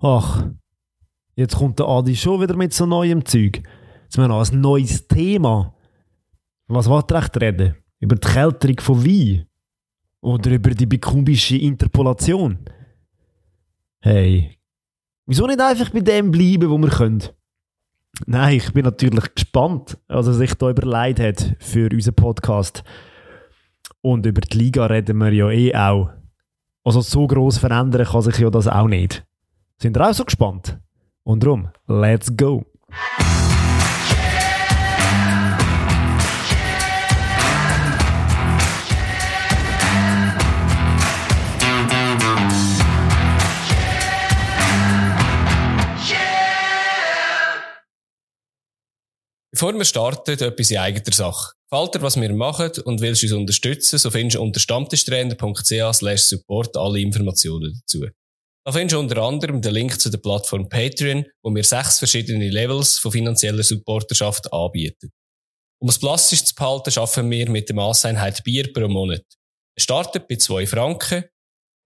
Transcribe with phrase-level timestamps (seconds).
[0.00, 0.46] Ach,
[1.34, 3.62] jetzt kommt der Adi schon wieder mit so neuem Zeug.
[4.04, 5.74] Jetzt haben wir noch ein neues Thema.
[6.68, 7.74] Was wollt ihr echt reden?
[7.98, 9.46] Über die Kälterung von Wein?
[10.20, 12.58] Oder über die bikumbische Interpolation?
[14.00, 14.56] Hey,
[15.26, 17.24] wieso nicht einfach bei dem bleiben, wo wir können?
[18.26, 22.84] Nein, ich bin natürlich gespannt, was er sich da überlegt hat für unseren Podcast.
[24.00, 26.10] Und über die Liga reden wir ja eh auch.
[26.84, 29.27] Also so groß verändern kann sich ja das auch nicht.
[29.80, 30.76] Sind ihr auch so gespannt?
[31.22, 32.64] Und darum, let's go!
[49.52, 51.52] Bevor wir starten, etwas in eigener Sache.
[51.70, 56.22] Gefällt dir, was wir machen und willst uns unterstützen, so findest du unter stammtischtrainer.ch slash
[56.22, 58.06] support alle Informationen dazu.
[58.68, 62.50] Da findest du unter anderem den Link zu der Plattform Patreon, wo wir sechs verschiedene
[62.50, 65.10] Levels von finanzieller Supporterschaft anbieten.
[65.80, 69.24] Um es plastisch zu behalten, schaffen wir mit der Masseinheit Bier pro Monat.
[69.74, 71.24] Es startet bei zwei Franken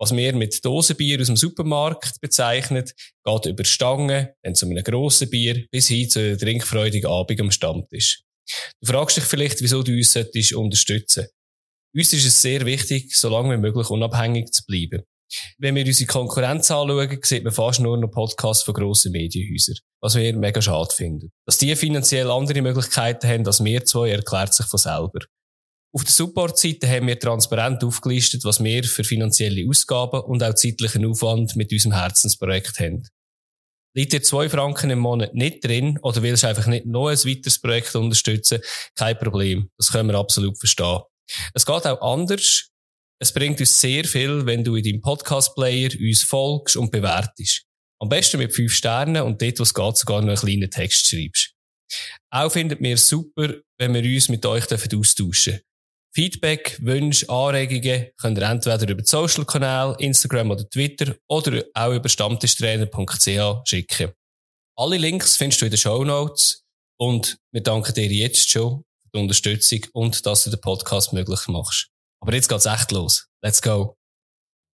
[0.01, 2.91] was wir mit Dosenbier aus dem Supermarkt bezeichnen,
[3.25, 7.53] geht über Stangen, dann zu einem grossen Bier, bis hin zu einem trinkfreudigen Abend am
[7.53, 8.25] Stammtisch.
[8.81, 10.17] Du fragst dich vielleicht, wieso du uns
[10.53, 11.29] unterstützen
[11.95, 15.05] Uns ist es sehr wichtig, so lange wie möglich unabhängig zu bleiben.
[15.59, 20.15] Wenn wir unsere Konkurrenz anschauen, sieht man fast nur noch Podcasts von grossen Medienhäusern, was
[20.15, 21.33] wir mega schade finden.
[21.47, 25.21] Dass die finanziell andere Möglichkeiten haben als wir zwei, erklärt sich von selber.
[25.95, 31.05] Auf der Support-Seite haben wir transparent aufgelistet, was wir für finanzielle Ausgaben und auch zeitlichen
[31.05, 33.03] Aufwand mit unserem Herzensprojekt haben.
[33.95, 37.61] Liegt dir zwei Franken im Monat nicht drin oder willst einfach nicht noch ein weiteres
[37.61, 38.61] Projekt unterstützen?
[38.97, 39.69] Kein Problem.
[39.77, 41.01] Das können wir absolut verstehen.
[41.53, 42.72] Es geht auch anders.
[43.23, 47.63] Es bringt uns sehr viel, wenn du in deinem Podcast-Player uns folgst und bewertest.
[48.01, 51.07] Am besten mit fünf Sternen und dort, wo es geht, sogar noch einen kleinen Text
[51.07, 51.55] schreibst.
[52.33, 55.61] Auch findet mir super, wenn wir uns mit euch austauschen dürfen.
[56.13, 62.09] Feedback, Wünsche, Anregungen könnt ihr entweder über die Social-Kanäle, Instagram oder Twitter oder auch über
[62.09, 64.11] stammtischtrainer.ch schicken.
[64.77, 66.65] Alle Links findest du in den Show Notes
[66.99, 71.47] und wir danken dir jetzt schon für die Unterstützung und dass du den Podcast möglich
[71.47, 71.92] machst.
[72.23, 73.29] Aber jetzt geht's echt los.
[73.43, 73.97] Let's go!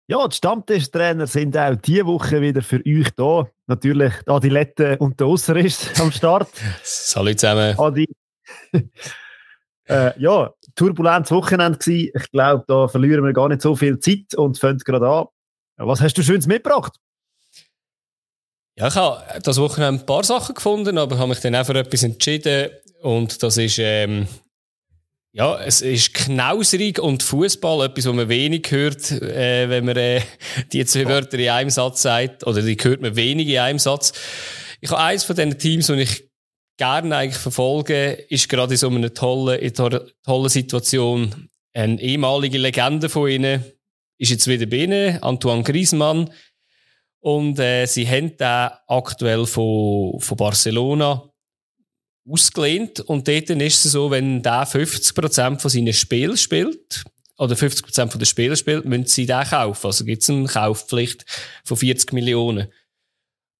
[0.09, 3.47] Ja, die Stammtischtrainer sind auch diese Woche wieder für euch da.
[3.67, 6.49] Natürlich Adi Lette und der Osser ist am Start.
[6.83, 7.77] Salut zusammen.
[7.79, 8.05] Adi.
[9.89, 12.11] Äh, ja, turbulentes Wochenende gewesen.
[12.13, 15.27] Ich glaube, da verlieren wir gar nicht so viel Zeit und fangen gerade an.
[15.77, 16.97] Was hast du Schönes mitgebracht?
[18.75, 21.79] Ja, ich habe das Wochenende ein paar Sachen gefunden, aber habe mich dann auch für
[21.79, 22.69] etwas entschieden.
[23.01, 24.27] Und das ist, ähm,
[25.37, 30.21] ja, es ist knauserig und Fußball, etwas, was man wenig hört, äh, wenn man äh,
[30.73, 34.13] die zwei Wörter in einem Satz sagt, oder die hört man wenig in einem Satz.
[34.81, 36.27] Ich habe eins von diesen Teams, und ich
[36.77, 43.07] gerne eigentlich verfolgen, ist gerade in so einer tollen, in tollen Situation eine ehemalige Legende
[43.07, 43.63] von ihnen,
[44.17, 46.31] ist jetzt wieder bei ihnen, Antoine Griezmann.
[47.19, 51.26] Und äh, sie haben den aktuell von, von Barcelona
[52.29, 52.99] ausgelehnt.
[53.01, 57.03] Und dort ist es so, wenn der 50% von seinen Spielen spielt,
[57.37, 59.85] oder 50% von den Spielen spielt, müssen sie den kaufen.
[59.85, 61.25] Also gibt es eine Kaufpflicht
[61.63, 62.67] von 40 Millionen.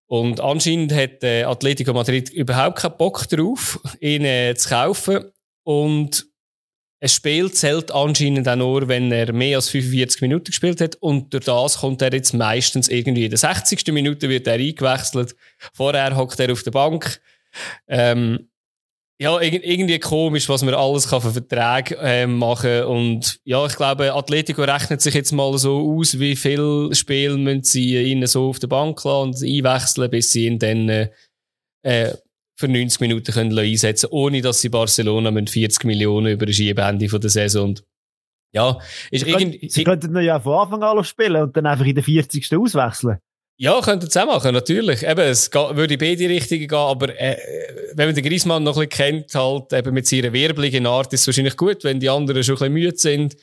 [0.07, 5.31] Und anscheinend hat äh, Atletico Madrid überhaupt keinen Bock drauf, ihn äh, zu kaufen.
[5.63, 6.25] Und
[6.99, 10.95] ein Spiel zählt anscheinend auch nur, wenn er mehr als 45 Minuten gespielt hat.
[10.95, 13.85] Und durch das kommt er jetzt meistens irgendwie in der 60.
[13.88, 15.35] Minute wird er eingewechselt.
[15.73, 17.22] Vorher hockt er auf der Bank.
[17.88, 18.49] Ähm,
[19.19, 24.13] ja, irgendwie komisch, was man alles kann für Verträge äh, machen Und ja, ich glaube,
[24.13, 28.59] Atletico rechnet sich jetzt mal so aus, wie viel Spiel müssen sie ihn so auf
[28.59, 31.09] der Bank lassen und einwechseln, bis sie ihn dann äh,
[31.83, 32.13] äh
[32.59, 37.07] für 90 Minuten können einsetzen ohne dass sie Barcelona mit 40 Millionen über das Ende
[37.07, 37.69] von der Saison.
[37.69, 37.84] Und
[38.51, 38.79] ja,
[39.11, 42.03] ist sie, irgendwie, sie könnten ja von Anfang an spielen und dann einfach in der
[42.03, 42.57] 40.
[42.57, 43.19] auswechseln.
[43.59, 45.01] Ja, könnte es auch machen, natürlich.
[45.01, 47.37] Eben, es geht, würde in beide Richtungen gehen, aber äh,
[47.93, 51.22] wenn man den Griezmann noch ein bisschen kennt, halt eben mit seiner wirbligen Art, ist
[51.22, 53.35] es wahrscheinlich gut, wenn die anderen schon ein bisschen müde sind.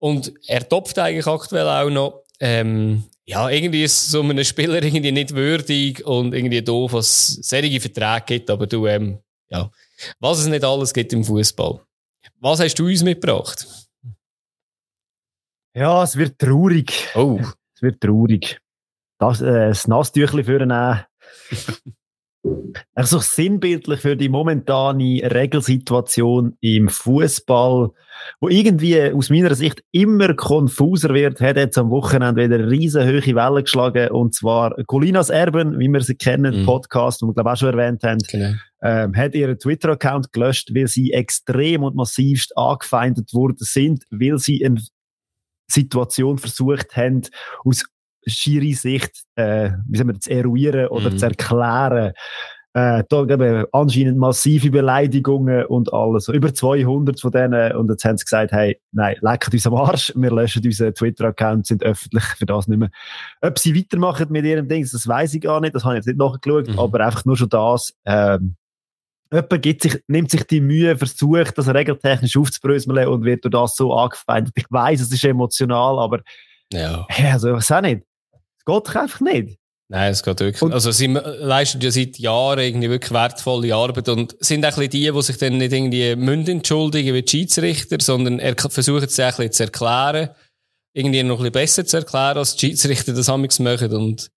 [0.00, 2.24] Und er topft eigentlich aktuell auch noch.
[2.40, 7.80] Ähm, ja, irgendwie ist so einem Spieler irgendwie nicht würdig und irgendwie doof, was solche
[7.80, 9.18] Verträge gibt, aber du, ähm,
[9.48, 9.70] ja,
[10.20, 11.80] was es nicht alles gibt im Fußball.
[12.40, 13.66] Was hast du uns mitgebracht?
[15.74, 17.08] Ja, es wird traurig.
[17.14, 17.40] Oh.
[17.74, 18.60] Es wird traurig
[19.18, 21.04] das, äh, das Nasstüchli für nehmen.
[22.94, 27.90] Also sinnbildlich für die momentane Regelsituation im Fußball,
[28.40, 33.04] wo irgendwie aus meiner Sicht immer konfuser wird, hat jetzt am Wochenende wieder eine riesen
[33.04, 36.66] hohe Welle geschlagen und zwar Colinas Erben, wie wir sie kennen, mhm.
[36.66, 38.54] Podcast, den wir glaube auch schon erwähnt haben, genau.
[38.82, 44.64] ähm, hat ihren Twitter-Account gelöscht, weil sie extrem und massivst angefeindet worden sind, weil sie
[44.64, 44.80] eine
[45.70, 47.22] Situation versucht haben,
[47.64, 47.84] aus
[48.28, 51.18] Schiri-Sicht, äh, wie soll man zu eruieren oder mhm.
[51.18, 52.12] zu erklären.
[52.74, 56.28] Äh, da eben anscheinend massive Beleidigungen und alles.
[56.28, 57.72] Über 200 von denen.
[57.76, 60.12] Und jetzt haben sie gesagt, hey, nein, leckt uns am Arsch.
[60.14, 62.90] Wir löschen unseren Twitter-Account, sind öffentlich für das nicht mehr.
[63.40, 65.74] Ob sie weitermachen mit ihrem Ding, das weiß ich gar nicht.
[65.74, 66.68] Das habe ich jetzt nicht nachgeschaut.
[66.68, 66.78] Mhm.
[66.78, 68.54] Aber einfach nur schon das, ähm,
[69.30, 73.76] Jemand gibt sich, nimmt sich die Mühe, versucht, das regeltechnisch aufzubröseln und wird durch das
[73.76, 74.54] so angefeindet.
[74.56, 76.20] Ich weiß, es ist emotional, aber,
[76.72, 77.06] ja.
[77.30, 78.07] also, ich weiß auch nicht
[78.68, 79.58] geht einfach nicht.
[79.90, 80.60] Nein, es geht wirklich.
[80.60, 84.90] Und also, sie leisten ja seit Jahren irgendwie wirklich wertvolle Arbeit und sind auch ein
[84.90, 89.18] die, die sich dann nicht irgendwie münden entschuldigen wie die Schiedsrichter, sondern er versuchen es
[89.18, 90.28] ein bisschen zu erklären,
[90.92, 94.30] irgendwie noch ein bisschen besser zu erklären, als die Schiedsrichter das amigs machen und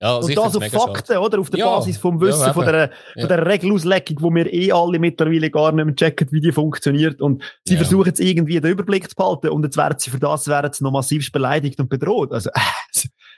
[0.00, 1.20] ja, und das auf Fakten, schade.
[1.20, 1.40] oder?
[1.40, 4.70] Auf der ja, Basis vom Wissen, ja, von, der, von der Regelauslegung, wo wir eh
[4.70, 7.22] alle mittlerweile gar nicht mehr checken, wie die funktioniert.
[7.22, 10.46] Und sie versuchen jetzt irgendwie den Überblick zu behalten und jetzt werden sie für das
[10.46, 12.32] werden sie noch massiv beleidigt und bedroht.
[12.32, 12.50] Also,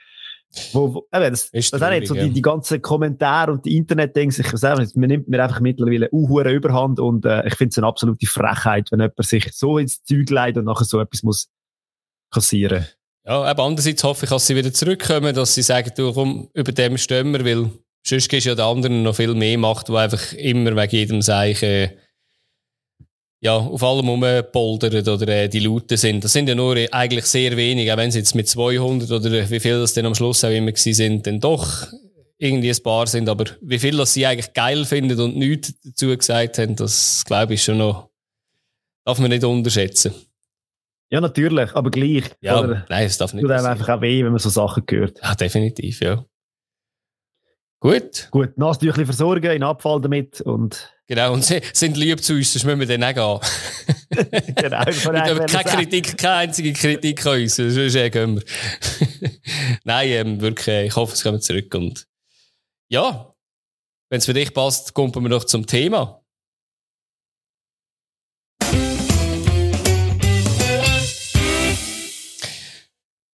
[0.73, 3.77] wo, wo, eben, das, ist das auch nicht, so die, die ganzen Kommentare und die
[3.77, 7.71] Internet-Dings, ich weiß nicht, man nimmt mir einfach mittlerweile eine Überhand und äh, ich finde
[7.71, 11.23] es eine absolute Frechheit, wenn jemand sich so ins Zeug leitet und nachher so etwas
[11.23, 11.49] muss
[12.31, 12.85] kassieren.
[13.25, 16.71] Ja, aber andererseits hoffe ich, dass sie wieder zurückkommen, dass sie sagen, du komm, über
[16.71, 17.69] dem stehen wir, weil
[18.05, 21.91] sonst es ja der anderen noch viel mehr Macht, wo einfach immer wegen jedem Zeichen
[23.39, 26.23] ja, auf allem rumpoldern oder äh, die Lauten sind.
[26.23, 29.59] Das sind ja nur eigentlich sehr wenig, auch wenn sie jetzt mit 200 oder wie
[29.59, 31.87] viel das denn am Schluss auch immer gewesen sind, dann doch
[32.39, 36.15] irgendwie ein paar sind, aber wie viel das sie eigentlich geil finden und nichts dazu
[36.15, 38.09] gesagt haben, das glaube ich schon noch,
[39.05, 40.13] darf man nicht unterschätzen.
[41.09, 42.25] Ja, natürlich, aber gleich.
[42.41, 42.85] Ja, oder?
[42.89, 43.43] nein, es darf nicht.
[43.43, 45.19] Tut einem einfach auch weh, wenn man so Sachen hört.
[45.23, 46.25] Ja, definitiv, ja.
[47.79, 48.27] Gut.
[48.31, 52.65] Gut, Nasentüchli versorgen, in Abfall damit und Genau, und sie sind lieb zu uns, sonst
[52.65, 53.39] müssen wir dann auch
[54.09, 54.29] gehen.
[54.55, 54.85] genau.
[54.85, 58.43] wir keine Kritik, keine einzige Kritik an uns, sonst eh gehen wir.
[59.85, 62.05] Nein, ähm, wirklich, ich hoffe, es kommen zurück und
[62.89, 63.33] ja,
[64.09, 66.21] wenn es für dich passt, kommen wir noch zum Thema.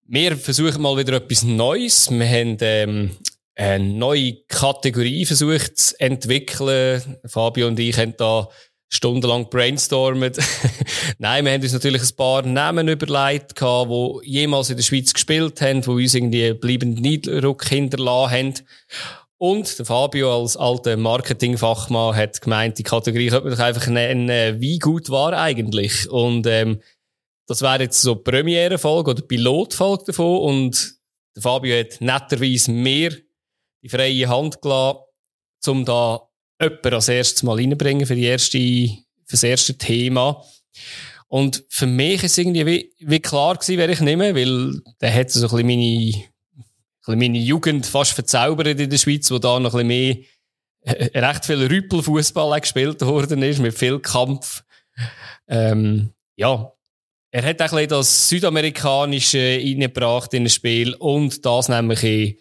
[0.06, 2.12] Wir versuchen mal wieder etwas Neues.
[2.12, 3.18] Wir haben ähm,
[3.56, 7.18] eine neue Kategorie versucht zu entwickeln.
[7.26, 8.50] Fabio und ich haben da
[8.90, 10.38] stundenlang brainstormt.
[11.18, 15.62] Nein, wir haben uns natürlich ein paar Namen überlegt, die jemals in der Schweiz gespielt
[15.62, 18.54] haben, die uns irgendwie bleibenden Eindruck hinterlassen haben.
[19.38, 24.62] Und der Fabio als alter Marketingfachmann hat gemeint, die Kategorie könnte man doch einfach nennen,
[24.62, 26.10] wie gut war eigentlich.
[26.10, 26.80] Und ähm,
[27.48, 30.38] das wäre jetzt so Premiere-Folge oder Pilotfolge davon.
[30.38, 30.96] Und
[31.36, 33.12] der Fabio hat netterweise mehr
[33.84, 35.00] die freie Hand gelassen,
[35.68, 36.22] um da
[36.60, 40.44] jemanden als erstes mal reinbringen für, die erste, für das erste Thema.
[41.28, 45.32] Und für mich ist irgendwie wie, wie klar gewesen, wer ich nehme, weil der hat
[45.32, 46.24] so ein bisschen meine, ein
[47.00, 50.18] bisschen meine Jugend fast verzaubert in der Schweiz, wo da noch ein bisschen mehr,
[50.82, 54.64] äh, recht viel Rüppelfußball gespielt worden ist, mit viel Kampf.
[55.48, 56.72] Ähm, ja,
[57.32, 62.38] er hat auch ein bisschen das Südamerikanische reingebracht in das Spiel und das nämlich in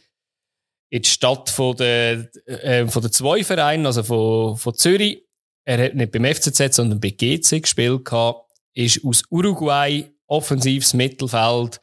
[0.93, 5.25] in die Stadt von der, äh, von der zwei Vereinen, also von, von Zürich.
[5.65, 8.51] Er hat nicht beim FCZ, sondern bei GC gespielt gehabt.
[8.75, 11.81] Ist aus Uruguay, offensives Mittelfeld,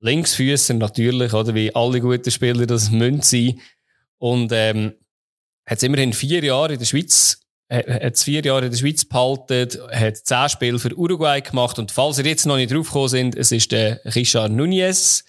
[0.00, 3.60] Linksfüßer natürlich, oder wie alle guten Spieler das müssen sein.
[4.16, 4.94] Und, ähm,
[5.66, 10.18] hat immerhin vier Jahre in der Schweiz hat vier Jahre in der Schweiz behalten, hat
[10.18, 13.72] zehn Spiele für Uruguay gemacht und falls ihr jetzt noch nicht draufgekommen sind, es ist
[13.72, 15.24] der Richard Nunez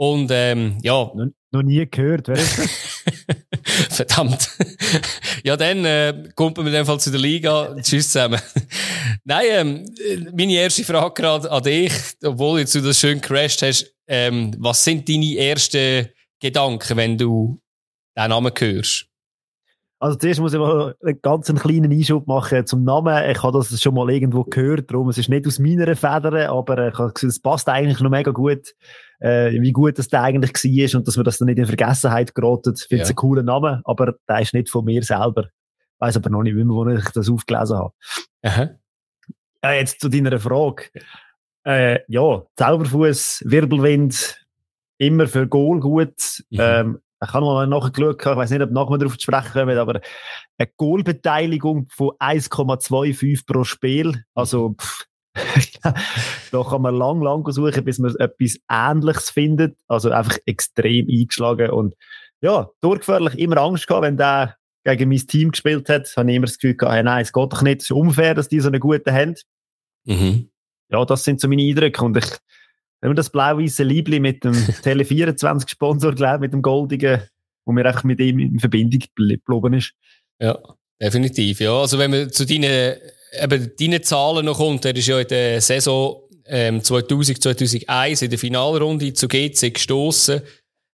[0.00, 1.12] und ähm, ja,
[1.50, 3.04] noch nie gehört, wer ist das?
[3.90, 4.48] Verdammt.
[5.44, 7.76] ja, dann äh, kommt man in dem Fall zu der Liga.
[7.82, 8.40] Tschüss zusammen.
[9.24, 9.84] Nein, ähm,
[10.34, 11.92] meine erste Frage gerade an dich,
[12.24, 13.94] obwohl jetzt du das schön crashed hast.
[14.06, 16.08] Ähm, was sind deine ersten
[16.40, 17.60] Gedanken, wenn du
[18.16, 19.06] den Namen hörst?
[20.02, 23.30] Also zuerst muss ich mal einen ganz kleinen Einschub machen zum Namen.
[23.30, 26.88] Ich habe das schon mal irgendwo gehört, darum es ist nicht aus meiner Feder, aber
[26.88, 28.74] ich habe gesehen, es passt eigentlich noch mega gut,
[29.20, 32.34] äh, wie gut das der eigentlich war und dass man das dann nicht in Vergessenheit
[32.34, 32.74] geraten.
[32.76, 33.12] Ich finde es ja.
[33.12, 35.44] einen coolen Namen, aber der ist nicht von mir selber.
[35.44, 37.92] Ich weiss aber noch nicht, wie wo ich das aufgelesen habe.
[38.42, 38.70] Aha.
[39.62, 40.84] Ja, jetzt zu deiner Frage.
[41.64, 44.46] Äh, ja, Zauberfuß, Wirbelwind,
[44.98, 46.42] immer für Goal gut.
[46.48, 46.58] Mhm.
[46.58, 50.00] Ähm, ich habe mal nachgeschaut, ich weiß nicht, ob nachher darauf zu sprechen kommen, aber
[50.56, 54.24] eine Goalbeteiligung von 1,25 pro Spiel.
[54.34, 55.04] Also, pff,
[55.82, 59.76] da kann man lang, lang suchen, bis man etwas Ähnliches findet.
[59.88, 61.94] Also einfach extrem eingeschlagen und
[62.40, 66.46] ja, durchgefährlich immer Angst gehabt, wenn der gegen mein Team gespielt hat, habe ich immer
[66.46, 68.68] das Gefühl gehabt, hey, nein, es geht doch nicht, es ist unfair, dass die so
[68.68, 69.34] eine gute haben.
[70.04, 70.50] Mhm.
[70.88, 72.26] Ja, das sind so meine Eindrücke und ich,
[73.00, 77.22] wenn man das blau-weiße Liebli mit dem Tele24 Sponsor, glaube mit dem Goldigen,
[77.64, 79.92] wo mir einfach mit ihm in Verbindung geblieben ist.
[80.40, 80.58] Ja,
[81.00, 81.78] definitiv, ja.
[81.78, 82.96] Also wenn man zu deinen,
[83.32, 88.30] eben deinen Zahlen noch kommt, er ist ja in der Saison ähm, 2000, 2001 in
[88.30, 90.42] der Finalrunde zu GC gestoßen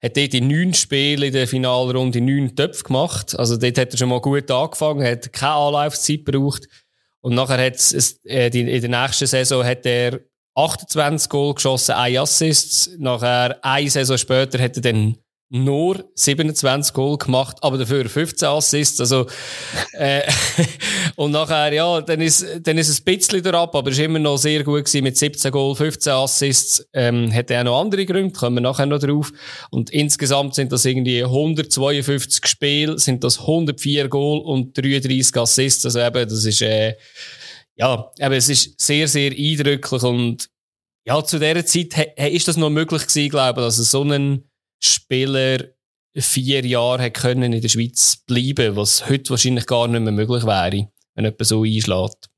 [0.04, 3.38] hat dort in neun Spielen in der Finalrunde neun Töpfe gemacht.
[3.38, 6.68] Also dort hat er schon mal gut angefangen, hat keine Anlaufzeit gebraucht.
[7.22, 10.20] Und nachher hat es, äh, in der nächsten Saison hat er
[10.54, 12.90] 28 Goal geschossen, ein Assists.
[12.98, 15.16] Nachher, eine Saison später, hat er dann
[15.54, 19.00] nur 27 Goal gemacht, aber dafür 15 Assists.
[19.00, 19.26] Also,
[19.92, 20.22] äh,
[21.16, 24.18] und nachher, ja, dann ist, dann ist es ein bisschen durchab, aber es war immer
[24.18, 26.84] noch sehr gut gewesen mit 17 Goal, 15 Assists.
[26.92, 29.32] Ähm, er auch noch andere Gründe, kommen wir nachher noch drauf.
[29.70, 35.84] Und insgesamt sind das irgendwie 152 Spiele, sind das 104 Goal und 33 Assists.
[35.84, 36.96] Also eben, das ist, äh,
[37.76, 40.48] ja, aber es ist sehr, sehr eindrücklich und
[41.06, 44.48] ja, zu dieser Zeit ist das noch möglich gewesen, glaube ich, dass es so einen
[44.82, 45.58] Spieler
[46.16, 50.88] vier Jahre können in der Schweiz bleiben, was heute wahrscheinlich gar nicht mehr möglich wäre,
[51.14, 52.30] wenn jemand so einschlägt.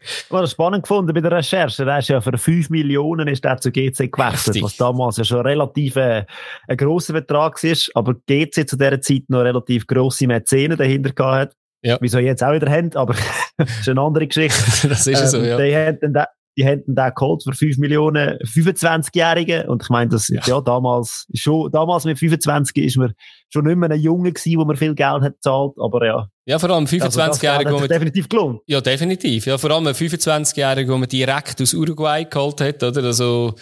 [0.00, 1.84] Ich habe das spannend gefunden bei der Recherche.
[1.84, 4.62] Der ist ja für 5 Millionen ist der zu GC gewechselt, Richtig.
[4.62, 6.24] was damals ja schon relativ äh,
[6.68, 11.50] ein grosser Betrag ist, aber GC zu dieser Zeit noch relativ grosse Mäzenen dahinter gehabt
[11.50, 11.56] hat.
[11.82, 11.98] Ja.
[12.00, 13.14] Wieso jetzt auch wieder haben, aber
[13.56, 14.58] das ist eine andere Geschichte.
[14.88, 15.56] das ist ähm, so, ja.
[15.56, 16.26] Die haben dann
[16.58, 19.68] die hätten den geholt für 5 Millionen 25-Jährigen.
[19.68, 20.40] Und ich meine, das, ja.
[20.44, 23.14] ja, damals, schon, damals mit 25 ist man
[23.52, 26.28] schon nicht mehr ein Junge gewesen, wo man viel Geld hat gezahlt, aber ja.
[26.46, 28.60] Ja, vor allem 25-Jährige, also definitiv gelohnt.
[28.66, 29.46] Ja, definitiv.
[29.46, 33.04] Ja, vor allem 25-Jährige, wo man direkt aus Uruguay geholt hat, oder?
[33.04, 33.54] Also,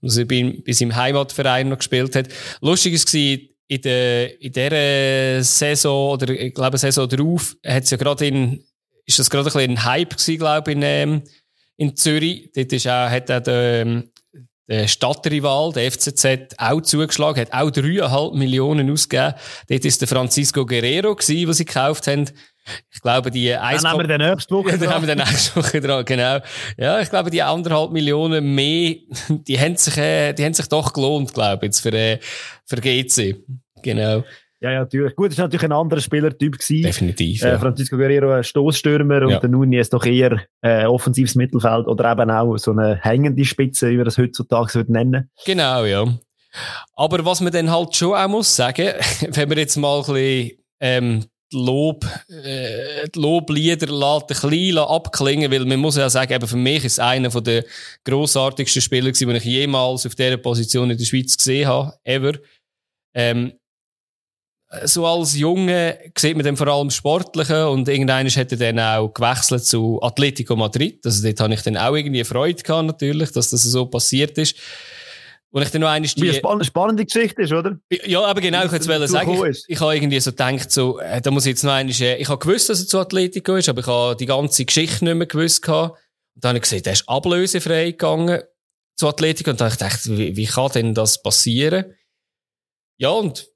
[0.00, 2.28] also bei seinem Heimatverein noch gespielt hat.
[2.60, 7.96] Lustig ist in der, in dieser Saison, oder ich glaube, Saison drauf, hat es ja
[7.96, 8.62] gerade in,
[9.06, 11.22] ist das gerade ein bisschen ein Hype gewesen, glaube ich, in, ähm,
[11.76, 12.50] in Zürich.
[12.54, 14.10] Dort ist auch, hat auch der, ähm,
[14.66, 19.34] der Stadtrival, der FCZ, auch zugeschlagen, hat auch dreieinhalb Millionen ausgegeben.
[19.68, 22.30] Dort ist der Francisco Guerrero gewesen, was sie gekauft haben.
[22.90, 23.82] Ich glaube, die eins.
[23.82, 24.80] Dann haben wir den nächste Woche dran.
[24.80, 26.38] Dann haben wir den nächste Woche dran, genau.
[26.78, 28.96] Ja, ich glaube, die anderthalb Millionen mehr,
[29.28, 32.18] die haben sich, äh, die haben sich doch gelohnt, glaube ich, jetzt für, äh,
[32.64, 33.44] für GC.
[33.82, 34.24] Genau.
[34.64, 35.14] Ja, ja, natürlich.
[35.14, 36.58] Gut, es war natürlich ein anderer Spielertyp.
[36.58, 36.84] Gewesen.
[36.84, 37.42] Definitiv.
[37.42, 39.38] Äh, Francisco Guerrero ein Stoßstürmer und ja.
[39.38, 43.98] der Nunez doch eher äh, offensives Mittelfeld oder eben auch so eine hängende Spitze, wie
[43.98, 45.30] wir das heutzutage so nennen.
[45.44, 46.06] Genau, ja.
[46.94, 48.94] Aber was man dann halt schon auch muss sagen,
[49.32, 55.52] wenn wir jetzt mal ein bisschen, ähm, die Lob, äh, die Loblieder ein bisschen abklingen,
[55.52, 57.66] weil man muss ja sagen, eben für mich ist es einer der
[58.02, 62.32] grossartigsten Spieler gewesen, den ich jemals auf dieser Position in der Schweiz gesehen habe, ever.
[63.12, 63.52] Ähm,
[64.84, 69.08] so als Junge sieht man dann vor allem Sportliche und irgendwann hat er dann auch
[69.08, 71.04] gewechselt zu Atletico Madrid.
[71.04, 74.56] Also dort habe ich dann auch irgendwie Freude gehabt, natürlich, dass das so passiert ist.
[75.50, 76.04] Und ich dann noch eine.
[76.04, 77.78] Wie eine spannende Geschichte ist, oder?
[78.04, 79.40] Ja, aber genau, ich wollte es sagen.
[79.48, 82.16] Ich, ich habe irgendwie so gedacht, so, äh, da muss ich jetzt noch eine, äh,
[82.16, 85.14] ich habe gewusst, dass er zu Atletico ist, aber ich habe die ganze Geschichte nicht
[85.14, 85.96] mehr gewusst gehabt.
[86.34, 88.42] Und dann habe ich gesehen, der ist ablösefrei gegangen
[88.96, 91.94] zu Atletico und dann habe ich gedacht, wie, wie kann denn das passieren?
[92.98, 93.46] Ja, und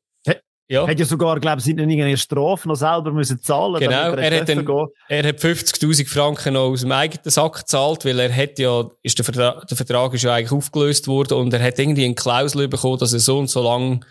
[0.68, 0.86] ja.
[0.86, 3.80] Hat ja sogar, glaube ich, sind nicht irgendeine Strafe noch selber müssen zahlen.
[3.80, 4.12] Genau.
[4.12, 4.66] Er hat, dann,
[5.08, 9.16] er hat 50.000 Franken noch aus dem eigenen Sack gezahlt, weil er hat ja, ist
[9.16, 12.68] der Vertrag, der Vertrag ist ja eigentlich aufgelöst worden und er hat irgendwie eine Klausel
[12.68, 14.04] bekommen, dass er so und so lang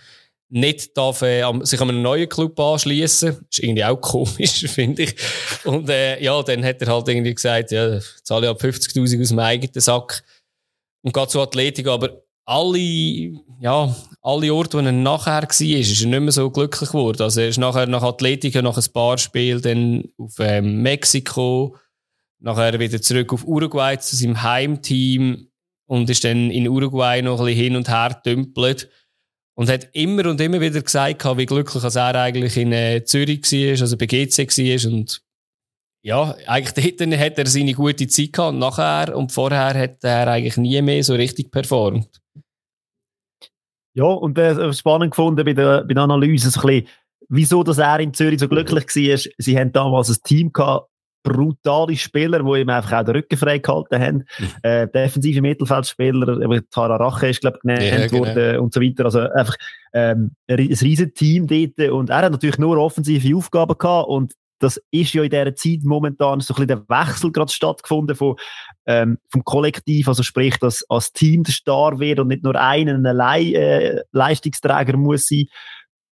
[0.50, 3.38] nicht darf, äh, sich an einen neuen Club anschließen.
[3.50, 5.16] Ist irgendwie auch komisch, finde ich.
[5.64, 9.30] Und, äh, ja, dann hat er halt irgendwie gesagt, ja, zahle ich ab 50.000 aus
[9.30, 10.24] dem eigenen Sack
[11.04, 15.62] und geht zu Athletik, aber alle, ja, alle Orte, wo er nachher war, ist
[16.02, 17.22] er nicht mehr so glücklich geworden.
[17.22, 21.76] Also er ist nachher nach Atletico, nach ein paar Spielen, dann auf ähm, Mexiko,
[22.40, 25.50] nachher wieder zurück auf Uruguay zu seinem Heimteam
[25.88, 28.90] und ist dann in Uruguay noch ein bisschen hin und her dümpelt.
[29.56, 33.82] Und hat immer und immer wieder gesagt, wie glücklich er eigentlich in äh, Zürich war,
[33.82, 35.22] also bei GC war und
[36.08, 40.30] ja, eigentlich dort hat er seine gute Zeit gehabt und nachher und vorher hat er
[40.30, 42.08] eigentlich nie mehr so richtig performt.
[43.94, 46.88] Ja, und äh, spannend gefunden bei der, bei der Analyse so ein bisschen,
[47.28, 49.32] wieso dass er in Zürich so glücklich war.
[49.38, 50.88] Sie haben damals ein Team gehabt,
[51.24, 54.26] brutale Spieler, die ihm einfach auch den Rücken frei gehalten haben.
[54.40, 54.48] Mhm.
[54.62, 58.20] Äh, defensive Mittelfeldspieler, Tara Rache ist, glaube ich, genannt ja, genau.
[58.20, 59.04] worden und so weiter.
[59.04, 59.58] Also einfach
[59.92, 61.90] ähm, ein riesen Team dort.
[61.90, 65.80] Und er hat natürlich nur offensive Aufgaben gehabt und das ist ja in dieser Zeit
[65.84, 68.36] momentan so ein bisschen der Wechsel gerade stattgefunden von,
[68.86, 73.06] ähm, vom Kollektiv, also sprich, dass als Team der Star wird und nicht nur einen
[73.06, 75.46] allein äh, Leistungsträger muss sein.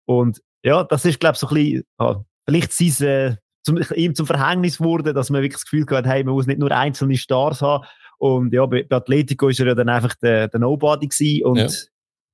[0.05, 4.15] Und ja, das ist, glaube ich, so ein bisschen, ah, vielleicht sein, äh, zum, ihm
[4.15, 7.17] zum Verhängnis wurde, dass man wirklich das Gefühl hat, hey, man muss nicht nur einzelne
[7.17, 7.85] Stars haben.
[8.17, 11.57] Und ja, bei, bei Atletico ist er ja dann einfach der, der Nobody gewesen und
[11.57, 11.67] ja.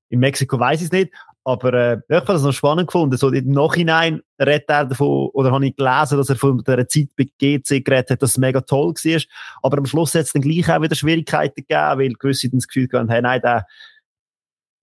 [0.10, 1.12] in Mexiko weiß ich es nicht.
[1.44, 3.18] Aber äh, ich habe das noch spannend gefunden.
[3.18, 7.08] So im Nachhinein redet er davon, oder habe ich gelesen, dass er von der Zeit
[7.18, 9.22] bei GC geredet hat, dass es mega toll war.
[9.64, 12.68] Aber am Schluss hat es dann gleich auch wieder Schwierigkeiten gegeben, weil gewisse dann das
[12.68, 13.66] Gefühl haben, hey, nein, der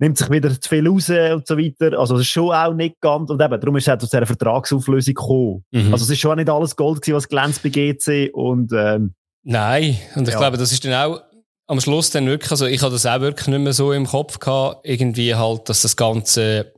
[0.01, 1.99] nimmt sich wieder zu viel raus und so weiter.
[1.99, 4.27] Also es ist schon auch nicht ganz, und eben, darum ist es auch zu dieser
[4.27, 5.65] Vertragsauflösung gekommen.
[5.71, 5.93] Mhm.
[5.93, 9.97] Also es ist schon nicht alles Gold gewesen, was glänzt bei GC und ähm, Nein,
[10.15, 10.41] und ich ja.
[10.41, 11.23] glaube, das ist dann auch
[11.69, 14.39] am Schluss dann wirklich, also ich hatte das auch wirklich nicht mehr so im Kopf
[14.39, 16.73] gehabt, irgendwie halt, dass das Ganze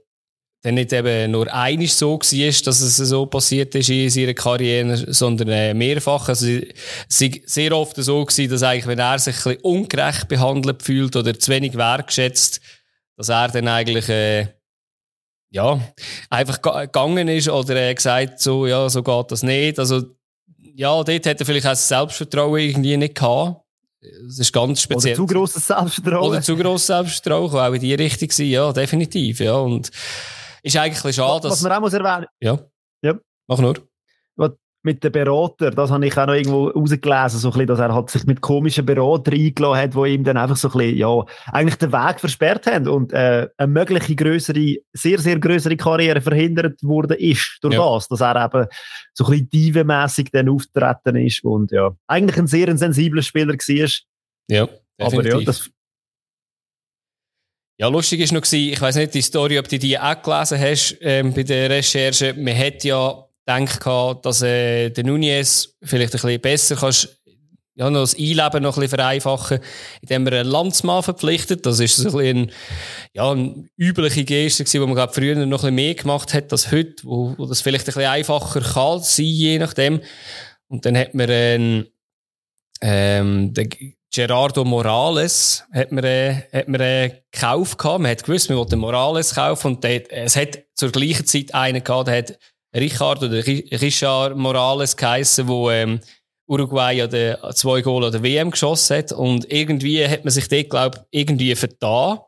[0.62, 5.12] dann nicht eben nur einisch so war, dass es so passiert ist in seiner Karriere,
[5.12, 6.28] sondern äh, mehrfach.
[6.28, 6.46] Also
[7.08, 10.82] es war sehr oft so gewesen, dass eigentlich, wenn er sich ein bisschen ungerecht behandelt
[10.82, 12.60] fühlt oder zu wenig wertgeschätzt,
[13.16, 14.48] dass er dann eigentlich, äh,
[15.50, 15.80] ja,
[16.28, 19.78] einfach gegangen ist oder äh, gesagt so, ja, so geht das nicht.
[19.78, 20.02] Also,
[20.58, 23.62] ja, dort hat er vielleicht auch das Selbstvertrauen irgendwie nicht gehabt.
[24.00, 25.14] Das ist ganz speziell.
[25.14, 26.28] Oder zu grosses Selbstvertrauen.
[26.28, 29.54] Oder zu grosses Selbstvertrauen, auch in die Richtung sein, ja, definitiv, ja.
[29.54, 29.90] Und
[30.62, 31.52] ist eigentlich schade, dass...
[31.52, 32.26] Was man auch muss erwähnen...
[32.40, 32.58] Ja.
[33.02, 33.14] Ja.
[33.46, 33.74] Mach nur.
[34.82, 37.94] Mit dem Berater, das habe ich auch noch irgendwo rausgelesen, so ein bisschen, dass er
[37.94, 41.24] halt sich mit komischen Beratern eingeladen hat, die ihm dann einfach so ein bisschen, ja,
[41.52, 46.82] eigentlich den Weg versperrt haben und äh, eine mögliche größere, sehr, sehr größere Karriere verhindert
[46.82, 47.94] wurde ist durch ja.
[47.94, 48.66] das, dass er eben
[49.12, 53.88] so ein bisschen divenmässig dann auftreten ist und ja, eigentlich ein sehr sensibler Spieler war.
[54.48, 54.66] Ja,
[54.98, 55.32] definitiv.
[55.32, 55.70] Aber ja, das,
[57.80, 60.98] ja, lustig ist noch ich weiß nicht, die Story, ob du die auch gelesen hast,
[61.00, 62.34] ähm, bei der Recherche.
[62.34, 67.20] Man hat ja gedacht, dass äh, der Nunez vielleicht ein bisschen besser kannst,
[67.76, 69.60] ja, noch das Einleben noch ein bisschen vereinfachen,
[70.02, 71.64] indem er einen Landsmann verpflichtet.
[71.64, 72.52] Das ist so ein bisschen,
[73.14, 76.52] ja, eine übliche Geste gewesen, wo man, glaube früher noch ein bisschen mehr gemacht hat
[76.52, 80.00] als heute, wo, wo das vielleicht ein bisschen einfacher kann sein, je nachdem.
[80.68, 81.86] Und dann hat man, ähm,
[82.82, 83.70] ähm, den
[84.12, 88.00] Gerardo Morales hat man, äh, hat man äh, gekauft gehabt.
[88.00, 91.54] Man hat gewusst, man wollte den Morales kaufen und der, es hat zur gleichen Zeit
[91.54, 92.38] einen gehabt, der hat
[92.74, 96.00] Richard oder Richard Morales geheissen, wo ähm,
[96.46, 99.12] Uruguay an der, zwei Goal an der WM geschossen hat.
[99.12, 102.18] Und irgendwie hat man sich dort, glaube ich, irgendwie vertan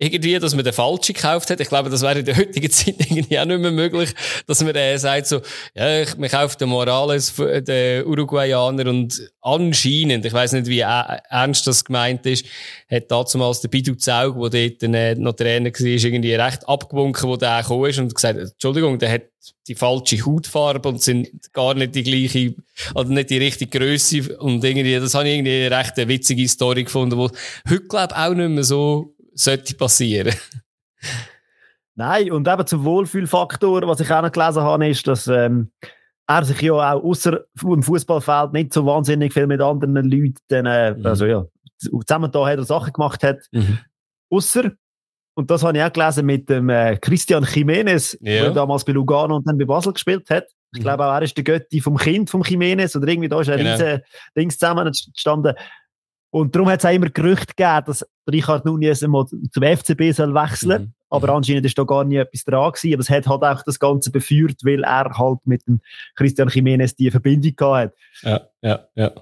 [0.00, 1.60] irgendwie, dass man den falschen gekauft hat.
[1.60, 4.14] Ich glaube, das wäre in der heutigen Zeit irgendwie auch nicht mehr möglich,
[4.46, 5.42] dass man äh, sagt so,
[5.74, 11.66] ja, ich, man kauft den Morales, den Uruguayaner und anscheinend, ich weiß nicht, wie ernst
[11.66, 12.46] das gemeint ist,
[12.90, 17.36] hat damals der Bidu Zaug, der dort äh, noch Trainer war, irgendwie recht abgewunken, wo
[17.36, 19.22] der gekommen ist und gesagt, Entschuldigung, der hat
[19.68, 22.54] die falsche Hautfarbe und sind gar nicht die gleiche,
[22.94, 26.84] oder nicht die richtige Größe und irgendwie, das habe ich irgendwie eine recht witzige Story
[26.84, 27.30] gefunden, wo
[27.68, 30.34] heute, glaube ich, auch nicht mehr so sollte passieren.
[31.94, 35.70] Nein, und eben zum Wohlfühlfaktor, was ich auch noch gelesen habe, ist, dass ähm,
[36.26, 40.94] er sich ja auch außer im Fußballfeld nicht so wahnsinnig viel mit anderen Leuten, äh,
[40.94, 41.04] mhm.
[41.04, 41.44] also ja,
[41.78, 43.38] zusammen da hat er Sachen gemacht hat.
[43.52, 43.78] Mhm.
[44.30, 44.70] Außer,
[45.34, 48.44] und das habe ich auch gelesen mit dem äh, Christian Jiménez, ja.
[48.44, 50.44] der damals bei Lugano und dann bei Basel gespielt hat.
[50.72, 50.84] Ich mhm.
[50.84, 53.58] glaube auch, er ist der Götti vom Kind vom Jiménez oder irgendwie da ist ein
[53.58, 53.72] genau.
[53.72, 54.00] riesen
[54.36, 55.54] Ding zusammen entstanden.
[56.30, 60.34] Und darum hat es auch immer Gerüchte gegeben, dass Richard Nunez einmal zum FCB soll
[60.34, 60.82] wechseln.
[60.82, 60.92] Mhm.
[61.10, 61.36] Aber mhm.
[61.38, 62.94] anscheinend ist da gar nie etwas dran gewesen.
[62.94, 65.80] Aber es hat halt auch das Ganze befeuert, weil er halt mit dem
[66.14, 68.50] Christian Jiménez die Verbindung gehabt hat.
[68.62, 69.12] Ja, ja, ja.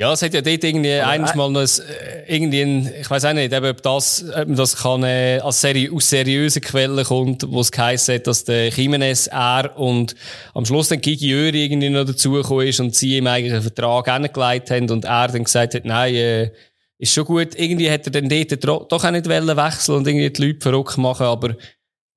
[0.00, 3.10] Ja, es hat ja dort irgendwie Aber eines Mal noch ein, äh, irgendwie ein, ich
[3.10, 7.04] weiß auch nicht, ob das, ob man das kann, äh, als seri aus seriösen Quellen
[7.04, 10.14] kommt, wo es geheißen hat, dass der Jimenez, er und
[10.54, 14.08] am Schluss dann Gigi Öri irgendwie noch dazugekommen ist und sie ihm eigentlich einen Vertrag
[14.08, 16.50] angelegt haben und er dann gesagt hat, nein, äh,
[16.96, 17.54] ist schon gut.
[17.56, 21.26] Irgendwie hat er dann dort doch auch nicht wechseln und irgendwie die Leute verrückt machen,
[21.26, 21.56] aber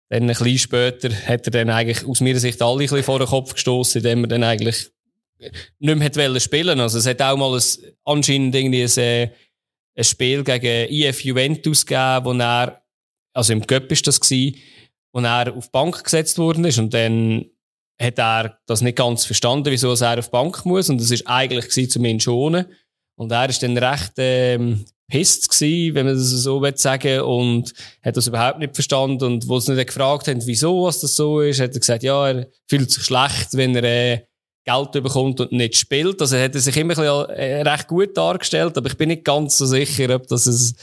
[0.07, 3.19] dann ein bisschen später hat er dann eigentlich aus meiner Sicht alle ein bisschen vor
[3.19, 4.92] den Kopf gestoßen, indem er dann eigentlich
[5.79, 6.79] nicht mehr wollte spielen.
[6.79, 7.63] Also es hat auch mal ein,
[8.05, 9.29] anscheinend irgendwie ein, äh,
[9.95, 12.83] ein Spiel gegen IF Juventus gegeben, wo er,
[13.33, 14.57] also im Cup ist das gewesen,
[15.13, 17.45] wo er auf die Bank gesetzt worden ist und dann
[18.01, 21.27] hat er das nicht ganz verstanden, wieso er auf die Bank muss und das ist
[21.27, 22.65] eigentlich gewesen, zum ihn schonen.
[23.15, 27.73] Und er ist dann recht, ähm, pisst gewesen, wenn man das so will sagen, und
[28.01, 29.23] hat das überhaupt nicht verstanden.
[29.23, 32.29] Und wo sie nicht gefragt haben, wieso was das so ist, hat er gesagt, ja,
[32.29, 34.25] er fühlt sich schlecht, wenn er, äh,
[34.65, 36.21] Geld bekommt und nicht spielt.
[36.21, 39.57] Also hat er sich immer ein äh, recht gut dargestellt, aber ich bin nicht ganz
[39.57, 40.73] so sicher, ob das es,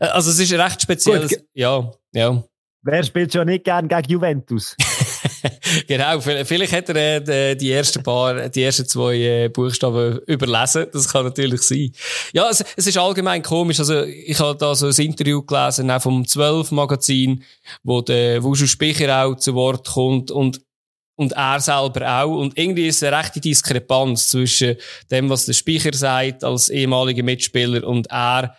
[0.00, 1.28] äh, also es ist recht speziell.
[1.54, 2.44] Ja, ja.
[2.82, 4.76] Wer spielt schon nicht gern gegen Juventus?
[5.88, 10.86] genau, vielleicht hat er äh, die ersten paar, die ersten zwei Buchstaben überlesen.
[10.92, 11.92] Das kann natürlich sein.
[12.32, 13.80] Ja, es, es ist allgemein komisch.
[13.80, 17.42] Also, ich habe da so ein Interview gelesen, auch vom 12 Magazin,
[17.82, 20.60] wo der Wuschu Spicher auch zu Wort kommt und
[21.18, 22.38] und er selber auch.
[22.38, 24.76] Und irgendwie ist eine rechte Diskrepanz zwischen
[25.10, 28.56] dem, was der Speicher sagt als ehemaliger Mitspieler und er,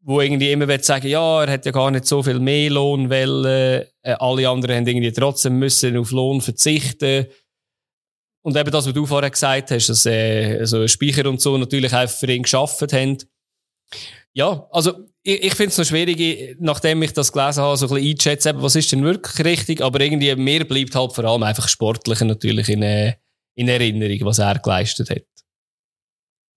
[0.00, 3.08] wo irgendwie immer will sagen, ja, er hat ja gar nicht so viel mehr Lohn,
[3.08, 7.26] weil äh, alle anderen haben irgendwie trotzdem müssen auf Lohn verzichten.
[8.42, 11.94] Und eben das, was du vorher gesagt hast, dass äh, also Speicher und so natürlich
[11.94, 13.18] auch für ihn geschafft haben.
[14.32, 17.94] Ja, also ich, ich finde es noch schwierig, nachdem ich das gelesen habe, so ein
[17.94, 21.68] bisschen einzuschätzen, was ist denn wirklich richtig, aber irgendwie mir bleibt halt vor allem einfach
[21.68, 23.14] sportlicher natürlich in, äh,
[23.54, 25.22] in Erinnerung, was er geleistet hat.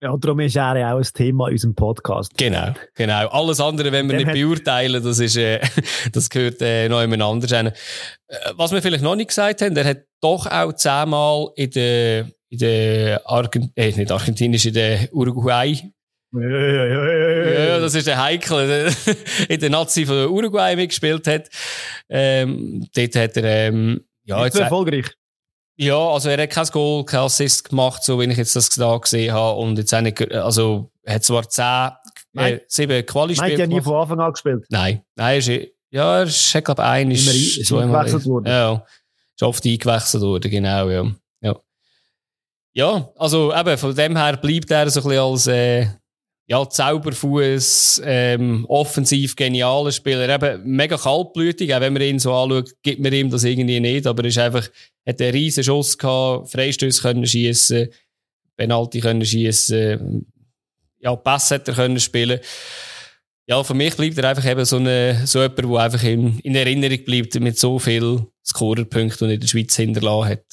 [0.04, 2.38] Ja, darum ist er ja auch ein Thema in unserem Podcast.
[2.38, 3.28] Genau, genau.
[3.30, 5.62] Alles andere, wenn wir nicht beurteilen, das ist, äh,
[6.12, 7.68] das gehört äh, noch jemand anders hin.
[7.68, 12.28] Äh, was wir vielleicht noch nicht gesagt haben, er hat doch auch zehnmal in der,
[12.50, 15.82] in der Argent äh, nicht argentinisch, in der Uruguay
[16.42, 18.92] ja, ja, ja, ja, das ist der Heikel,
[19.50, 21.50] in der Nazi von Uruguay mitgespielt hat.
[22.10, 24.60] Ähm, dort hat er, ähm, ja, jetzt.
[24.60, 25.08] erfolgreich.
[25.78, 28.98] Ja, also er hat kein Goal, kein Assist gemacht, so wie ich jetzt das da
[28.98, 29.60] gesehen habe.
[29.60, 31.92] Und jetzt nicht, also, er hat zwar zehn,
[32.38, 33.70] äh, sieben Quali-Spiele gemacht.
[33.72, 34.66] ja nie von Anfang an gespielt?
[34.70, 35.02] Nein.
[35.16, 35.50] Nein, ist,
[35.90, 38.48] ja, er ist, glaube ich, ein, ist, ist eingewechselt worden.
[38.48, 38.86] Ja,
[39.36, 41.12] ist oft eingewechselt worden, genau, ja.
[41.42, 41.56] Ja,
[42.74, 45.88] ja also eben, von dem her bleibt er so ein bisschen als, äh,
[46.48, 52.72] ja, Zauberfuß, ähm, offensiv genialer Spieler, eben mega kaltblütig, auch wenn man ihn so anschaut,
[52.84, 54.68] gibt man ihm das irgendwie nicht, aber er ist einfach,
[55.08, 57.90] hat einen riesen Schuss gehabt, Freistöße können schießen,
[58.58, 60.26] Penalty können schießen,
[61.00, 62.40] ja, Pass hätte er können spielen.
[63.48, 66.56] Ja, für mich bleibt er einfach eben so, eine, so jemand, der einfach in, in
[66.56, 70.46] Erinnerung bleibt mit so viel Scorerpunkten und in der Schweiz hinterlassen hat.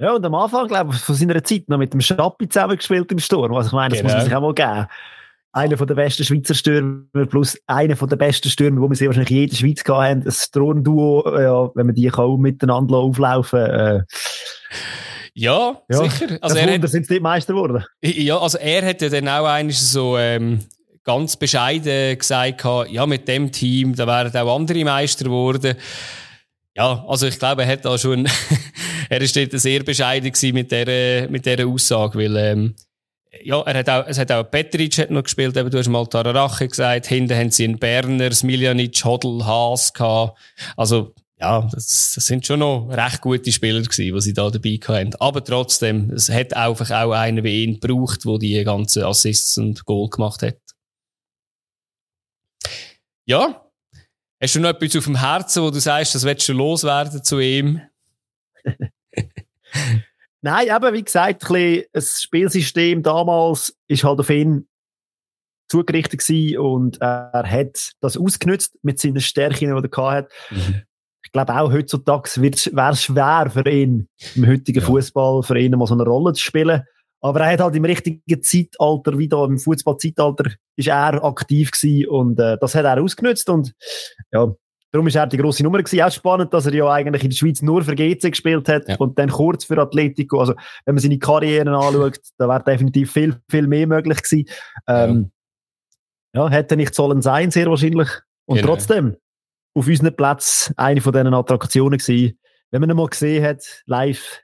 [0.00, 3.18] Ja, und am Anfang, glaube ich, von seiner Zeit noch mit dem Schappi zusammengespielt im
[3.18, 3.54] Sturm.
[3.54, 4.12] Also ich meine, das genau.
[4.12, 4.86] muss man sich auch mal geben.
[5.52, 9.06] Einer von der besten Schweizer Stürmer plus einer von der besten Stürmer, wo wir sie
[9.06, 10.22] wahrscheinlich in jeder Schweiz gehabt haben.
[10.24, 14.02] Ein Sturmduo, ja, wenn man die kann, miteinander auflaufen äh,
[15.34, 16.36] ja, ja, sicher.
[16.40, 17.84] Also er hat, sind sie nicht Meister geworden.
[18.02, 20.58] Ja, also er hat ja dann auch eigentlich so ähm,
[21.04, 25.76] ganz bescheiden gesagt, ja, mit dem Team, da wären auch andere Meister geworden.
[26.74, 28.28] Ja, also ich glaube, er hat da schon,
[29.08, 32.74] er ist dort sehr bescheiden gewesen mit dieser, mit dieser Aussage, weil, ähm,
[33.42, 36.06] ja, er hat auch, es hat auch Petric hat noch gespielt, eben, du hast mal
[36.06, 40.38] Tararache gesagt, hinten haben sie einen Berner, Smiljanic, Hodl, Haas gehabt.
[40.76, 44.80] Also, ja, das, das sind schon noch recht gute Spieler gewesen, die sie da dabei
[44.86, 45.14] hatten.
[45.20, 49.84] Aber trotzdem, es hat einfach auch einen wie ihn gebraucht, der die ganzen Assists und
[49.84, 50.56] Goal gemacht hat.
[53.26, 53.68] Ja,
[54.40, 57.40] Hast du noch etwas auf dem Herzen, wo du sagst, das willst du loswerden zu
[57.40, 57.80] ihm?
[60.40, 64.68] Nein, eben, wie gesagt, ein das Spielsystem damals ist halt auf ihn
[65.68, 70.28] zugerichtet gewesen und er hat das ausgenutzt mit seinen Stärken, die er hatte.
[70.50, 70.82] Mhm.
[71.24, 74.86] Ich glaube auch heutzutage wäre es schwer für ihn, im heutigen ja.
[74.86, 76.84] Fußball, für ihn mal so eine Rolle zu spielen.
[77.20, 82.08] Aber er hat halt im richtigen Zeitalter, wie da im Fußballzeitalter, ist er aktiv gewesen
[82.08, 83.74] und äh, das hat er ausgenutzt und
[84.32, 84.54] ja,
[84.98, 86.02] darum ist er die grosse Nummer gewesen.
[86.02, 88.96] Auch spannend, dass er ja eigentlich in der Schweiz nur für GC gespielt hat ja.
[88.96, 90.40] und dann kurz für Atletico.
[90.40, 94.48] Also wenn man seine Karriere anschaut, da wäre definitiv viel, viel mehr möglich gewesen.
[94.88, 95.30] Ähm,
[96.34, 96.44] ja.
[96.44, 98.08] ja, hätte nicht sollen sein, sehr wahrscheinlich.
[98.46, 98.68] Und genau.
[98.68, 99.16] trotzdem,
[99.74, 102.36] auf unseren Platz eine von diesen Attraktionen gewesen.
[102.72, 104.42] Wenn man ihn mal gesehen hat, live,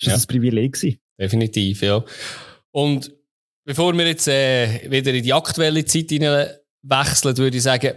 [0.00, 0.14] ist das ja.
[0.16, 1.00] ein Privileg gewesen.
[1.18, 2.04] Definitiv, ja.
[2.72, 3.10] Und
[3.64, 7.94] bevor wir jetzt äh, wieder in die aktuelle Zeit wechseln, würde ich sagen,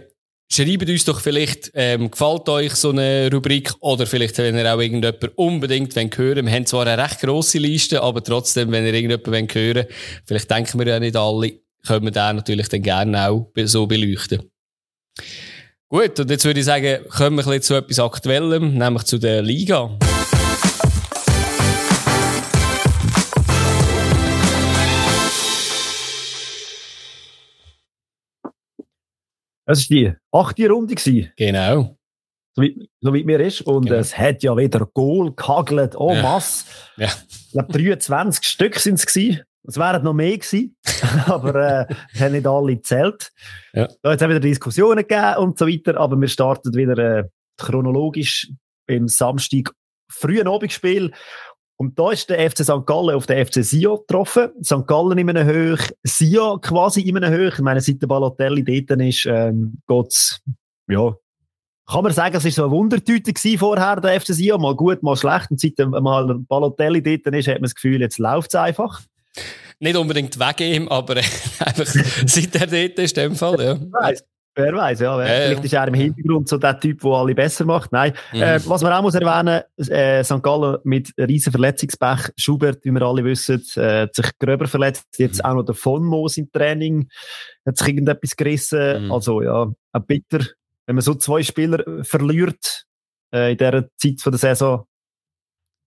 [0.52, 4.80] schreibt uns doch vielleicht, ähm, gefällt euch so eine Rubrik oder vielleicht, wenn ihr auch
[4.80, 6.44] irgendjemand unbedingt hören wollt.
[6.44, 9.88] Wir haben zwar eine recht grosse Liste, aber trotzdem, wenn ihr irgendjemand hören wollt,
[10.26, 11.52] vielleicht denken wir ja nicht alle,
[11.86, 14.42] können wir den natürlich dann gerne auch so beleuchten.
[15.88, 19.18] Gut, und jetzt würde ich sagen, kommen wir ein bisschen zu etwas Aktuellem, nämlich zu
[19.18, 19.98] der Liga.
[29.66, 30.94] Es war die achte Runde.
[30.94, 31.32] Gewesen.
[31.36, 31.96] Genau.
[32.54, 33.62] So wie, so wie mir ist.
[33.62, 33.98] Und genau.
[33.98, 35.94] es hat ja wieder Goal gehagelt.
[35.96, 36.22] Oh, ja.
[36.22, 36.66] Mass.
[36.96, 37.08] Ja.
[37.28, 39.42] Ich glaube, 23 Stück sind es gewesen.
[39.64, 40.76] Es wären noch mehr gewesen.
[41.26, 41.54] aber
[41.88, 43.32] äh, es haben nicht alle gezählt.
[43.72, 43.88] Ja.
[44.02, 45.98] Da hat es wieder Diskussionen gegeben und so weiter.
[45.98, 47.24] Aber wir starten wieder äh,
[47.56, 48.50] chronologisch
[48.86, 49.72] beim Samstag
[50.10, 51.12] frühen Abendspiel.
[51.82, 52.86] Und da ist der FC St.
[52.86, 54.50] Gallen auf den FC Sion getroffen.
[54.62, 54.86] St.
[54.86, 57.54] Gallen in einem Höch, Sion quasi in einem Höch.
[57.54, 60.40] Ich meine, seit der Balotelli dort ist, ähm, geht's,
[60.88, 61.12] ja,
[61.84, 64.62] kann man sagen, es war so eine Wundertüte vorher, der FC Sion.
[64.62, 65.50] Mal gut, mal schlecht.
[65.50, 69.02] Und seit mal Balotelli dort ist, hat man das Gefühl, jetzt läuft es einfach.
[69.80, 71.16] Nicht unbedingt wegen ihm, aber
[71.58, 71.86] einfach
[72.26, 74.12] seit er dort ist, in dem Fall, ja.
[74.54, 75.16] Wer weiß, ja.
[75.16, 77.90] Wer, äh, vielleicht ist er im Hintergrund so der Typ, der alle besser macht.
[77.90, 78.12] Nein.
[78.32, 78.42] Mhm.
[78.42, 80.42] Äh, was man auch muss erwähnen, äh, St.
[80.42, 82.32] Gallen mit riesen Verletzungspech.
[82.36, 85.06] Schubert, wie wir alle wissen, äh, hat sich gröber verletzt.
[85.16, 85.44] Jetzt mhm.
[85.44, 87.08] auch noch der von Moos im Training.
[87.64, 89.06] Hat sich irgendetwas gerissen.
[89.06, 89.12] Mhm.
[89.12, 90.44] Also, ja, auch bitter.
[90.86, 92.84] Wenn man so zwei Spieler verliert,
[93.32, 94.84] äh, in dieser Zeit von der Saison.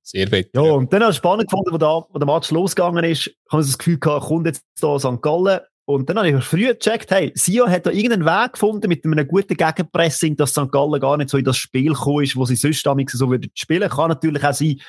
[0.01, 0.63] Sehr bitter.
[0.63, 3.61] Ja, und dann habe ich spannend gefunden, wo, da, wo der Match losgegangen ist, habe
[3.61, 5.21] ich das Gefühl gehabt, kommt jetzt da St.
[5.21, 9.05] Gallen und dann habe ich früh gecheckt, hey, Sio hat da irgendeinen Weg gefunden mit
[9.05, 10.71] einem guten Gegenpressing, dass St.
[10.71, 13.87] Gallen gar nicht so in das Spiel gekommen ist, wo sie sonst so würden spielen.
[13.89, 14.81] Kann natürlich auch sein,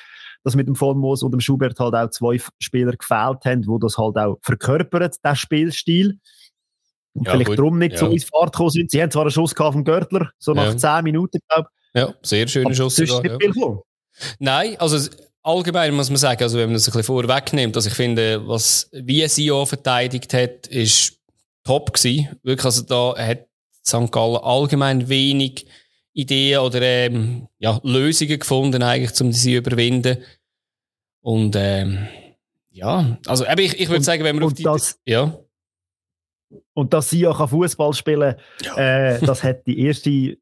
[0.43, 3.77] dass mit dem Von Moos und dem Schubert halt auch zwei Spieler gefehlt haben, wo
[3.77, 6.19] das halt auch verkörpert, der Spielstil.
[7.13, 7.59] Und ja, vielleicht gut.
[7.59, 7.99] darum nicht ja.
[7.99, 8.89] so ins Fahrt gekommen sind.
[8.89, 10.77] Sie haben zwar einen Schuss gehabt vom Görtler, so nach ja.
[10.77, 12.01] zehn Minuten, glaube ich.
[12.01, 12.95] Ja, sehr schöner Schuss.
[12.95, 13.77] Sogar, ja.
[14.39, 15.09] Nein, also
[15.47, 18.89] allgemein muss man sagen, also wenn man das ein bisschen vorwegnimmt, also ich finde, was
[18.91, 21.19] wie Sio verteidigt hat, ist
[21.63, 22.37] top gewesen.
[22.43, 23.47] Wirklich, also da hat
[23.85, 24.11] St.
[24.11, 25.65] Gallen allgemein wenig
[26.13, 30.17] Ideen oder ähm, ja, Lösungen gefunden, eigentlich, um sie zu überwinden.
[31.21, 32.07] Und ähm,
[32.71, 34.63] ja, also ich, ich würde sagen, wenn man auf die...
[34.63, 35.37] Das, ja.
[36.73, 38.75] Und dass sie auch Fußball spielen ja.
[39.15, 40.37] äh, das hat die erste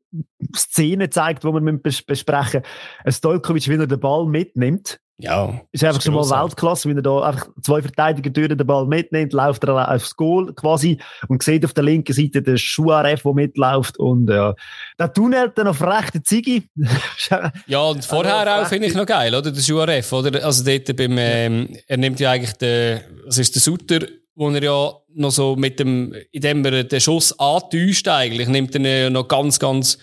[0.55, 2.63] Szene gezeigt, die wir besprechen
[3.03, 3.17] müssen.
[3.17, 4.99] Stolkovic, wie er den Ball mitnimmt.
[5.17, 5.61] Ja.
[5.71, 9.31] Ist einfach schon mal Weltklasse, wenn er da einfach zwei Verteidiger durch den Ball mitnimmt,
[9.31, 10.99] läuft er aufs Goal quasi
[11.29, 14.55] und sieht auf der linken Seite den Schuaref, der mitläuft und ja.
[14.99, 16.63] Der Tunnel dann auf rechte Ziggy.
[17.67, 19.51] ja, und vorher auch finde ich noch geil, oder?
[19.51, 20.43] Der Schuaref, oder?
[20.43, 23.99] Also dort beim, ähm, er nimmt ja eigentlich den, was ist der Sutter,
[24.35, 29.03] wo er ja noch so mit dem, indem er den Schuss antäuscht eigentlich, nimmt er
[29.03, 29.97] ja noch ganz, ganz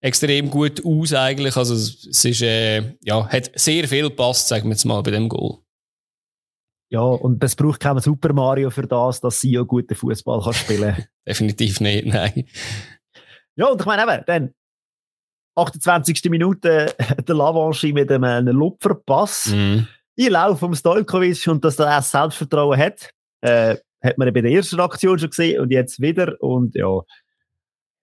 [0.00, 1.56] extrem gut aus eigentlich.
[1.56, 5.28] Also es ist, äh, ja, hat sehr viel gepasst, sagen wir jetzt mal, bei dem
[5.28, 5.58] Goal.
[6.90, 10.52] Ja, und es braucht keinen Super Mario für das, dass sie ja guten Fußball kann
[10.52, 12.46] spielen Definitiv nicht, nein.
[13.56, 14.54] Ja, und ich meine eben, dann
[15.56, 16.30] 28.
[16.30, 16.94] Minute
[17.26, 19.46] der Lavanchi mit einem, Lupferpass.
[19.46, 19.86] Mhm.
[20.16, 23.10] Ich laufe vom Stojkovic und dass er das Selbstvertrauen hat.
[23.44, 27.00] Äh, hat man bei der ersten Aktion schon gesehen und jetzt wieder und ja.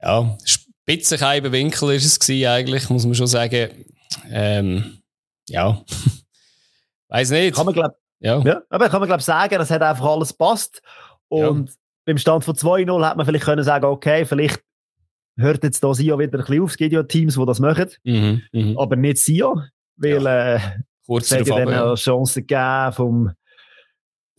[0.01, 3.69] Ja, Spitzenkeibenwinkel ist es gewesen, eigentlich, muss man schon sagen.
[4.29, 4.99] Ähm,
[5.47, 5.83] ja.
[7.09, 7.55] Weiß nicht.
[7.55, 8.39] Kann man, glaub, ja.
[8.39, 8.61] ja.
[8.69, 10.81] Aber kann man, glaube sagen, das hat einfach alles passt.
[11.27, 11.75] Und ja.
[12.05, 14.61] beim Stand von 2-0 hat man vielleicht können sagen, okay, vielleicht
[15.37, 16.71] hört jetzt da Sia wieder ein bisschen auf.
[16.71, 17.89] Es gibt ja Teams, die das machen.
[18.03, 18.81] Mhm, mh.
[18.81, 19.53] Aber nicht Sia,
[19.97, 20.55] weil ja.
[20.55, 20.59] äh,
[21.05, 23.31] Kurz es hat ja dann eine Chance gegeben vom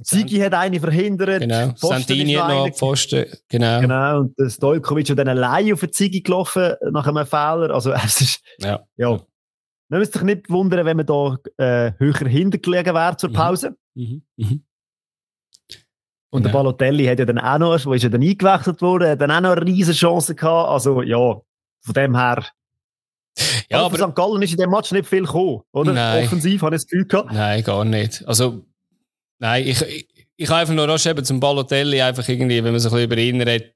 [0.02, 1.40] Ziggy hat eine verhindert.
[1.40, 1.72] Genau.
[1.76, 3.26] Santini hat noch Pfosten.
[3.48, 3.80] Genau.
[3.80, 4.20] Genau.
[4.20, 7.70] Und der Stojkovic hat dann allein auf den Ziggy gelaufen nach einem Fehler.
[7.72, 8.80] Also, es ist, ja.
[8.96, 9.20] ja.
[9.88, 13.34] Man müsste sich nicht wundern, wenn man da äh, höher hintergelegen wäre zur mhm.
[13.34, 13.76] Pause.
[13.94, 14.22] Mhm.
[14.36, 14.64] Mhm.
[16.30, 16.52] Und genau.
[16.52, 19.30] der Balotelli hat ja dann auch noch, wo ist er dann eingewechselt worden, hat dann
[19.30, 20.70] auch noch eine riesige Chance gehabt.
[20.70, 21.40] Also, ja,
[21.80, 22.46] von dem her.
[23.70, 24.14] Ja, aber, aber St.
[24.14, 25.92] Gallen ist in dem Match nicht viel gekommen, oder?
[25.92, 26.24] Nein.
[26.24, 27.32] Offensiv habe ich das Gefühl gehabt.
[27.32, 28.26] Nein, gar nicht.
[28.26, 28.64] Also,
[29.42, 32.78] Nein, ich, ich, ich habe einfach nur rasch eben zum Balotelli einfach irgendwie, wenn man
[32.78, 33.70] sich ein bisschen über ihn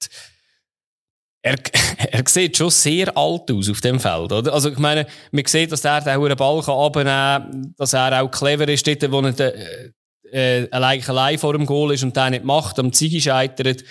[1.42, 1.56] er,
[2.12, 4.52] er sieht schon sehr alt aus auf dem Feld, oder?
[4.52, 8.30] Also, ich meine, man sieht, dass er den Ball kann abnehmen kann, dass er auch
[8.30, 12.30] clever ist, dort, wo er äh, äh, allein, allein vor dem Goal ist und den
[12.30, 13.82] nicht macht, am Ziege scheitert.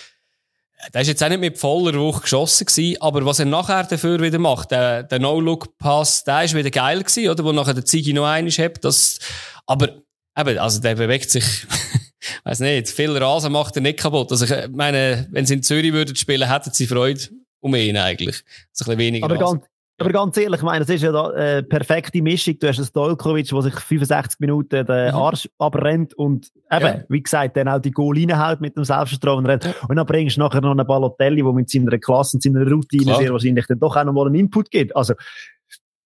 [0.93, 4.21] Der ist jetzt auch nicht mit voller Wucht geschossen gewesen, aber was er nachher dafür
[4.21, 7.43] wieder macht, der, der No-Look-Pass, der ist wieder geil gewesen, oder?
[7.43, 9.19] Wo nachher der Zigi noch einiges hat, das,
[9.65, 10.04] aber
[10.37, 11.43] Eben, also der bewegt sich,
[12.43, 14.31] weiß nicht, viel Rasen macht er nicht kaputt.
[14.31, 17.21] Also ich meine, wenn sie in Zürich würden spielen, hätten sie Freude
[17.59, 18.43] um ihn eigentlich.
[18.71, 19.65] So ein bisschen weniger aber ganz,
[19.97, 22.59] aber ganz ehrlich, ich meine, es ist ja eine äh, perfekte Mischung.
[22.59, 25.15] Du hast einen Stolkovic, der sich 65 Minuten den mhm.
[25.15, 27.03] Arsch abrennt und eben, ja.
[27.07, 29.45] wie gesagt, dann auch die Goal reinhält mit dem Selbstvertrauen.
[29.45, 29.73] Ja.
[29.87, 33.05] Und dann bringst du nachher noch einen Balotelli, der mit seiner Klasse und seiner Routine
[33.05, 33.19] Klar.
[33.19, 34.93] sehr wahrscheinlich dann doch auch noch mal einen Input gibt.
[34.95, 35.13] Also,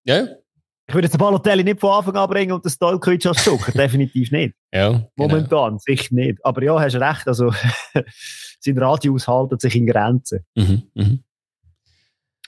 [0.04, 0.28] ja.
[0.90, 3.72] Ich würde jetzt den Balotelli nicht von Anfang an bringen und den Stojkovic als Joker.
[3.76, 4.56] Definitiv nicht.
[4.74, 5.10] Ja, genau.
[5.18, 6.44] Momentan, sicher nicht.
[6.44, 7.28] Aber ja, hast recht.
[7.28, 7.54] Also,
[8.60, 10.44] sein Radius haltet sich in Grenzen.
[10.56, 11.24] Mhm, mhm.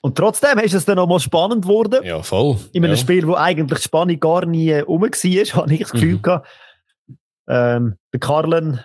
[0.01, 2.04] Und trotzdem ist es dann nochmal spannend geworden.
[2.04, 2.58] Ja, voll.
[2.73, 2.97] In einem ja.
[2.97, 5.10] Spiel, wo eigentlich die Spannung gar nie rum war,
[5.62, 6.21] habe ich das Gefühl mhm.
[6.23, 6.47] gehabt.
[7.47, 8.80] Ähm, der Karlen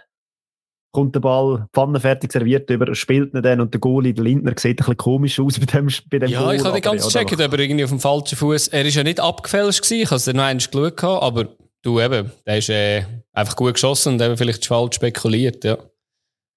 [0.97, 4.71] kommt der Ball pfannenfertig serviert über, spielt ihn dann und der Goalie, der Lindner, sieht
[4.71, 7.39] ein bisschen komisch aus bei dem, bei dem Ja, Goal, ich habe nicht ganz gecheckt,
[7.39, 8.69] aber irgendwie auf dem falschen Fuß.
[8.69, 11.49] Er ist ja nicht abgefälscht gewesen, ich habe es dann noch einmal geschaut, aber
[11.83, 13.03] du eben, der ist äh,
[13.35, 15.77] einfach gut geschossen und eben vielleicht falsch spekuliert, ja.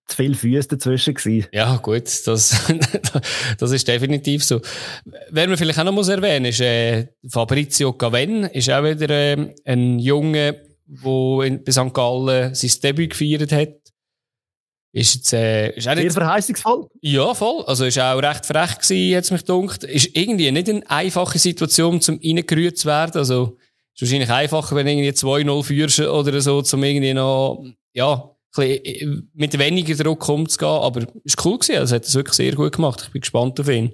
[0.08, 1.47] Zu viele Füße dazwischen gewesen.
[1.52, 2.71] Ja, gut, das,
[3.58, 4.62] das ist definitiv so.
[5.32, 9.54] Wer man vielleicht auch noch muss erwähnen ist äh, Fabrizio Gaven, ist auch wieder äh,
[9.65, 11.93] ein Junge, der bei St.
[11.93, 13.78] Gallen sein Debüt gefeiert hat.
[14.91, 16.88] Ist jetzt, äh, ist auch nicht, Sehr verheißungsvoll.
[17.02, 17.63] Ja, voll.
[17.65, 19.84] Also ist auch recht frech gewesen, jetzt mich gedacht.
[19.84, 23.17] Ist irgendwie nicht eine einfache Situation, zum reingerührt zu werden.
[23.17, 23.58] Also,
[23.93, 29.06] ist wahrscheinlich einfacher, wenn du irgendwie 2-0 führst oder so, zum irgendwie noch, ja, äh,
[29.34, 30.69] mit weniger Druck umzugehen.
[30.69, 31.80] Aber ist cool gewesen.
[31.80, 33.04] Also, hat es wirklich sehr gut gemacht.
[33.06, 33.93] Ich bin gespannt auf ihn.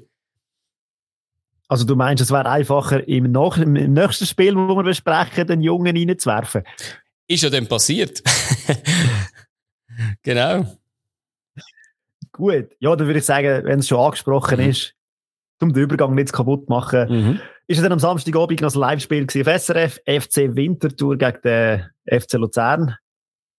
[1.67, 5.61] Also du meinst, es wäre einfacher, im, nach, im nächsten Spiel, wo wir besprechen, den
[5.61, 6.61] Jungen reinzuwerfen?
[7.27, 8.21] Ist ja dann passiert.
[10.21, 10.77] genau.
[12.35, 14.69] Gut, ja, dann würde ich sagen, wenn es schon angesprochen mhm.
[14.69, 14.93] ist,
[15.61, 17.39] um den Übergang nicht kaputt machen, mhm.
[17.65, 22.33] ist es dann am Samstagabend noch ein Live-Spiel auf SRF, FC Winterthur gegen den FC
[22.33, 22.97] Luzern.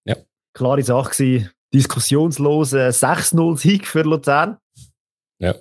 [0.04, 0.16] Ja.
[0.52, 4.58] Klare Sache gewesen, diskussionslose 6-0-Sieg für Luzern.
[5.38, 5.54] Ja.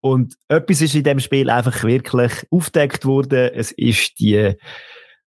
[0.00, 3.50] Und etwas ist in dem Spiel einfach wirklich aufdeckt worden.
[3.52, 4.54] Es ist die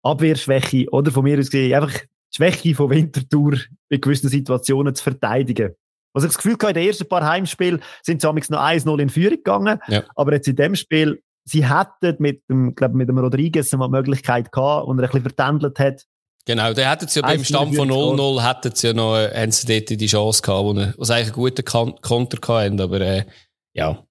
[0.02, 5.02] Abwehrschwäche oder von mir aus gesehen einfach die Schwäche von Winterthur in gewissen Situationen zu
[5.02, 5.74] verteidigen.
[6.14, 9.36] Also ich das Gefühl in den ersten paar Heimspielen sind sie noch 1-0 in Führung
[9.36, 9.80] gegangen.
[9.88, 10.04] Ja.
[10.14, 14.52] Aber jetzt in dem Spiel, sie hätten mit dem, glaube mit dem Rodriguez eine Möglichkeit
[14.52, 16.04] gehabt und er ein bisschen vertändelt hat.
[16.46, 19.90] Genau, der hätten sie ja beim Stand von 0-0 hätten sie ja noch, äh, dort
[19.90, 21.64] die Chance gehabt, wo, sie eigentlich einen guten
[22.00, 23.24] Konter hatten, aber, äh,
[23.72, 24.04] ja.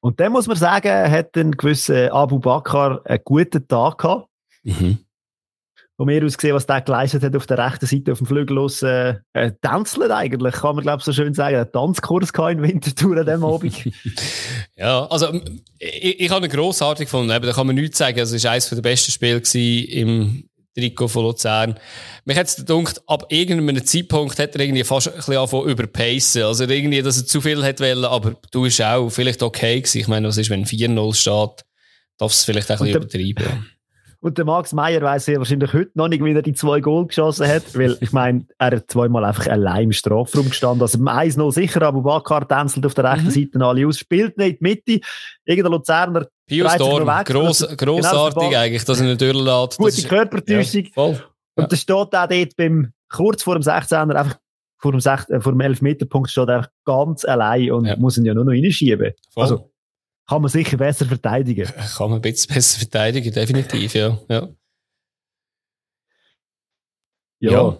[0.00, 4.28] Und dann muss man sagen, hat ein gewisser Abu Bakr einen guten Tag gehabt.
[4.62, 4.98] Mhm
[6.00, 8.56] von mir aus gesehen, was der geleistet hat auf der rechten Seite auf dem Flügel
[8.56, 11.56] aus, äh, äh, tänzelt eigentlich, kann man glaube so schön sagen.
[11.56, 13.84] Ein Tanzkurs in Winterthur an diesem Abend.
[14.76, 15.38] ja, also
[15.78, 18.18] ich, ich habe ihn grossartig gefunden, da kann man nichts sagen.
[18.18, 19.42] Also es war eines der besten Spiele
[19.90, 21.78] im Trikot von Luzern.
[22.24, 26.44] Mich hat es gedacht, ab irgendeinem Zeitpunkt hat er irgendwie fast ein bisschen angefangen überpacen.
[26.44, 29.98] Also irgendwie, dass er zu viel hat wollen, aber du bist auch vielleicht okay gewesen.
[29.98, 31.66] Ich meine, was ist, wenn 4-0 steht,
[32.16, 33.70] darf es vielleicht auch ein bisschen übertreiben.
[34.22, 37.06] Und der Max Meyer weiß ja wahrscheinlich heute noch nicht, wie er die zwei Goal
[37.06, 40.82] geschossen hat, weil ich meine, er hat zweimal einfach allein im Strafraum gestanden.
[40.82, 43.30] Also 1-0 sicher, aber Bakar tänzelt auf der rechten mhm.
[43.30, 45.06] Seite alle aus, spielt nicht in die Mitte.
[45.44, 49.78] Irgendein Luzerner Pius Dorn, gross, grossartig genau eigentlich, dass er ihn durchlässt.
[49.78, 50.84] Gute Körpertäuschung.
[50.84, 51.22] Ja, voll.
[51.54, 51.66] Und ja.
[51.68, 54.36] da steht auch dort beim, kurz vor dem 16er, einfach
[54.78, 57.96] vor dem, 6, äh, vor dem 11-Meter-Punkt steht er ganz allein und ja.
[57.96, 59.12] muss ihn ja nur noch reinschieben.
[59.32, 59.42] Voll.
[59.42, 59.70] Also,
[60.30, 61.66] kann man sicher besser verteidigen.
[61.66, 64.16] Kann man ein bisschen besser verteidigen, definitiv, ja.
[64.28, 64.48] Ja,
[67.40, 67.50] ja.
[67.50, 67.78] ja.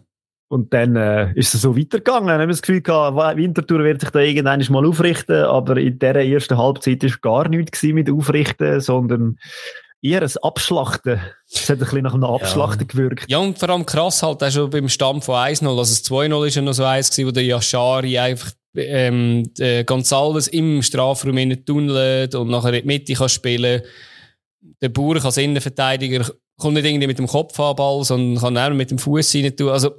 [0.49, 2.27] Und dann äh, ist es so weitergegangen.
[2.27, 6.01] Dann haben wir das Gefühl gehabt, Winterthur wird sich da irgendwann mal aufrichten, aber in
[6.01, 9.39] dieser ersten Halbzeit war gar nichts mit Aufrichten, sondern
[10.03, 11.21] eher ein Abschlachten.
[11.51, 12.87] Es hat ein bisschen nach einem Abschlachten ja.
[12.87, 13.31] gewirkt.
[13.31, 15.67] Ja, und vor allem krass halt auch schon beim Stamm von 1-0.
[15.67, 19.51] Also das 2-0 ist ja noch so eins gewesen, wo der Yashari einfach ähm,
[19.87, 23.83] Gonzales im Strafraum innen tunnelt und nachher in die Mitte kann spielen.
[24.81, 28.77] Der Bauer als Innenverteidiger kommt nicht irgendwie mit dem Kopf an Ball, sondern kann auch
[28.77, 29.71] mit dem Fuß rein tun.
[29.71, 29.95] Also,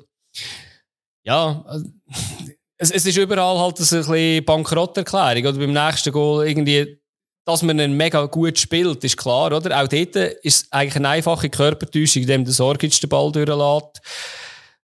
[1.24, 1.66] ja,
[2.78, 5.46] es, es ist überall halt ein bisschen Bankrotterklärung.
[5.46, 7.01] Oder beim nächsten Goal irgendwie,
[7.45, 9.82] dass man einen mega gut spielt, ist klar, oder?
[9.82, 14.01] Auch dort ist eigentlich eine einfache Körpertäuschung, indem der Sorgic den Ball durchlässt.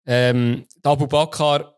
[0.06, 1.74] Ähm, Abu Bakar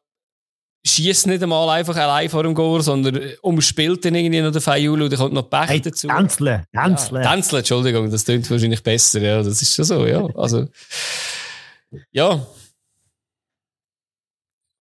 [0.86, 5.04] schießt nicht einmal einfach allein vor dem Goal, sondern umspielt dann irgendwie noch den Fayulu
[5.04, 6.06] und dann kommt noch Pech hey, dazu.
[6.06, 7.22] Tänzle, Tänzle.
[7.22, 10.24] Ja, Tänzle, Entschuldigung, das klingt wahrscheinlich besser, ja, das ist schon so, ja.
[10.36, 10.66] Also,
[12.12, 12.46] ja.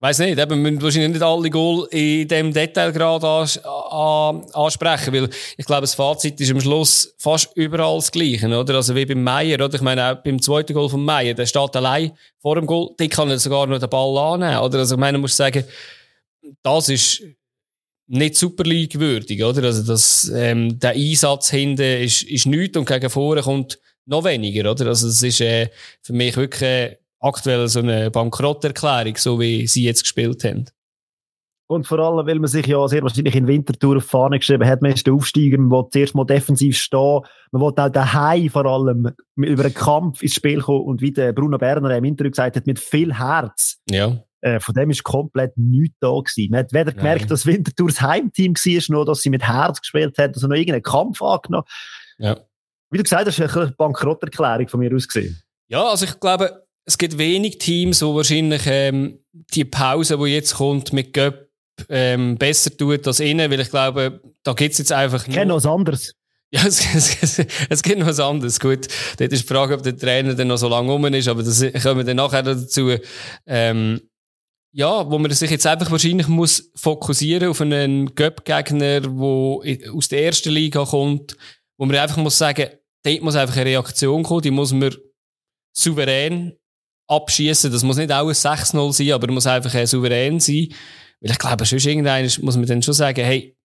[0.05, 3.57] Weiß nicht, eben, wir müssen wahrscheinlich nicht alle Goal in dem Detailgrad ans
[4.53, 8.75] ansprechen, weil ich glaube, das Fazit ist am Schluss fast überall das Gleiche, oder?
[8.75, 9.73] Also wie beim Meier, oder?
[9.73, 13.09] Ich meine, auch beim zweiten Goal von Meier, der steht allein vor dem Goal, die
[13.09, 14.77] kann er sogar noch den Ball annehmen, oder?
[14.77, 15.63] Also ich meine, muss sagen,
[16.61, 17.23] das ist
[18.05, 19.63] nicht Super League würdig, oder?
[19.63, 24.69] Also das, ähm, der Einsatz hinten ist, ist nichts und gegen vorne kommt noch weniger,
[24.69, 24.85] oder?
[24.85, 25.71] Also das ist äh,
[26.03, 30.65] für mich wirklich äh, aktuell so eine Bankrotterklärung, so wie sie jetzt gespielt haben.
[31.67, 34.83] Und vor allem, weil man sich ja sehr wahrscheinlich in Winterthur auf Fahne geschrieben hat,
[34.83, 38.65] man ist der Aufsteiger, man will zuerst mal defensiv stehen, man will auch daheim vor
[38.65, 42.55] allem über einen Kampf ins Spiel kommen und wie der Bruno Berner im Interview gesagt
[42.55, 43.81] hat, mit viel Herz.
[43.89, 44.23] Ja.
[44.41, 46.51] Äh, von dem ist komplett nichts da gewesen.
[46.51, 47.29] Man hat weder gemerkt, Nein.
[47.29, 50.83] dass Winterthur das Heimteam war, noch dass sie mit Herz gespielt hat, also noch irgendeinen
[50.83, 51.65] Kampf angenommen.
[52.19, 52.37] Ja.
[52.91, 55.41] Wie du gesagt hast, ist eine Bankrotterklärung von mir aus gesehen.
[55.67, 60.55] Ja, also ich glaube, es gibt wenig Teams, wo wahrscheinlich ähm, die Pause, die jetzt
[60.55, 61.49] kommt mit Göpp,
[61.89, 65.53] ähm, besser tut als innen, weil ich glaube, da gibt es jetzt einfach Ich kenne
[65.53, 66.13] was anderes.
[66.51, 66.81] Ja, es,
[67.21, 68.59] es, es gibt noch was anderes.
[68.59, 71.43] Gut, dort ist die Frage, ob der Trainer dann noch so lange rum ist, aber
[71.43, 72.95] das kommen wir dann nachher dazu.
[73.45, 74.01] Ähm,
[74.71, 80.23] ja, wo man sich jetzt einfach wahrscheinlich muss fokussieren auf einen Göpp-Gegner, der aus der
[80.25, 81.37] ersten Liga kommt,
[81.77, 82.69] wo man einfach muss sagen,
[83.03, 84.93] dort muss einfach eine Reaktion kommen, die muss man
[85.73, 86.57] souverän
[87.07, 87.71] abschießen.
[87.71, 90.69] Das muss nicht auch ein 6-0 sein, aber muss einfach souverän sein.
[91.21, 93.55] Weil ich glaube, sonst irgendeiner muss man dann schon sagen, hey,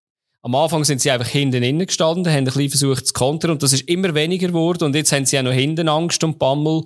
[0.43, 3.62] am Anfang sind sie einfach hinten innen gestanden, haben ein bisschen versucht zu kontern und
[3.62, 6.84] das ist immer weniger geworden und jetzt haben sie auch noch hinten Angst und Bammel.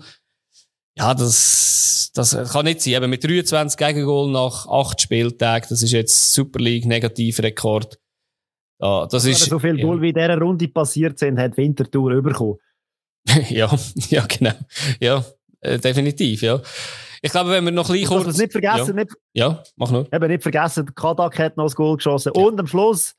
[0.96, 2.94] Ja, das, das kann nicht sein.
[2.94, 7.98] Eben mit 23 Gegengol nach 8 Spieltagen, das ist jetzt Super League Negativrekord.
[8.80, 10.02] Ja, das ist, so viele Goal ja.
[10.02, 12.58] wie in dieser Runde passiert sind, hat Winterthur bekommen.
[13.48, 13.72] ja,
[14.10, 14.52] ja, genau.
[15.00, 15.24] Ja,
[15.64, 16.60] äh, definitiv, ja.
[17.22, 18.36] Ich glaube, wenn wir noch ein bisschen kurz...
[18.36, 19.04] nicht vergessen, ja.
[19.04, 20.12] nicht, ja, mach nur.
[20.12, 22.32] Eben nicht vergessen, Kadak hat noch das Goal geschossen.
[22.34, 22.42] Ja.
[22.42, 23.14] Und am Schluss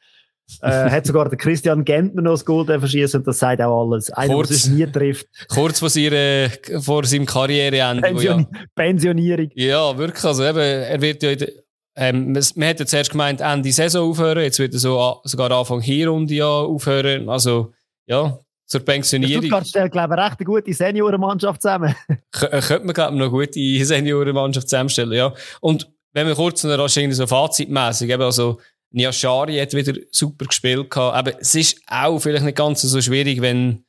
[0.62, 4.12] äh, hat sogar der Christian Gentner noch das Goal verschießen und das sagt auch alles.
[4.12, 5.28] Einer, kurz, der nie trifft.
[5.50, 6.50] Kurz vor, seiner,
[6.82, 8.04] vor seinem Karriereende.
[8.04, 9.50] Pension, ja, Pensionierung.
[9.56, 10.24] Ja, wirklich.
[10.24, 11.48] Also eben, er wird ja,
[11.96, 16.36] ähm, man hätte zuerst gemeint, Ende Saison aufhören, jetzt wird er so, sogar Anfang Hinrunde
[16.36, 17.30] ja aufhören.
[17.30, 17.74] Also,
[18.06, 19.44] ja, zur Pensionierung.
[19.44, 21.96] Stuttgart stellt, glaube ich, recht eine gute Seniorenmannschaft zusammen.
[22.42, 25.34] Äh, könnte man, glaube ich, noch eine gute Seniorenmannschaft zusammenstellen, ja.
[25.62, 28.60] Und wenn wir kurz noch so fazitmässig, eben, also,
[28.96, 31.16] Niashari hat wieder super gespielt gehabt.
[31.16, 33.84] Aber es ist auch vielleicht nicht ganz so schwierig, wenn,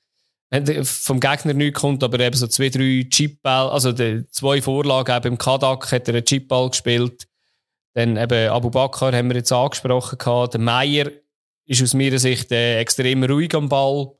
[0.50, 5.16] wenn vom Gegner nichts kommt, aber eben so zwei, drei Chipball, also die zwei Vorlagen
[5.16, 7.28] eben im Kadak hat er einen Chipball gespielt.
[7.94, 10.54] Dann eben Abu Bakr haben wir jetzt angesprochen gehabt.
[10.54, 11.10] Der Meier
[11.66, 14.12] ist aus meiner Sicht äh, extrem ruhig am Ball.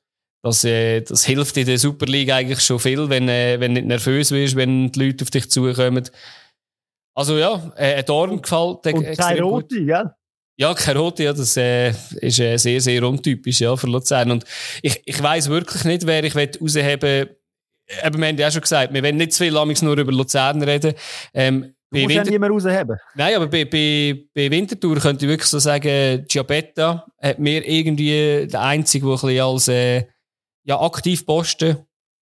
[0.47, 3.81] Das, äh, das hilft in der Super League eigentlich schon viel, wenn, äh, wenn du
[3.81, 6.09] nicht nervös bist, wenn die Leute auf dich zukommen.
[7.17, 10.11] Also ja, äh, ein Dorn gefällt Und keine Rote, gell?
[10.57, 11.91] Ja, Karotte, ja, das äh,
[12.21, 14.31] ist äh, sehr, sehr untypisch ja, für Luzern.
[14.31, 14.45] Und
[14.83, 17.29] ich, ich weiss wirklich nicht, wer ich rausheben
[18.05, 20.63] Eben, wir haben ja auch schon gesagt, wir wollen nicht zu viel nur über Luzern
[20.63, 20.95] reden.
[21.35, 22.97] Ähm, du musst Winter ja niemand rausheben.
[23.17, 28.47] Nein, aber bei, bei, bei Winterthur könnte ich wirklich so sagen, Giabetta hat mir irgendwie
[28.47, 30.05] der Einzige, der ein bisschen als äh,
[30.67, 31.79] ja, Aktivposten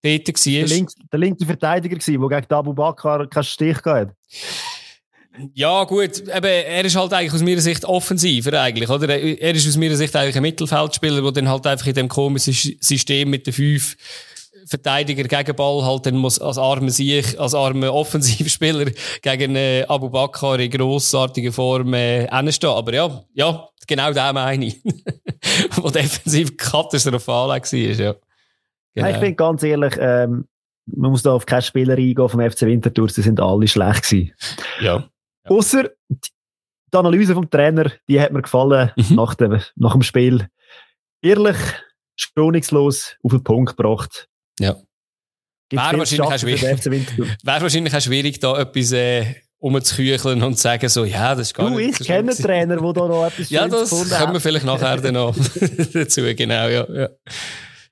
[0.03, 0.53] tätig war.
[0.53, 4.15] Der, links, der linke Verteidiger war, der gegen Abu Bakr keinen Stich hatte.
[5.53, 9.09] Ja, gut, eben, er ist halt eigentlich aus meiner Sicht offensiver eigentlich, oder?
[9.09, 12.55] Er ist aus meiner Sicht eigentlich ein Mittelfeldspieler, der dann halt einfach in dem komischen
[12.81, 13.97] System mit den fünf
[14.67, 18.91] Verteidiger gegen Ball halt dann muss als armer Sieg, als armer Offensivspieler
[19.23, 22.71] gegen äh, Abu Bakr in grossartiger Form äh, stehen.
[22.71, 24.81] Aber ja, ja, genau das meine ich.
[25.77, 28.15] Wo defensiv katastrophal war, ja.
[28.97, 29.11] Genau.
[29.11, 30.49] Ich bin ganz ehrlich, ähm,
[30.87, 34.33] man muss da auf keine Spieler eingehen vom FC Winterthur, sie sind alle schlecht gewesen.
[34.81, 35.09] Ja.
[35.45, 35.51] Ja.
[35.51, 39.17] Außer die Analyse vom Trainer, die hat mir gefallen mhm.
[39.17, 40.49] nach, dem, nach dem Spiel.
[41.23, 41.57] Ehrlich,
[42.17, 44.29] schonungslos auf den Punkt gebracht.
[44.59, 44.77] Ja.
[45.71, 46.63] Wäre wahrscheinlich, auch schwierig,
[47.43, 51.55] wäre wahrscheinlich auch schwierig, da etwas äh, umzukücheln und zu sagen, so, ja, das ist
[51.55, 54.41] gar du, nicht ich kenne einen Trainer, der da noch etwas Ja, das kommen wir
[54.41, 55.37] vielleicht nachher dann noch
[55.93, 56.87] dazu, genau, ja.
[56.89, 57.09] Ja,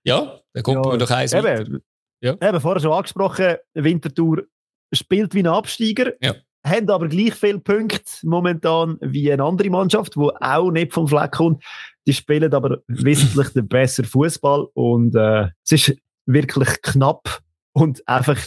[0.04, 1.82] ja dann kommt ja, man doch eins eben,
[2.20, 2.32] ja.
[2.40, 4.44] eben, vorher schon angesprochen, Winterthur
[4.92, 6.12] spielt wie ein Absteiger.
[6.22, 6.34] Ja
[6.64, 11.32] haben aber gleich viele Punkte momentan wie eine andere Mannschaft, die auch nicht vom Fleck
[11.32, 11.62] kommt.
[12.06, 15.96] Die spielen aber wesentlich den besseren Fußball und äh, es ist
[16.26, 17.40] wirklich knapp
[17.72, 18.38] und einfach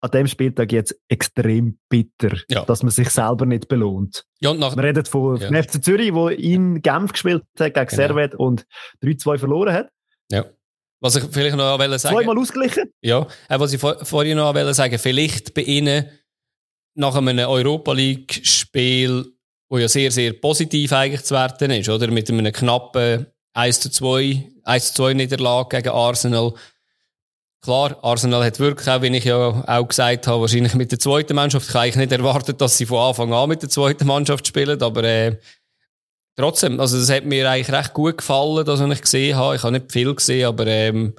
[0.00, 2.66] an dem Spieltag jetzt extrem bitter, ja.
[2.66, 4.26] dass man sich selber nicht belohnt.
[4.40, 5.62] Ja, und nach, Man redet von ja.
[5.62, 7.96] FC Zürich, wo in Genf gespielt hat gegen genau.
[7.96, 8.66] Servet und
[9.02, 9.88] 3-2 verloren hat.
[10.30, 10.44] Ja.
[11.00, 12.90] Was ich vielleicht noch sagen Zweimal ausgeglichen.
[13.02, 16.06] Ja, äh, was ich vor, vorhin noch sagen vielleicht bei Ihnen
[16.94, 19.26] nach einem Europa League-Spiel,
[19.68, 22.08] wo ja sehr, sehr positiv eigentlich zu werten ist, oder?
[22.08, 26.54] Mit einem knappen 1 zu 2, 1 zu 2 Niederlage gegen Arsenal.
[27.60, 31.34] Klar, Arsenal hat wirklich auch, wie ich ja auch gesagt habe, wahrscheinlich mit der zweiten
[31.34, 31.68] Mannschaft.
[31.68, 34.82] Ich habe eigentlich nicht erwartet, dass sie von Anfang an mit der zweiten Mannschaft spielen,
[34.82, 35.38] aber äh,
[36.36, 39.56] trotzdem, also das hat mir eigentlich recht gut gefallen, das, was ich gesehen habe.
[39.56, 41.14] Ich habe nicht viel gesehen, aber ähm,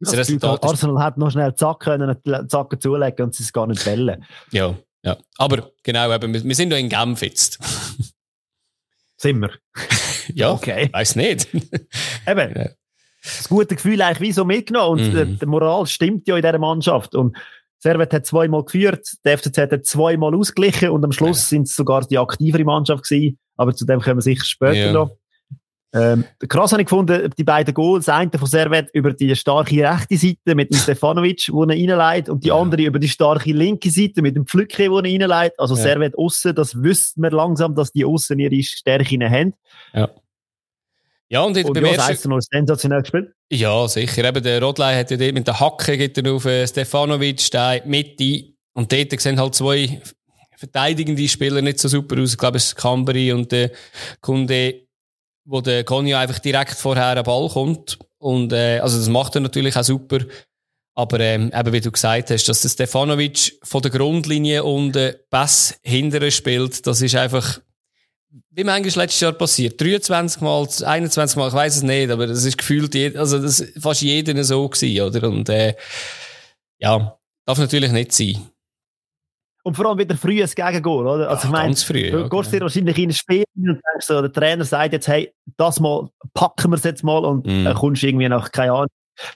[0.00, 2.16] das, das Resultat Arsenal hat noch schnell Zack können,
[2.48, 4.24] Zacken zulegen und sie es gar nicht bellen.
[4.52, 7.58] Ja, ja, aber genau, eben, wir, wir sind ja in Genf jetzt.
[9.16, 9.50] sind wir?
[10.34, 10.88] ja, okay.
[10.92, 11.48] weiß nicht.
[12.26, 12.54] eben.
[12.56, 12.68] Ja.
[13.22, 15.38] Das gute Gefühl eigentlich wie so mitgenommen und mhm.
[15.38, 17.36] die Moral stimmt ja in dieser Mannschaft und
[17.80, 21.56] Servet hat zweimal geführt, der FCZ hat zweimal ausgeglichen und am Schluss ja.
[21.56, 24.92] sind es sogar die aktivere Mannschaft gewesen, aber zu dem kommen wir sicher später ja.
[24.92, 25.10] noch.
[25.94, 30.18] Ähm, krass habe ich gefunden, die beiden Goals, eine von Servet über die starke rechte
[30.18, 34.20] Seite mit dem Stefanovic, wo er reinleitet, und die andere über die starke linke Seite
[34.20, 35.58] mit dem Pflücke, wo er reinleitet.
[35.58, 35.82] Also ja.
[35.82, 39.54] Servet aussen, das wüsste man langsam, dass die aussen ihre Stärken haben.
[39.94, 40.10] Ja.
[41.30, 42.12] Ja, und, und beim ja, ersten...
[42.12, 43.32] das noch sensationell gespielt.
[43.50, 44.24] Ja, sicher.
[44.24, 47.82] Eben, der Rodley hat ja dort mit der Hacke geht er auf äh, Stefanovic, der
[47.84, 48.54] Mitte.
[48.72, 50.00] Und dort sehen halt zwei
[50.58, 52.32] verteidigende Spieler nicht so super aus.
[52.32, 53.70] Ich glaube, es ist Cambry und der
[54.20, 54.82] Kunde,
[55.44, 57.98] wo der Konja einfach direkt vorher am Ball kommt.
[58.18, 60.18] Und, äh, also das macht er natürlich auch super.
[60.96, 65.14] Aber ähm, eben wie du gesagt hast, dass der Stefanovic von der Grundlinie und äh,
[65.30, 67.60] Pass hinterher spielt, das ist einfach
[68.50, 69.80] wie manchmal letztes Jahr passiert.
[69.80, 74.02] 23 Mal, 21 Mal, ich weiß es nicht, aber das ist gefühlt, also das fast
[74.02, 75.28] jeder so gewesen, oder?
[75.28, 75.76] Und äh,
[76.78, 78.50] ja, darf natürlich nicht sein.
[79.64, 81.28] Und vor allem wieder früh ein Gegengol, oder?
[81.28, 82.62] Also ja, ich meine, ganz früh, du ja, gehst dir genau.
[82.64, 86.70] wahrscheinlich in ein Spiel und denkst so, der Trainer sagt jetzt, hey, das mal, packen
[86.70, 87.64] wir es jetzt mal und Mhm.
[87.64, 88.88] dann kommst irgendwie nach, keine Ahnung,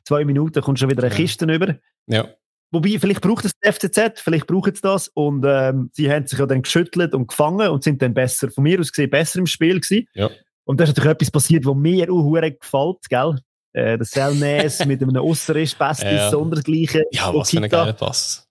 [0.05, 1.17] zwei Minuten kommst du schon wieder eine Ja.
[1.17, 1.75] Kiste über.
[2.07, 2.29] Ja.
[2.71, 5.09] Wobei, vielleicht braucht es die FCZ, vielleicht braucht es das.
[5.09, 8.65] Und ähm, sie haben sich ja dann geschüttelt und gefangen und sind dann besser, von
[8.65, 10.07] mir aus gesehen, besser im Spiel gewesen.
[10.15, 10.31] Ja.
[10.65, 13.39] Und da ist natürlich etwas passiert, was mir auch gefällt, gell?
[13.75, 16.31] Äh, der Selnes mit einem Ausserriss, Bestes, Ja.
[16.31, 17.03] sondergleichen.
[17.11, 17.77] Ja, was für ein Okita.
[17.85, 18.49] geiler Pass.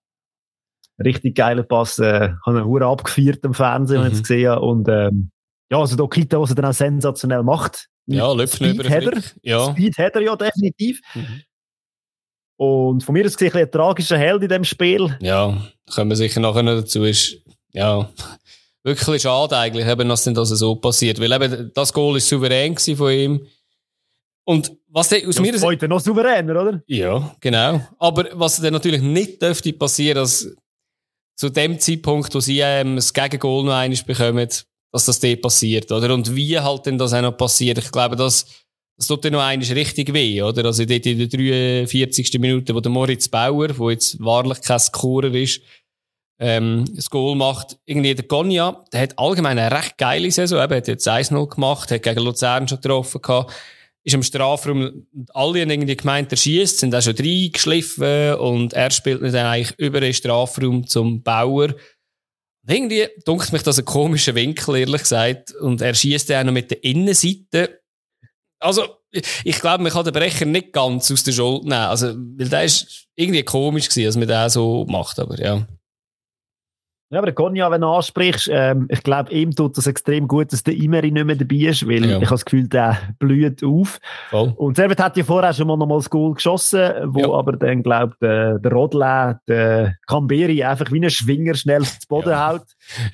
[1.04, 2.00] Richtig geiler Pass.
[2.00, 4.18] Äh, habe ihn hure abgefeiert im Fernsehen, wenn ich Mhm.
[4.20, 4.62] es gesehen habe.
[4.62, 5.32] Und ähm,
[5.72, 7.88] ja, also der Okita, was er dann auch sensationell macht.
[8.08, 9.02] Ja, Speed über er.
[9.02, 9.36] Flick.
[9.44, 9.72] Ja.
[9.72, 11.00] Speed hat er ja definitiv.
[11.14, 11.42] Mhm.
[12.58, 15.18] Und von mir aus gesehen ein, tragischer Held in dem Spiel.
[15.20, 15.58] Ja,
[15.94, 17.04] kommen wir sicher nachher noch dazu.
[17.04, 17.38] Ist,
[17.74, 18.10] ja,
[18.84, 21.20] wirklich schade eigentlich, eben, dass denn das so passiert.
[21.20, 23.48] Weil eben, das Goal ist souverän von ihm.
[24.44, 26.84] Und was der aus mir Das heute noch souveräner, oder?
[26.88, 27.82] Ja, genau.
[28.00, 30.54] Aber was dann natürlich nicht dürfte passieren, dass
[31.42, 34.48] zu dem Zeitpunkt, wo sie ähm, das Gegengol noch einmal bekommen,
[34.92, 36.14] dass das dort passiert, oder?
[36.14, 37.80] Und wie halt denn das auch noch passiert?
[37.80, 38.46] Ich glaube, das,
[38.96, 40.66] das tut dann noch einmal richtig weh, oder?
[40.66, 42.40] Also dort in der 43.
[42.40, 45.62] Minute, wo der Moritz Bauer, wo jetzt wahrlich kein Scorer ist,
[46.40, 50.76] ähm, das Goal macht, irgendwie der Gonja, der hat allgemein eine recht geile Saison, eben,
[50.76, 53.52] hat jetzt 1-0 gemacht, hat gegen Luzern schon getroffen gehabt,
[54.04, 58.90] ist im Strafraum, alle haben irgendwie gemeint, er schießt, sind auch schon reingeschliffen und er
[58.92, 61.76] spielt nicht eigentlich über den Strafraum zum Bauer.
[62.68, 65.54] Irgendwie dunkelt mich das ein komischer Winkel, ehrlich gesagt.
[65.56, 67.80] Und er schießt ja auch noch mit der Innenseite.
[68.60, 71.74] Also, ich- glaube, man kann den Brecher nicht ganz aus der Schuld nehmen.
[71.74, 75.68] Also, weil der ist irgendwie komisch gewesen, dass man den so macht, aber ja.
[77.12, 80.54] Ja, aber der Konja, wenn du ansprichst, ähm, ich glaube, ihm tut das extrem gut,
[80.54, 82.12] dass der Imeri nicht mehr dabei ist, weil Ja.
[82.12, 84.00] ich habe das Gefühl, der blüht auf.
[84.30, 84.54] Voll.
[84.56, 87.32] Und Servet hat ja vorher schon mal noch mal das Goal geschossen, wo Ja.
[87.34, 92.30] aber dann, glaube der, der Rodley, der Camberi einfach wie ein Schwinger schnell zu Boden
[92.30, 92.50] Ja.
[92.54, 92.64] haut.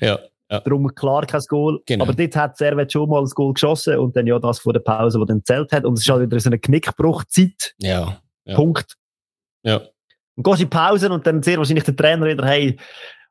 [0.00, 0.60] Ja.
[0.60, 1.80] Darum klar kein Goal.
[1.84, 2.04] Genau.
[2.04, 4.80] Aber dort hat Servet schon mal das Goal geschossen und dann ja das vor der
[4.80, 5.84] Pause, wo dann zählt hat.
[5.84, 7.74] Und es ist halt wieder so eine Knickbruchzeit.
[7.78, 8.16] Ja.
[8.46, 8.54] Ja.
[8.54, 8.94] Punkt.
[9.62, 9.82] Ja.
[10.36, 12.78] Und gehst in die Pause und dann sehr wahrscheinlich der Trainer wieder, hey,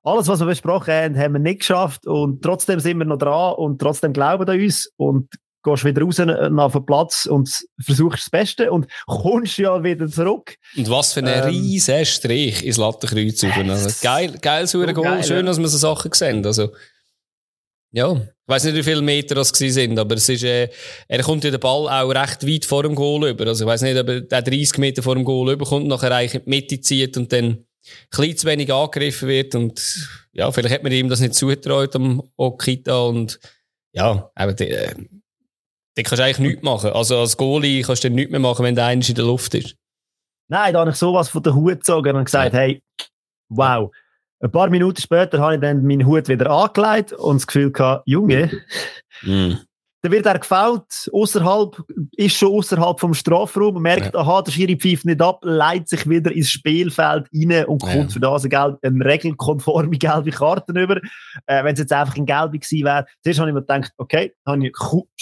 [0.08, 3.56] alles, was wir besprochen haben, haben wir nicht geschafft und trotzdem sind wir noch dran
[3.56, 5.30] und trotzdem glauben an uns und
[5.64, 7.50] gehst wieder raus äh, auf den Platz und
[7.84, 10.56] versuchst das Beste und kommst ja wieder zurück.
[10.78, 11.44] Und was für ein Ähm.
[11.50, 13.58] riesen Strich ins Lattenkreuz rauf.
[13.58, 15.44] Also, geil, geil, so geil, Schön, ja.
[15.44, 16.46] dass wir so Sachen sehen.
[16.46, 16.70] Also,
[17.92, 18.14] ja.
[18.14, 20.70] Ich weiss nicht, wie viele Meter das gewesen sind, aber es ist, äh,
[21.10, 23.48] er kommt ja den Ball auch recht weit vor dem Goal über.
[23.48, 26.36] Also, ich weiss nicht, ob er den 30 Meter vor dem Goal überkommt, nachher eigentlich
[26.36, 27.67] in die Mitte zieht und dann
[28.10, 32.22] bisschen zu wenig angegriffen wird und, ja, vielleicht hat man ihm das nicht zugetraut am
[32.36, 33.40] Okita und,
[33.94, 34.94] ja, aber, die, äh,
[35.98, 36.92] die kannst du eigentlich nichts machen.
[36.92, 39.76] Also, als Goalie kannst du nichts mehr machen, wenn der eine in der Luft ist.
[40.50, 42.82] Nein, da habe ich sowas von der Hut gezogen und gesagt, hey,
[43.50, 43.92] wow.
[44.40, 48.04] Ein paar Minuten später habe ich dann meinen Hut wieder angelegt und das Gefühl gehabt,
[48.06, 48.52] Junge,
[49.24, 49.60] Mhm.
[50.08, 51.84] Dann wird er gefault, außerhalb,
[52.14, 56.32] ist schon außerhalb vom Strafraum, merkt, aha, der Schiri pfeift nicht ab, leitet sich wieder
[56.32, 57.94] ins Spielfeld rein und Ja.
[57.94, 60.98] kommt für das eine, gelb, eine regelkonforme gelbe Karte über.
[61.46, 64.34] Äh, Wenn es jetzt einfach ein gelbe gewesen wäre, zuerst habe ich mir gedacht, okay,
[64.46, 64.74] habe ich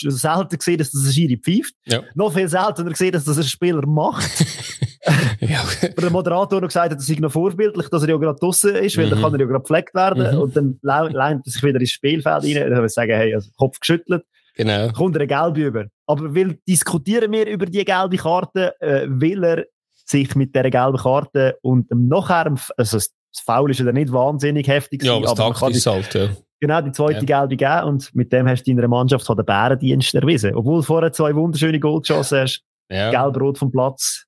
[0.07, 1.73] selten gesehen, dass das ein Schiri pfeift.
[1.85, 2.01] Ja.
[2.13, 4.45] Noch viel seltener gesehen, dass das ein Spieler macht.
[5.39, 5.61] ja.
[5.83, 8.75] Aber der Moderator noch gesagt hat, es sei noch vorbildlich, dass er ja gerade draussen
[8.75, 9.09] ist, weil Mhm.
[9.11, 10.35] dann kann er ja gerade gepflegt werden.
[10.35, 10.41] Mhm.
[10.41, 12.53] Und dann leint er sich wieder ins Spielfeld rein.
[12.55, 14.23] Dann würde ich sagen, hey, also Kopf geschüttelt,
[14.55, 14.89] Genau.
[14.93, 15.85] kommt er eine gelbe über.
[16.07, 20.97] Aber will diskutieren wir über die gelbe Karte, äh, will er sich mit dieser gelben
[20.97, 23.11] Karte und dem nachher, also das
[23.43, 26.13] Foul ist ja nicht wahnsinnig heftig Ja, aber das man kann Takt ist die, halt,
[26.13, 26.29] ja.
[26.59, 30.15] genau die zweite gelbe geben und mit dem hast du deiner Mannschaft von den Bärendienst
[30.15, 30.55] erwiesen.
[30.55, 33.09] Obwohl du vorher zwei wunderschöne Goal geschossen hast, ja.
[33.11, 34.25] gelb-rot vom Platz.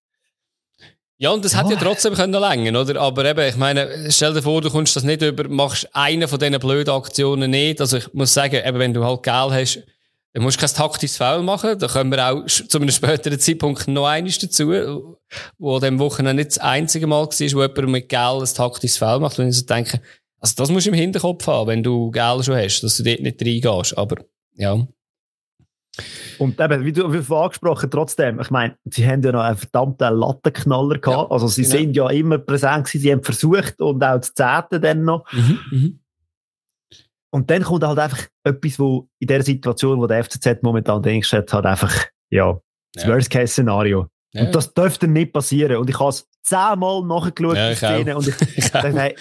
[1.20, 1.82] Ja, und das hätte ja Ah.
[1.84, 3.00] trotzdem können länger, oder?
[3.02, 6.38] Aber eben, ich meine, stell dir vor, du kommst das nicht über, machst eine von
[6.38, 7.82] diesen blöden Aktionen nicht.
[7.82, 9.84] Also ich muss sagen, eben, wenn du halt Geld hast,
[10.38, 11.80] dann musst du kein taktisches Foul machen.
[11.80, 15.18] Da können wir auch zu einem späteren Zeitpunkt noch eines dazu,
[15.58, 19.00] wo an dem Wochenende nicht das einzige Mal war, wo jemand mit Geld ein taktisches
[19.00, 19.40] Foul macht.
[19.40, 20.00] Und ich so denke,
[20.40, 23.22] also das musst du im Hinterkopf haben, wenn du Geld schon hast, dass du dort
[23.22, 23.98] nicht reingehst.
[23.98, 24.18] Aber,
[24.54, 24.88] ja.
[26.38, 29.58] Und eben, wie du wie vorhin angesprochen, trotzdem, ich meine, sie haben ja noch einen
[29.58, 31.32] verdammten Lattenknaller gehabt.
[31.32, 31.76] Ja, also sie genau.
[31.76, 35.26] sind ja immer präsent gewesen, sie haben versucht und auch das Zehnte dann noch.
[35.32, 36.00] Mhm.
[37.32, 41.32] Und dann kommt halt einfach etwas, wo in der Situation, wo der FCZ momentan denkst,
[41.34, 41.94] hat halt einfach,
[42.30, 42.58] ja,
[42.94, 43.10] das Ja.
[43.10, 44.08] Worst-Case-Szenario.
[44.34, 44.44] Ja.
[44.46, 45.78] Und das dürfte nicht passieren.
[45.78, 47.78] Und ich habe es zehnmal nachgeschaut, Ja, die auch.
[47.78, 49.16] Szene, und ich Ich dachte, hey,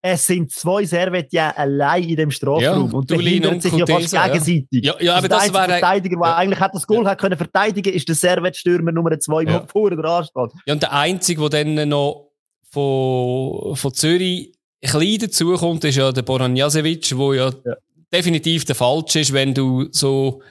[0.00, 4.26] es sind zwei Servetien allein in dem Strafraum Ja, und behindern sich ja fast ja.
[4.28, 4.84] gegenseitig.
[4.84, 6.36] Ja, ja, aber der das einzige wäre- Verteidiger, der ja.
[6.36, 9.66] eigentlich hat das Goal hat können verteidigen, ist der Servet-Stürmer Nummer zwei, der Ja.
[9.66, 10.52] vorne dran steht.
[10.66, 12.30] Ja, und der Einzige, der dann noch
[12.70, 17.76] von, von Zürich ein bisschen dazukommt, ist ja der Boran Jasevic, der ja, Ja.
[18.12, 20.42] definitiv der Falsche ist, wenn du so,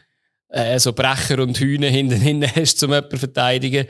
[0.50, 3.88] äh, so Brecher und Hühner hinten hinten hast, um jemanden zu verteidigen.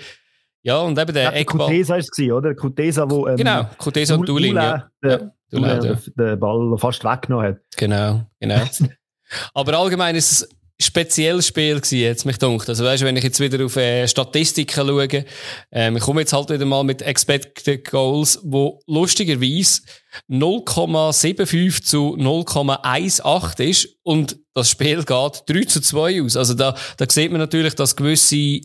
[0.64, 1.68] Ja, und eben der Ja, der Eckball.
[1.68, 2.56] Kutesa war es, oder?
[2.56, 4.90] Kutesa, wo, ähm, Genau, Kutesa und Dulin, ja.
[5.04, 7.58] der, Dulin, den, den Ball fast weggenommen hat.
[7.78, 8.62] Genau, genau.
[9.54, 10.50] Aber allgemein ist es
[10.80, 12.70] spezielles Spiel gewesen, jetzt mich dunkt.
[12.70, 15.26] Also weißt, wenn ich jetzt wieder auf äh, Statistiken schaue,
[15.72, 19.82] ähm, ich komme jetzt halt wieder mal mit Expected Goals, wo lustigerweise
[20.30, 26.38] 0,75 zu 0,18 ist und das Spiel geht 3 zu 2 aus.
[26.38, 28.62] Also da, da sieht man natürlich, dass gewisse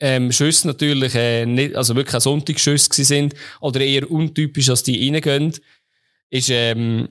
[0.00, 4.82] ähm, Schüsse natürlich äh, nicht, also wirklich auch Sonntagsschüsse gewesen sind oder eher untypisch, dass
[4.82, 5.54] die reingehen.
[6.30, 7.10] Ist, ähm,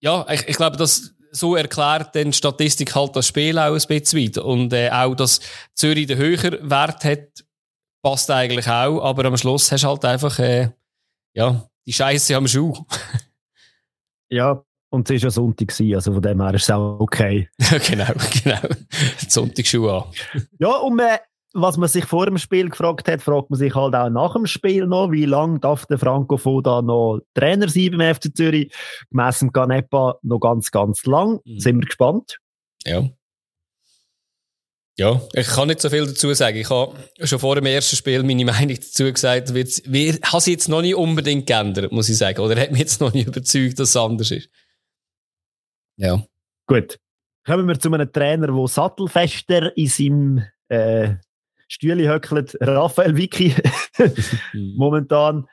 [0.00, 3.82] ja, ich, ich glaube, das so erklärt dann die Statistik halt das Spiel auch ein
[3.86, 4.38] bisschen weit.
[4.38, 5.40] Und äh, auch, dass
[5.74, 7.44] Zürich den höheren Wert hat,
[8.02, 9.02] passt eigentlich auch.
[9.02, 10.70] Aber am Schluss hast du halt einfach, äh,
[11.34, 12.74] ja, die Scheiße am Schuh.
[14.32, 17.48] Ja, und es war ja Sonntag, gewesen, also von dem her ist es auch okay.
[17.88, 18.12] genau,
[18.44, 18.60] genau.
[19.20, 20.04] Die Sonntagsschuhe an.
[20.58, 21.18] Ja, und äh,
[21.52, 24.46] was man sich vor dem Spiel gefragt hat, fragt man sich halt auch nach dem
[24.46, 28.72] Spiel noch, wie lange darf der Franco Foda noch Trainer sein beim FC Zürich?
[29.10, 31.40] Gemessen Canepa noch ganz, ganz lang.
[31.44, 31.58] Mhm.
[31.58, 32.38] Sind wir gespannt.
[32.86, 33.08] Ja.
[34.98, 36.58] Ja, ich kann nicht so viel dazu sagen.
[36.58, 39.54] Ich habe schon vor dem ersten Spiel meine Meinung dazu gesagt.
[39.54, 42.40] Wird, wir, hat sie jetzt noch nicht unbedingt geändert, muss ich sagen.
[42.40, 44.50] Oder hat mich jetzt noch nicht überzeugt, dass es anders ist.
[45.96, 46.22] Ja.
[46.66, 46.98] Gut.
[47.46, 51.14] Kommen wir zu einem Trainer, der sattelfester in seinem äh,
[51.70, 52.56] Stühle höckelt.
[52.60, 53.54] Raphael Vicky,
[54.52, 55.46] momentan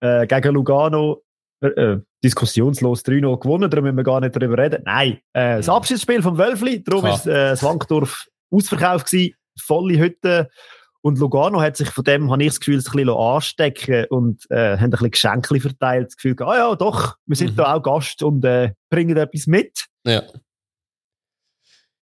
[0.00, 1.22] äh, gegen Lugano.
[1.62, 4.82] Äh, äh, diskussionslos 3-0 gewonnen, darum müssen wir gar nicht darüber reden.
[4.84, 5.68] Nein, äh, das.
[5.68, 7.14] Abschiedsspiel vom Wölfli, darum Klar.
[7.14, 10.50] ist äh, Wankdorf ausverkauft gewesen, volle Hütte.
[11.02, 14.76] Und Lugano hat sich von dem, habe ich das Gefühl, ein bisschen anstecken und äh,
[14.76, 16.08] haben ein bisschen Geschenke verteilt.
[16.08, 17.56] Das Gefühl, ah ja, doch, wir sind Mhm.
[17.56, 19.86] da auch Gast und äh, bringen etwas mit.
[20.04, 20.22] Ja.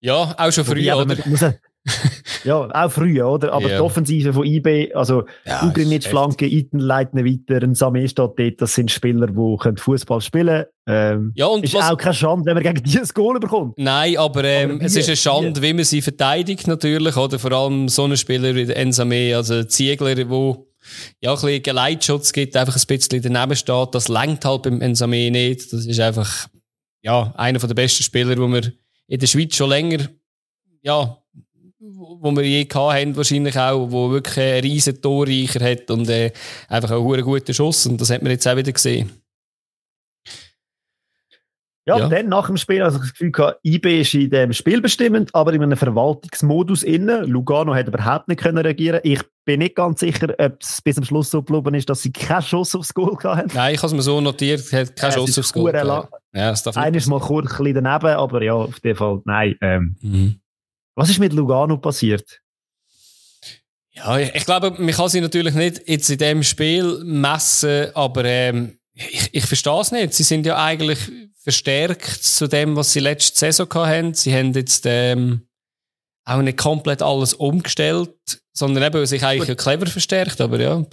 [0.01, 1.16] Ja, auch schon früh, Wobei, aber oder?
[1.16, 1.44] man muss-
[2.49, 3.53] ja, auch früh, oder?
[3.53, 3.76] Aber Ja.
[3.76, 8.32] die Offensive von IB, also Ja, Ugrinic, ist Flanke, Iten leiten weiter, ein Samé steht
[8.36, 11.20] dort, das sind Spieler, die Fußball spielen können.
[11.20, 13.74] Ähm, Ja, und ist was, auch keine Schande, wenn man gegen die ein Goal bekommt.
[13.78, 17.38] Nein, aber, ähm, Aber es ist eine Schande, wie man sie verteidigt natürlich, oder?
[17.38, 20.66] Vor allem so einen Spieler wie der Ensame, also Ziegler, wo
[21.20, 23.88] ja, ein bisschen Geleitschutz gibt, einfach ein bisschen daneben steht.
[23.94, 25.72] Das lenkt halt beim Ensame nicht.
[25.72, 26.49] Das ist einfach,
[27.03, 28.72] ja, einer der besten Spieler, wo wir
[29.07, 30.09] in der Schweiz schon länger,
[30.82, 31.18] ja,
[31.81, 36.33] wo wir je gehabt haben, wahrscheinlich auch, wo wirklich einen riesen Torreicher hat und äh,
[36.68, 37.87] einfach einen hure guten Schuss.
[37.87, 39.11] Und das hat man jetzt auch wieder gesehen.
[41.87, 42.09] Ja, Ja.
[42.09, 45.55] dann nach dem Spiel, also das Gefühl gehabt, IB ist in dem Spiel bestimmend, aber
[45.55, 47.24] in einem Verwaltungsmodus innen.
[47.24, 49.01] Lugano hat überhaupt nicht können reagieren.
[49.05, 52.12] Ich bin nicht ganz sicher, ob es bis zum Schluss so geblieben ist, dass sie
[52.12, 53.51] keinen Schuss aufs Goal haben.
[53.55, 55.72] Nein, ich habe es mir so notiert, hat keinen Schuss aufs Goal.
[55.74, 56.07] Ja,
[56.51, 59.57] das darf Eines mal kurz ein bisschen daneben, aber ja, auf jeden Fall, nein.
[59.62, 60.41] Ähm, Mhm.
[60.99, 62.40] Was ist mit Lugano passiert?
[63.92, 68.24] Ja, ich, ich glaube, man kann sie natürlich nicht jetzt in dem Spiel messen, aber
[68.24, 70.12] ähm, ich, ich verstehe es nicht.
[70.12, 70.99] Sie sind ja eigentlich
[71.40, 74.14] verstärkt zu dem, was sie letzte Saison hatten.
[74.14, 75.49] Sie haben jetzt ähm,
[76.24, 78.11] auch nicht komplett alles umgestellt,
[78.53, 80.84] sondern eben sich eigentlich ja clever verstärkt, aber ja.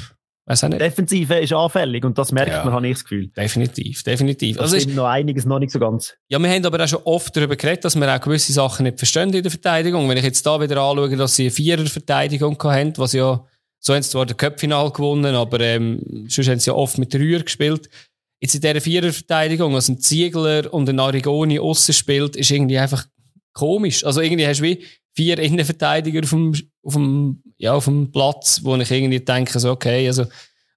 [0.48, 2.64] Defensive ist anfällig und das merkt Ja.
[2.64, 3.28] man, habe ich das Gefühl.
[3.30, 4.58] Definitiv, definitiv.
[4.58, 6.14] Da Also ist, noch einiges noch nicht so ganz.
[6.30, 9.00] ja, wir haben aber auch schon oft darüber geredet, dass wir auch gewisse Sachen nicht
[9.00, 10.08] verstehen in der Verteidigung.
[10.08, 13.44] Wenn ich jetzt da wieder anschaue, dass sie eine Vierer-Verteidigung haben, was ja,
[13.80, 17.14] so haben sie zwar den Cup-Final gewonnen, aber ähm, sonst haben sie ja oft mit
[17.16, 17.90] Rühr gespielt.
[18.40, 23.06] Jetzt in dieser Vierer-Verteidigung, also ein Ziegler und ein Arigoni aussen spielt, ist irgendwie einfach
[23.54, 24.04] komisch.
[24.06, 24.84] Also irgendwie hast du wie
[25.16, 26.54] vier Innenverteidiger auf dem,
[26.84, 30.26] auf dem, ja, auf dem Platz, wo ich irgendwie denke, so, okay, also,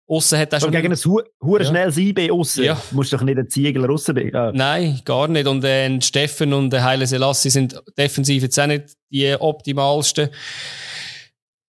[0.07, 0.71] aussen hat er schon...
[0.73, 1.69] gegen ein hu hure Ja.
[1.69, 2.65] schnelles IB aussen.
[2.65, 2.81] Ja.
[2.93, 5.47] Musst doch nicht einen Ziegler aussen äh, Nein, gar nicht.
[5.47, 10.31] Und äh, ein Steffen und der Heile Selassie sind defensiv jetzt auch nicht die optimalsten.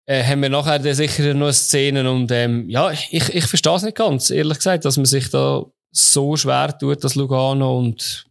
[0.06, 3.84] Äh, haben wir nachher dann sicher noch Szenen und ähm, ja, ich, ich verstehe es
[3.84, 8.26] nicht ganz, ehrlich gesagt, dass man sich da so schwer tut, das Lugano und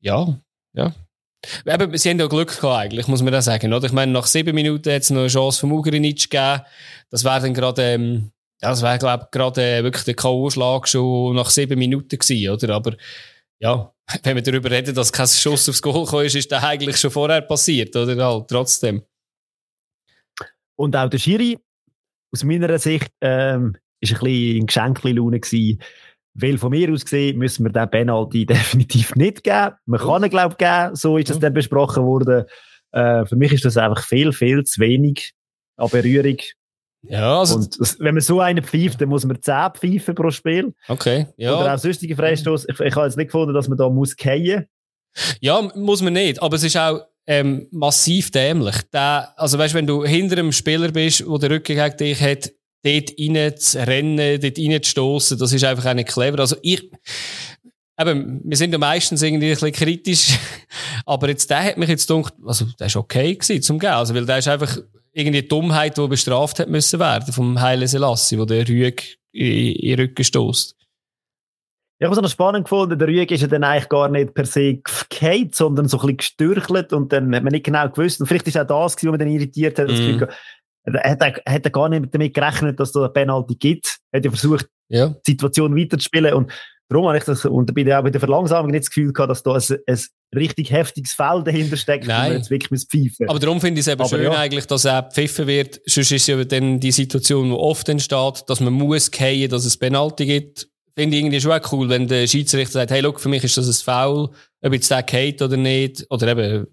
[0.00, 0.38] ja,
[0.74, 0.92] ja,
[1.66, 3.86] Eben, sie haben ja Glück gehabt, eigentlich, muss man da sagen, oder?
[3.86, 6.62] Ich meine, nach sieben Minuten hat es noch eine Chance für Ugrinic gegeben.
[7.10, 10.86] Das wäre dann gerade, ähm, ja, das wäre, glaube ich, gerade äh, wirklich der K.O.-Schlag
[10.88, 12.74] schon nach sieben Minuten gewesen, oder?
[12.74, 12.96] Aber,
[13.60, 13.92] ja,
[14.24, 17.10] wenn wir darüber reden, dass kein Schuss aufs Goal gekommen ist, ist das eigentlich schon
[17.10, 18.16] vorher passiert, oder?
[18.24, 19.02] Halt, trotzdem.
[20.76, 21.58] Und auch der Schiri,
[22.32, 25.80] aus meiner Sicht, ähm, ist ein bisschen in Geschenkli-Laune gewesen.
[26.40, 29.74] Weil von mir aus gesehen müssen wir den Penalty definitiv nicht geben.
[29.86, 30.94] Man kann ihn, glaube ich, geben.
[30.94, 32.44] So ist das dann besprochen worden.
[32.92, 35.32] Äh, für mich ist das einfach viel, viel zu wenig
[35.76, 36.38] an Berührung.
[37.02, 37.56] Ja, also.
[37.56, 40.74] Und wenn man so einen pfeift, dann muss man 10 pfeifen pro Spiel.
[40.88, 41.58] Okay, ja.
[41.58, 42.66] Oder auch sonstige Freistoß.
[42.68, 44.66] Ich, ich habe jetzt nicht gefunden, dass man da muss fallen.
[45.40, 46.42] Ja, muss man nicht.
[46.42, 48.76] Aber es ist auch, ähm, massiv dämlich.
[48.92, 52.50] Der, also weißt, wenn du hinter einem Spieler bist, der den Rücken gegen dich hat,
[52.82, 56.38] dort rein zu rennen, dort rein zu stossen, das ist einfach auch nicht clever.
[56.38, 56.90] Also ich,
[57.98, 60.38] eben, wir sind ja meistens irgendwie ein bisschen kritisch,
[61.06, 64.14] aber jetzt der hat mich jetzt gedacht, also der ist okay gewesen zum Gehen, also
[64.14, 64.78] weil der ist einfach
[65.12, 69.72] irgendwie die Dummheit, die bestraft hat müssen werden vom Heile Selassie, wo der Rüeg in,
[69.74, 70.78] in den Rücken stößt.
[72.00, 74.32] Ja, ich habe es noch spannend gefunden, der Rüeg ist ja dann eigentlich gar nicht
[74.32, 78.20] per se gefallen, sondern so ein bisschen gestürchelt und dann hat man nicht genau gewusst.
[78.20, 79.88] Und vielleicht ist auch das, was man dann irritiert hat.
[79.88, 79.90] Mm.
[79.90, 80.28] Er
[80.94, 83.98] hat, er hat gar nicht damit gerechnet, dass es da eine Penalty gibt.
[84.10, 85.14] Er hat ja versucht, ja.
[85.26, 86.34] die Situation weiterzuspielen.
[86.34, 86.52] Und
[86.88, 89.42] darum habe ich das, und bei der, bei der Verlangsamung nicht das Gefühl gehabt, dass
[89.42, 89.98] da ein, ein
[90.34, 92.32] richtig heftiges Feld dahinter steckt, Nein.
[92.32, 94.32] jetzt wirklich pfeifen Aber darum finde ich es eben Aber schön ja.
[94.32, 95.80] eigentlich, dass er pfiffen wird.
[95.86, 99.76] Sonst ist ja dann die Situation, die oft entsteht, dass man muss gehen, dass es
[99.76, 100.68] Penalty gibt.
[100.96, 103.56] Finde ich irgendwie schon auch cool, wenn der Schiedsrichter sagt, hey, look, für mich ist
[103.56, 104.30] das ein Foul,
[104.62, 106.66] ob jetzt der geht oder nicht, oder eben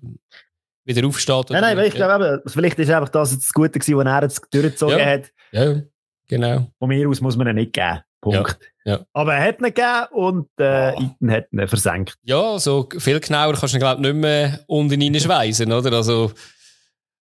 [0.86, 1.50] wieder aufsteht.
[1.50, 5.00] Nein, nein, ich glaube vielleicht ist einfach das das Gute gewesen, was er jetzt durchgezogen
[5.00, 5.06] ja.
[5.06, 5.32] hat.
[5.52, 5.82] Ja,
[6.28, 6.72] genau.
[6.80, 8.02] Von mir aus muss man ihn nicht geben.
[8.22, 8.60] Punkt.
[8.86, 8.94] Ja.
[8.94, 9.06] ja.
[9.14, 11.02] Aber er hat ihn gegeben und äh, oh.
[11.02, 12.16] Iten hat ihn versenkt.
[12.24, 15.94] Ja, so viel genauer kannst du ihn, glaube ich, nicht mehr unten reinschweißen, oder?
[15.94, 16.32] Also,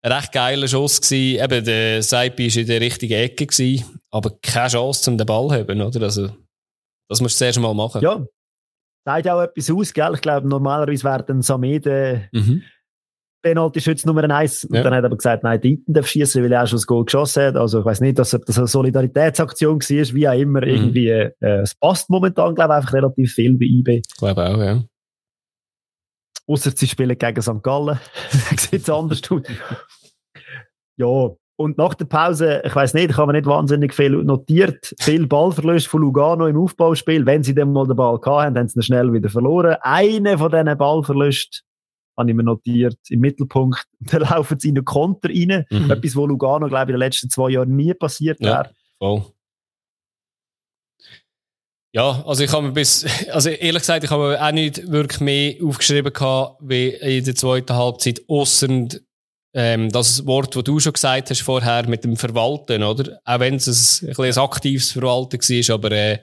[0.03, 1.43] ein recht geiler Schuss gewesen.
[1.43, 5.49] Eben, der Seipi war in der richtigen Ecke gewesen, aber keine Chance, um den Ball
[5.49, 6.03] zu haben, oder?
[6.03, 6.31] Also,
[7.09, 8.03] das musst du zuerst mal machen.
[8.03, 8.25] Ja.
[9.05, 10.13] Sagt auch etwas aus, gell?
[10.15, 12.63] Ich glaube, normalerweise wäre dann Samede mhm.
[13.43, 14.65] Penalty-Schütz Nummer eins.
[14.65, 14.83] Und ja.
[14.83, 17.05] dann hat er aber gesagt, nein, Deiten darf schießen, weil er auch schon das Goal
[17.05, 17.57] geschossen hat.
[17.57, 20.61] Also ich weiß nicht, dass das eine Solidaritätsaktion war, wie auch immer.
[20.61, 20.67] Mhm.
[20.67, 24.03] Irgendwie, äh, es passt momentan, glaube ich, einfach relativ viel bei IB.
[24.07, 24.83] Ich glaube auch, ja.
[26.47, 27.63] Außer sie spielen gegen St.
[27.63, 27.99] Gallen.
[28.57, 29.43] Sieht es anders aus.
[30.97, 31.31] ja,
[31.61, 34.95] und nach der Pause, ich weiß nicht, ich habe nicht wahnsinnig viel notiert.
[34.99, 37.27] Viel Ballverlust von Lugano im Aufbauspiel.
[37.27, 39.77] Wenn sie dann mal den Ball hatten, haben sie ihn schnell wieder verloren.
[39.83, 41.61] Eine von diesen Ballverlusten
[42.17, 45.65] habe ich mir notiert, im Mittelpunkt, da laufen sie in den Konter rein.
[45.71, 45.91] Mhm.
[45.91, 48.65] Etwas, wo Lugano, glaube ich, in den letzten zwei Jahren nie passiert wäre.
[48.65, 49.25] Ja, voll.
[51.93, 55.21] Ja, also ich habe mir bis, also ehrlich gesagt, ich habe mir auch nicht wirklich
[55.21, 58.69] mehr aufgeschrieben gehabt, wie in der zweiten Halbzeit, ausser
[59.53, 63.21] ähm, das Wort, das du schon gesagt hast vorher mit dem Verwalten, oder?
[63.25, 66.19] Auch wenn es ein, ein, ein aktives Verwalten war, aber äh,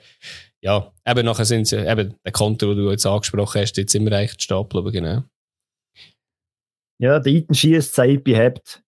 [0.61, 4.11] ja, eben nachher sind sie, eben der Konto, den du jetzt angesprochen hast, jetzt wir
[4.11, 5.23] eigentlich stehen geblieben, genau.
[6.99, 8.81] Ja, der Iten schießt, Saipi hebt.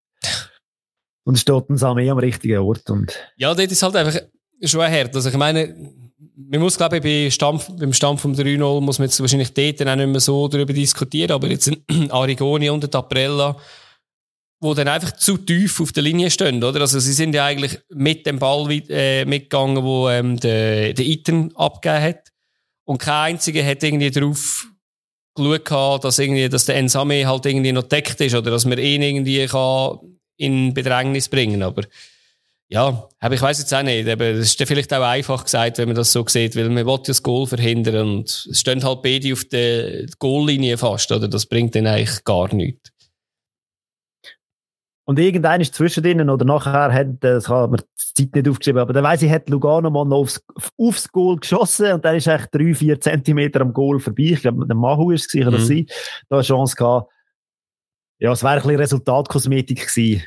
[1.24, 2.89] Und steht uns am richtigen Ort.
[2.89, 4.20] Und ja, das ist halt einfach
[4.64, 5.16] schon hart.
[5.16, 5.76] Also ich meine,
[6.36, 9.88] man muss, glaube ich, bei Stampf, beim Stampf vom 3-0 muss man jetzt wahrscheinlich dort
[9.88, 13.55] auch nicht mehr so darüber diskutieren, aber jetzt in Arigoni und der Taprella,
[14.60, 16.82] wo dann einfach zu tief auf der Linie stehen, oder?
[16.82, 21.05] Also sie sind ja eigentlich mit dem Ball äh, mitgegangen, wo ähm, der, der
[21.55, 22.30] abgegeben hat.
[22.86, 24.68] Und kein einziger hat irgendwie darauf
[25.39, 29.01] geschaut, dass, irgendwie, dass der Ensame halt irgendwie noch deckt ist oder dass man ihn
[29.01, 29.99] irgendwie kann
[30.37, 31.83] in Bedrängnis bringen Aber
[32.69, 34.07] ja, ich weiß jetzt auch nicht.
[34.07, 36.93] Aber das ist vielleicht auch einfach gesagt, wenn man das so sieht, weil man will
[36.93, 41.27] ja das Goal verhindern und es stehen halt beide auf der Goallinie fast, oder?
[41.27, 42.91] Das bringt dann eigentlich gar nichts.
[45.10, 48.80] Und irgendein ist zwischen denen oder nachher hat, das hat man die Zeit nicht aufgeschrieben,
[48.80, 50.39] aber dann weiss ich, hat Lugano mal noch aufs,
[50.78, 54.34] aufs Goal geschossen und dann ist echt drei, vier Zentimeter am Goal vorbei.
[54.34, 55.66] Ich glaube, der Mahu ist es sicher, dass mhm.
[55.66, 55.88] sie
[56.30, 57.12] da eine Chance gehabt.
[58.20, 60.24] Ja, es wäre ein bisschen Resultatkosmetik gewesen.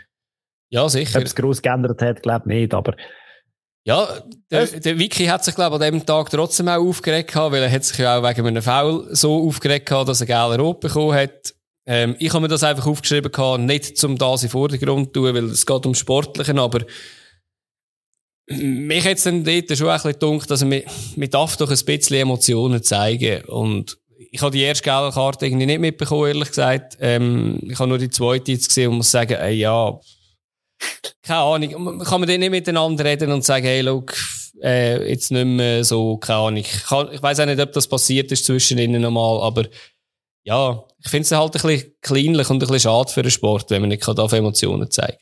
[0.70, 1.20] Ja, sicher.
[1.20, 2.97] Ob es gross geändert hat, glaube ich nicht, aber.
[3.85, 4.09] Ja,
[4.51, 7.62] der, der Vicky hat sich, glaube ich, an dem Tag trotzdem auch aufgeregt gehabt, weil
[7.62, 10.80] er hat sich ja auch wegen einem Foul so aufgeregt gehabt, dass er gelbe Rot
[10.80, 11.55] bekommen hat.
[11.87, 15.35] Ähm, ich habe mir das einfach aufgeschrieben gehabt, nicht zum das in Vordergrund zu tun,
[15.35, 16.80] weil es geht um Sportlichen, aber
[18.49, 20.83] mich hat es dann dort schon ein bisschen gedacht, dass man,
[21.16, 23.99] man darf doch ein bisschen Emotionen zeigen und
[24.30, 26.97] ich habe die erste gelbe Karte irgendwie nicht mitbekommen, ehrlich gesagt.
[27.01, 29.99] Ähm, ich habe nur die zweite jetzt gesehen und muss sagen, ey, ja,
[31.22, 31.99] keine Ahnung.
[32.01, 34.14] Kann man dann nicht miteinander reden und sagen, hey, look,
[34.62, 36.61] äh, jetzt nicht mehr so, keine Ahnung.
[36.61, 39.66] Ich, kann, ich weiß auch nicht, ob das passiert ist zwischen ihnen nochmal, aber
[40.45, 43.70] ja, ich finde es halt ein bisschen kleinlich und ein bisschen schade für den Sport,
[43.70, 45.18] wenn man nicht auf Emotionen zeigen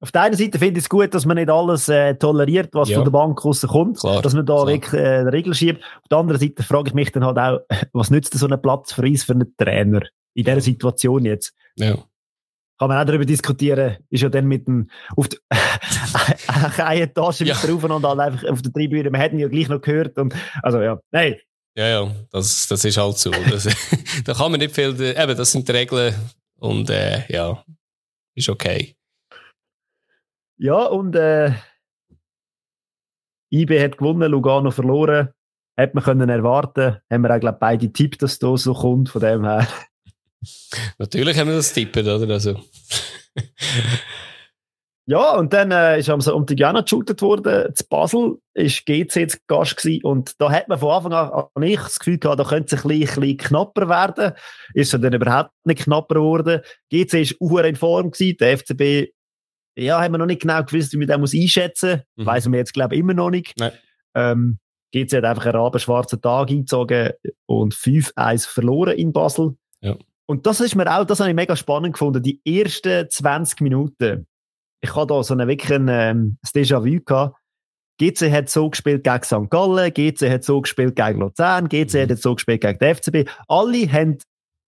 [0.00, 2.88] auf der einen Seite finde ich es gut, dass man nicht alles äh, toleriert, was
[2.88, 2.96] ja.
[2.96, 4.66] von der Bank rauskommt, klar, dass man da klar.
[4.68, 5.82] wirklich äh, Regeln schiebt.
[5.82, 7.60] Auf der anderen Seite frage ich mich dann halt auch,
[7.92, 10.02] was nützt so einen Platz für uns für einen Trainer
[10.34, 11.52] in dieser Situation jetzt?
[11.76, 11.96] Ja.
[12.78, 15.40] Kann man auch darüber diskutieren, ist ja dann mit dem, auf der,
[16.86, 17.56] eine Etage ja.
[17.56, 20.32] drauf und halt einfach auf der Tribüne, man hätte ihn ja gleich noch gehört und,
[20.62, 21.36] also ja, nein.
[21.78, 23.30] Ja, ja, das, das ist halt so.
[23.30, 23.68] Das,
[24.24, 26.12] da kann man nicht viel, eben, das sind die Regeln
[26.56, 27.62] und, äh, ja,
[28.34, 28.96] ist okay.
[30.56, 31.52] Ja, und äh,
[33.52, 35.28] IB hat gewonnen, Lugano verloren.
[35.76, 36.96] Hätte man können erwarten.
[37.08, 39.68] Haben wir auch, glaube beide tippt, dass das so kommt, von dem her.
[40.98, 42.28] Natürlich haben wir das tippen, oder?
[42.34, 42.60] Also.
[45.08, 47.74] ja, und dann äh, ist am Sonntag auch noch geshootet worden.
[47.74, 50.04] Zu Basel ist GC zu Gast gewesen.
[50.04, 52.88] Und da hat man von Anfang an nicht das Gefühl gehabt, da könnte es ein
[52.88, 54.34] bisschen, ein bisschen knapper werden.
[54.74, 56.60] Ist es dann überhaupt nicht knapper geworden.
[56.92, 58.36] GC war in Form gewesen.
[58.38, 59.14] Der FCB
[59.78, 62.24] ja, haben wir noch nicht genau gewusst, wie man den muss einschätzen muss.
[62.24, 62.26] Mhm.
[62.26, 63.54] Weiss man jetzt, glaube ich, immer noch nicht.
[63.58, 63.72] Nein.
[64.14, 64.58] Ähm,
[64.92, 67.12] GC hat einfach einen rabenschwarzen Tag eingezogen
[67.46, 69.56] und 5-1 verloren in Basel.
[69.80, 69.96] Ja.
[70.26, 72.22] Und das ist mir auch, das habe ich mega spannend gefunden.
[72.22, 74.26] Die ersten 20 Minuten.
[74.80, 77.36] Ich hatte da so einen wirklich ein, ähm, Déjà-vu gehabt.
[77.98, 79.50] GC hat so gespielt gegen St.
[79.50, 82.10] Gallen, GC hat so gespielt gegen Luzern, GC mhm.
[82.10, 83.30] hat so gespielt gegen den FCB.
[83.48, 84.18] Alle haben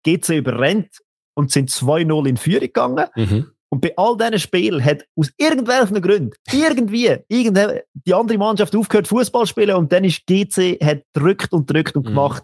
[0.04, 1.00] GC überrennt
[1.34, 3.08] und sind 2-0 in Führung gegangen.
[3.16, 3.52] Mhm.
[3.70, 9.08] Und bei all diesen Spielen hat aus irgendwelchen Gründen irgendwie irgendeine, die andere Mannschaft aufgehört
[9.08, 12.10] Fußball spielen und dann ist GC hat drückt und drückt und mhm.
[12.10, 12.44] gemacht.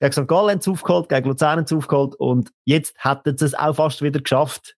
[0.00, 0.26] Gegen St.
[0.26, 3.76] Gallen haben sie aufgeholt, gegen Luzern haben sie aufgeholt und jetzt hätten sie es auch
[3.76, 4.74] fast wieder geschafft.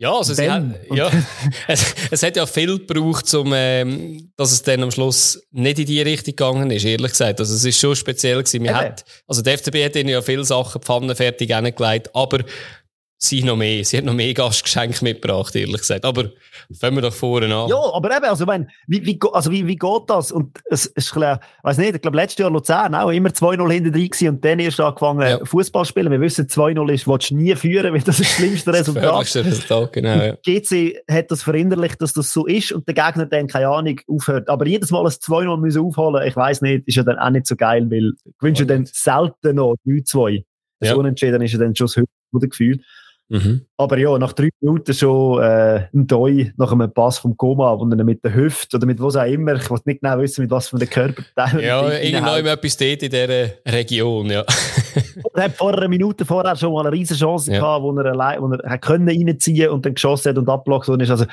[0.00, 1.10] Ja, also sie hat, ja
[1.68, 5.84] es, es hat ja viel gebraucht, um, ähm, dass es dann am Schluss nicht in
[5.84, 7.38] die Richtung gegangen ist, ehrlich gesagt.
[7.38, 8.64] Also es ist schon speziell gewesen.
[8.64, 12.38] Wir hat, also der FCB hat ihnen ja viele Sachen pfannenfertig angelegt, aber
[13.22, 13.84] sie noch mehr.
[13.84, 16.06] Sie hat noch mehr Gastgeschenke mitgebracht, ehrlich gesagt.
[16.06, 16.30] Aber
[16.72, 17.68] fangen wir doch vorne an.
[17.68, 20.32] Ja, aber eben, also, ich meine, wie, wie, also wie, wie geht das?
[20.32, 23.90] Und es ist klar, weiß nicht, ich glaube, letztes Jahr Luzern auch immer 2-0 hinter
[23.90, 25.44] drin gewesen und dann erst angefangen, ja.
[25.44, 26.10] Fußball spielen.
[26.10, 29.20] Wir wissen, 2-0 ist, willst du nie führen, weil das ist das schlimmste Resultat.
[29.20, 30.36] das Resultat, genau, ja.
[30.42, 34.48] GC hat das verinnerlicht, dass das so ist und der Gegner dann, keine Ahnung, aufhört.
[34.48, 37.46] Aber jedes Mal ein 2-0 müssen aufholen, ich weiß nicht, ist ja dann auch nicht
[37.46, 40.42] so geil, weil ich wünsche dann selten noch 3-2.
[40.82, 40.94] Ja.
[40.94, 42.80] So unentschieden ist ja dann schon das höchste Gefühl.
[43.30, 43.64] Mhm.
[43.76, 47.88] Aber ja, nach drei Minuten schon äh, ein Doi nach einem Pass vom Koma, wo
[47.88, 50.50] er mit der Hüfte oder mit was auch immer, ich weiß nicht genau wissen, mit
[50.50, 51.64] was von den Körperteilen.
[51.64, 54.44] Ja, irgendwo immer etwas dort in dieser Region, ja.
[55.34, 57.60] er hat vor einer Minute vorher schon mal eine riesige Chance ja.
[57.60, 61.02] gehabt, wo er allein, wo er können reinziehen und dann geschossen hat und abgelockt worden
[61.02, 61.10] ist.
[61.10, 61.26] Also,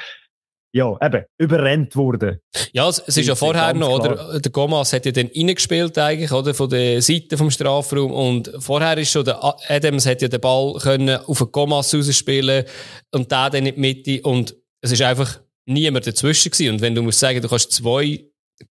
[0.74, 2.42] ja, eben, überrennt wurde.
[2.74, 4.40] Ja, es, es ist ja vorher noch, oder?
[4.40, 6.54] Der Gomas hat ja dann reingespielt eigentlich, oder?
[6.54, 8.12] Von der Seite vom Strafraum.
[8.12, 9.40] Und vorher ist schon der
[9.70, 12.66] Adams hat ja den Ball können auf den Gomas rausspielen
[13.12, 14.22] und der dann in die Mitte.
[14.22, 16.74] Und es ist einfach niemand dazwischen gewesen.
[16.74, 18.26] Und wenn du musst sagen, du kannst zwei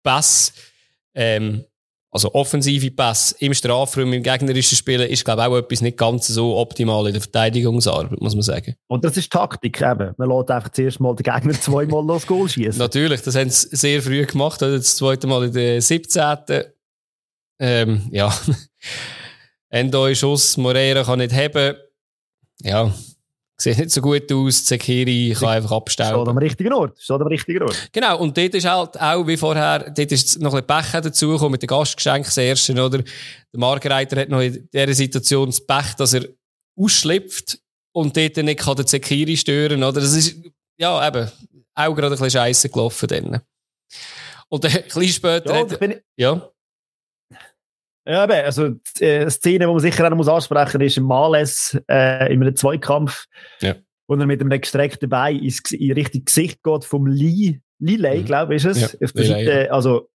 [0.03, 0.53] Pässe,
[1.15, 1.63] ähm,
[2.13, 6.27] also offensive Pass im Strafraum, im gegnerischen Spielen, ist, glaube ich, auch etwas nicht ganz
[6.27, 8.75] so optimal in der Verteidigungsarbeit, muss man sagen.
[8.87, 10.13] Und das ist Taktik eben.
[10.17, 12.77] Man lässt einfach zuerst mal den Gegner zweimal los Goal schießen.
[12.77, 14.61] Natürlich, das haben sie sehr früh gemacht.
[14.61, 16.37] Das zweite Mal in der 17.
[17.59, 18.31] Ähm, ja.
[19.69, 21.75] Endo Schuss, Moreira kann nicht haben.
[22.61, 22.93] Ja,
[23.55, 24.65] Sieht nicht so gut aus.
[24.65, 26.15] Zekiri kann einfach abstellen.
[26.15, 26.99] Steht am richtigen Ort.
[26.99, 27.89] Steht am richtigen Ort.
[27.91, 28.19] Genau.
[28.19, 31.61] Und dort ist halt auch, wie vorher, dort ist noch ein bisschen Pech dazugekommen mit
[31.61, 32.97] den Gastgeschenken ersten, oder?
[32.99, 36.27] Der Margereiter hat noch in dieser Situation das Pech, dass er
[36.75, 37.59] ausschlüpft
[37.91, 40.01] und dort nicht kann der Zekiri stören, oder?
[40.01, 40.35] Das ist,
[40.77, 41.29] ja, eben,
[41.75, 43.41] auch gerade ein bisschen scheiße gelaufen dann.
[44.49, 46.49] Und ein bisschen später ja, hat, ja.
[48.05, 51.05] Ja, eben, also die äh, Szene, die man sicher auch muss ansprechen muss, ist im
[51.05, 53.25] Males äh, in einem Zweikampf,
[53.61, 53.75] ja.
[54.07, 58.25] wo er mit einem gestreckten Bein ins, in Richtung Gesicht geht vom Lee, Lilei, mhm.
[58.25, 58.91] glaube ich, ist es.
[58.99, 59.71] Ja, der Seite, ja.
[59.71, 60.09] Also,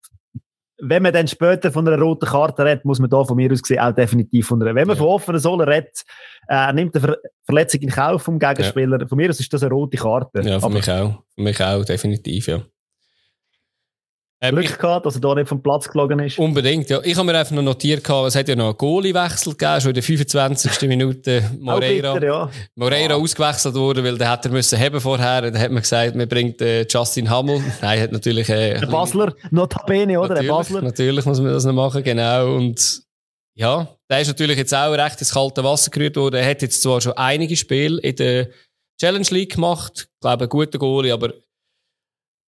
[0.78, 3.62] wenn man dann später von einer roten Karte redet, muss man da von mir aus
[3.62, 4.74] gesehen auch definitiv von einer.
[4.74, 5.03] Wenn man ja.
[5.03, 6.03] von offenen Sohlen redet,
[6.49, 9.07] äh, nimmt eine Ver Verletzung in Kauf vom Gegenspieler.
[9.07, 10.41] Von mir aus ist das eine rote Karte.
[10.41, 11.22] Ja, für mich auch.
[11.35, 12.62] Für mich auch, definitiv, ja.
[14.41, 16.39] Ähm, Glück gehabt, dass er da nicht vom Platz geflogen ist.
[16.39, 17.01] Unbedingt, ja.
[17.03, 19.91] Ich habe mir einfach noch notiert, gehabt, es hat ja noch einen Goalie-Wechsel gegeben, schon
[19.91, 20.82] in der 25.
[20.89, 21.51] Minute.
[21.59, 22.51] Moreira, bitter, ja.
[22.74, 23.18] Moreira ah.
[23.18, 25.43] ausgewechselt worden, weil der hätte er müssen haben vorher.
[25.43, 27.62] Dann hat man gesagt, man bringt äh, Justin Hammel.
[27.80, 28.49] Nein, hat natürlich...
[28.51, 30.35] Äh, der Basler, notabene, oder?
[30.35, 30.82] Der Basler.
[30.82, 32.55] Natürlich muss man das noch machen, genau.
[32.55, 33.03] Und
[33.55, 36.37] ja, der ist natürlich jetzt auch recht ins kalte Wasser gerührt worden.
[36.37, 38.49] Er hat jetzt zwar schon einige Spiele in der
[39.01, 40.09] Challenge League gemacht.
[40.12, 41.32] Ich glaube, ein guter Goalie, aber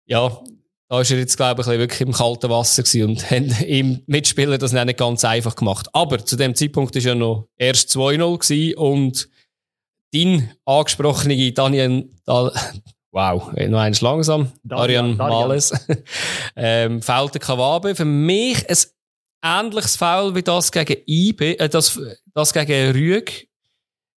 [0.07, 0.41] ja,
[0.89, 4.59] da ist er jetzt, glaube ich, wirklich im kalten Wasser gewesen und haben ihm Mitspieler
[4.59, 5.89] das nicht ganz einfach gemacht.
[5.93, 9.29] Aber zu dem Zeitpunkt ist ja noch erst 2-0 gewesen und
[10.13, 12.53] dein angesprochene Daniel, da,
[13.11, 15.73] wow, noch eins langsam, Darian, Darian Males,
[16.57, 17.95] ähm, fällt Kawabe.
[17.95, 18.77] Für mich ein
[19.43, 22.01] ähnliches Foul wie das gegen IB, äh, das,
[22.33, 23.49] das gegen Rüeg.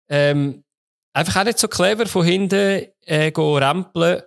[0.07, 0.63] Ähm,
[1.13, 4.21] einfach auch nicht so clever von hinten äh, rempeln.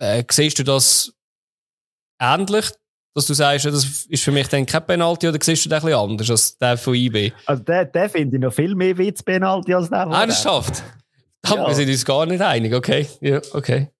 [0.00, 1.12] Äh, siehst du das
[2.20, 2.70] ähnlich?
[3.14, 5.86] Dass du sagst, das ist für mich dann kein Penalty oder siehst du das ein
[5.86, 7.32] bisschen anders als der von IB?
[7.46, 10.84] Also der, der finde ich noch viel mehr Witz-Penalty als der von Ernsthaft?
[11.42, 11.66] Da ja.
[11.66, 13.06] wir sind uns gar nicht einig, okay.
[13.20, 13.90] Ja, okay.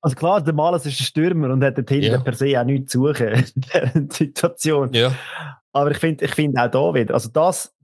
[0.00, 2.20] Also klar, der Malas ist ein Stürmer und hat dort hinten ja.
[2.20, 4.92] per se auch nichts zu suchen in dieser Situation.
[4.92, 5.12] Ja.
[5.72, 7.74] Aber ich finde ich find auch da wieder, also das,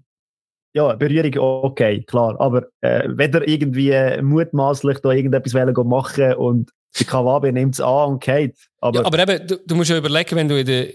[0.74, 2.40] ja, Berührung okay, klar.
[2.40, 8.12] Aber äh, wenn er irgendwie mutmaßlich da irgendetwas machen und der Kawabe nimmt es an
[8.12, 8.55] und geht.
[8.80, 10.88] Aber, ja, aber eben, du, du, musst ja überlegen, wenn du in der,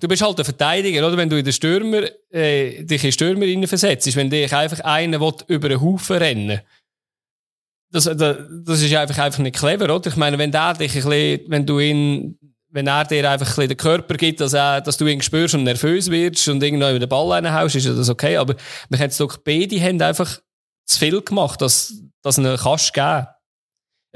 [0.00, 1.16] du bist halt ein Verteidiger, oder?
[1.16, 5.34] Wenn du in den Stürmer, äh, dich in Stürmer versetzt, wenn dich einfach einer will,
[5.48, 6.60] über einen Haufen rennen
[7.94, 10.10] das, das, das ist einfach, einfach nicht clever, oder?
[10.10, 12.38] Ich meine, wenn der dich ein bisschen, wenn du ihn,
[12.70, 15.54] wenn er dir einfach ein bisschen den Körper gibt, dass, er, dass du ihn spürst
[15.54, 18.36] und nervös wirst und irgendwann über den Ball reinhaust, ist das okay.
[18.36, 18.56] Aber
[18.88, 20.40] wir haben es doch, beide haben einfach
[20.84, 23.28] zu viel gemacht, dass, dass du ihn kannst geben.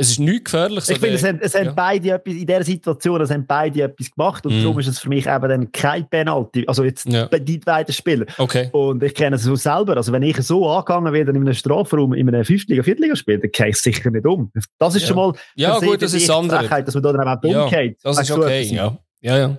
[0.01, 0.89] Es ist nichts gefährlich.
[0.89, 1.73] Ich finde, es haben, es haben ja.
[1.73, 4.63] beide etwas, in dieser Situation, es haben beide etwas gemacht und mm.
[4.63, 6.65] darum ist es für mich eben dann kein Penalty.
[6.69, 7.27] Also jetzt ja.
[7.27, 8.25] die beiden Spieler.
[8.39, 8.69] Okay.
[8.71, 9.97] Und ich kenne es so selber.
[9.97, 13.69] Also wenn ich so angegangen werde in einem Strafraum, in einem Fünftliga-, Viertliga-Spiel, dann gehe
[13.71, 14.53] ich sicher nicht um.
[14.79, 15.09] Das ist ja.
[15.09, 16.69] schon mal ja, gut, das ist andere.
[16.69, 17.99] dass man da dann auch ja, umgeht.
[18.05, 18.97] Das ist okay, ja.
[19.21, 19.59] Ja, ja.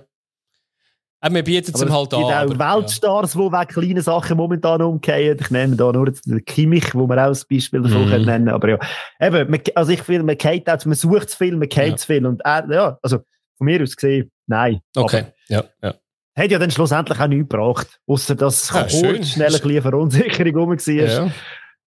[1.22, 2.22] Aber wir bieten es ihm halt an.
[2.22, 3.40] Es gibt auch Weltstars, ja.
[3.40, 5.36] die wegen kleinen Sachen momentan umgehen.
[5.38, 8.24] Ich nenne da nur den Kimmich, wo man auch als Beispiel davon mm.
[8.24, 8.78] nennen Aber ja,
[9.20, 11.96] eben, man, also ich finde, man geht auch, man sucht zu viel, man geht ja.
[11.96, 12.24] zu viel.
[12.24, 13.18] Und äh, ja, also
[13.58, 14.80] von mir aus gesehen, nein.
[14.96, 15.94] Okay, ja, ja.
[16.36, 18.00] Hat ja dann schlussendlich auch nichts gebracht.
[18.06, 20.94] Außer dass ja, kurz schnell ein bisschen Verunsicherung rum war.
[20.94, 21.32] Ja.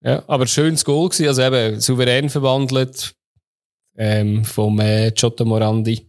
[0.02, 1.28] ja, aber schönes Goal gewesen.
[1.28, 3.16] Also eben souverän verwandelt
[3.98, 6.08] ähm, vom äh, Giotto Morandi.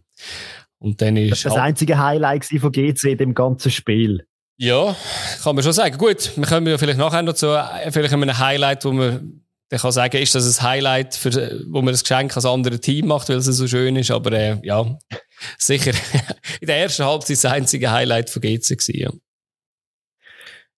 [0.79, 4.25] Und dann ist das war das einzige Highlight von GC in dem ganzen Spiel.
[4.57, 4.95] Ja,
[5.43, 5.97] kann man schon sagen.
[5.97, 9.79] Gut, wir kommen ja vielleicht nachher noch zu äh, vielleicht einem Highlight, wo man dann
[9.79, 13.29] kann sagen, ist das ein Highlight, für, wo man das Geschenk als andere Team macht,
[13.29, 14.11] weil es so schön ist.
[14.11, 14.97] Aber äh, ja,
[15.57, 15.91] sicher
[16.61, 18.97] in der ersten Halbzeit das einzige Highlight von GC gewesen.
[18.97, 19.11] Ja.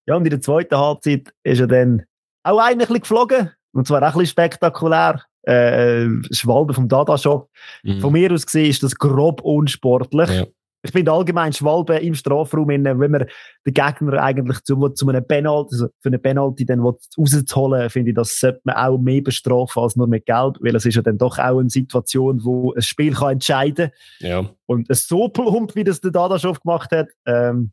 [0.06, 2.04] ja, und in der zweiten Halbzeit ist er dann
[2.42, 3.52] auch eigentlich geflogen.
[3.72, 7.50] Und zwar auch ein bisschen spektakulär äh, Schwalbe vom Dada-Shop.
[7.82, 8.00] Mhm.
[8.00, 10.30] Von mir aus gesehen ist das grob unsportlich.
[10.30, 10.46] Ja.
[10.82, 13.26] Ich finde allgemein Schwalbe im Strafraum, wenn man
[13.66, 18.14] den Gegner eigentlich zu, zu einem Penalty, also für eine Penalty dann rauszuholen, finde ich,
[18.14, 21.18] das sollte man auch mehr bestrafen als nur mit Gelb, weil es ist ja dann
[21.18, 24.28] doch auch eine Situation, wo ein Spiel kann entscheiden kann.
[24.28, 24.50] Ja.
[24.66, 27.72] Und es so plump, wie das der Dadaschow gemacht hat, ähm,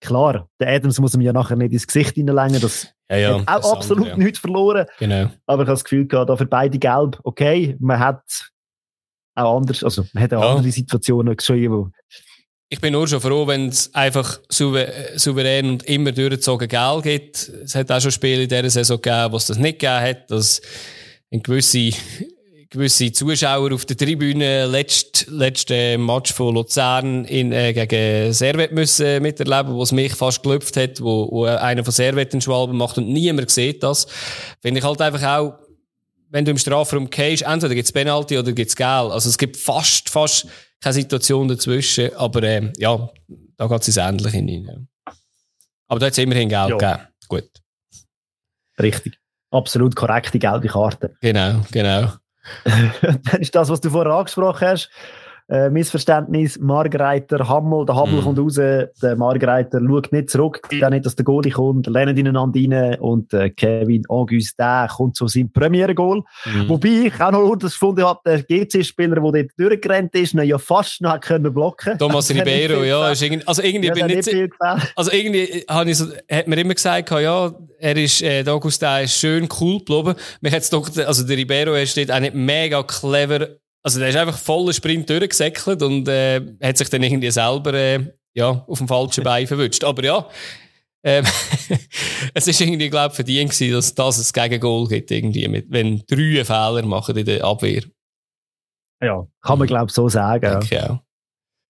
[0.00, 3.64] klar, der Adams muss ihm ja nachher nicht ins Gesicht hineinlegen, das ja, ja, hat
[3.64, 4.24] auch absolut andere, ja.
[4.24, 4.86] nichts verloren.
[4.98, 5.30] Genau.
[5.46, 8.50] Aber ich habe das Gefühl gehabt, da für beide gelb, okay, man hat
[9.34, 10.50] auch anders, also man hat auch ja.
[10.50, 11.90] andere Situationen geschrieben, wo
[12.72, 17.48] ich bin nur schon froh, wenn es einfach souverän und immer durchgezogen Geld gibt.
[17.64, 20.30] Es hat auch schon Spiele in dieser Saison gegeben, wo es das nicht gegeben hat,
[20.30, 20.62] dass
[21.32, 21.90] ein gewisse
[22.70, 29.20] gewisse Zuschauer auf der Tribüne letzten letzte Match von Luzern in, äh, gegen Servet müssen
[29.22, 32.96] miterleben, wo es mich fast gelöpft hat, wo, wo einer von Servet in Schwalben macht
[32.96, 34.06] und niemand sieht das.
[34.62, 35.58] Finde ich halt einfach auch,
[36.28, 38.86] wenn du im Strafraum gehst, entweder gibt's Penalty oder gibt's Gel.
[38.86, 40.46] Also es gibt fast, fast
[40.80, 43.10] keine Situation dazwischen, aber ähm, ja,
[43.56, 44.74] da geht es ähnlich in Ja.
[45.88, 47.00] Aber da hat es immerhin Geld gegeben.
[47.26, 47.50] Gut.
[48.80, 49.18] Richtig.
[49.50, 51.16] Absolut korrekte gelbe Karte.
[51.20, 52.12] Genau, genau.
[52.64, 54.90] dann ist das, was du vorher angesprochen hast,
[55.50, 58.24] äh, Missverständnis, Margreiter, Hammel, der Hammel mm.
[58.24, 62.16] kommt raus, der Margreiter schaut nicht zurück, sieht auch nicht, dass der Goalie kommt, lernen
[62.16, 66.22] ineinander rein und äh, Kevin Augustin kommt zu seinem Premiere-Goal.
[66.44, 66.68] Mm.
[66.68, 70.58] Wobei ich auch noch das gefunden habe, der GC-Spieler, der dort durchgerannt ist, noch ja
[70.58, 74.52] fast noch können blocken Thomas Ribeiro, ja, ist irgendwie, also irgendwie ja, bin nicht, nicht
[74.94, 79.04] also irgendwie habe ich so, hat mir immer gesagt, ja, er ist, äh, der Augustin
[79.04, 80.14] ist schön cool geblieben.
[80.40, 83.48] Mich hat's doch, also der Ribeiro ist dort auch nicht mega clever
[83.82, 88.12] also der ist einfach voller Sprint durchgesäckelt und äh, hat sich dann irgendwie selber äh,
[88.34, 89.84] ja, auf dem falschen Bein verwünscht.
[89.84, 90.26] Aber ja,
[91.02, 91.24] ähm,
[92.34, 96.02] es ist irgendwie, glaube ich, verdient gewesen, dass das ein Gegengol gibt, irgendwie, mit, wenn
[96.06, 97.82] drei Fehler machen in der Abwehr.
[99.02, 100.56] Ja, kann man, glaube ich, so sagen.
[100.56, 101.02] Okay, ja.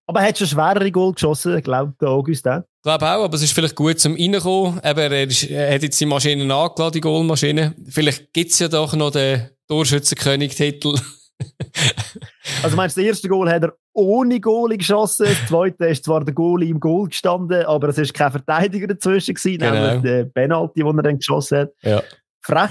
[0.09, 2.59] Aber er hat schon schwerere Goal geschossen, glaube der August auch.
[2.59, 4.81] Ich glaube auch, aber es ist vielleicht gut zum Reinkommen.
[4.83, 7.77] Eben, er, ist, er hat jetzt die Maschinen angeladen, die Goalmaschine.
[7.89, 10.99] Vielleicht gibt's ja doch noch den Torschützenkönig-Titel.
[12.63, 15.27] also meinst du, das erste Goal hat er ohne Goalie geschossen.
[15.27, 19.35] Das zweite ist zwar der Goalie im Goal gestanden, aber es ist kein Verteidiger dazwischen
[19.35, 19.73] gewesen, genau.
[19.73, 21.73] nämlich der Penalty, den er dann geschossen hat.
[21.83, 22.03] Ja.
[22.43, 22.71] Frech.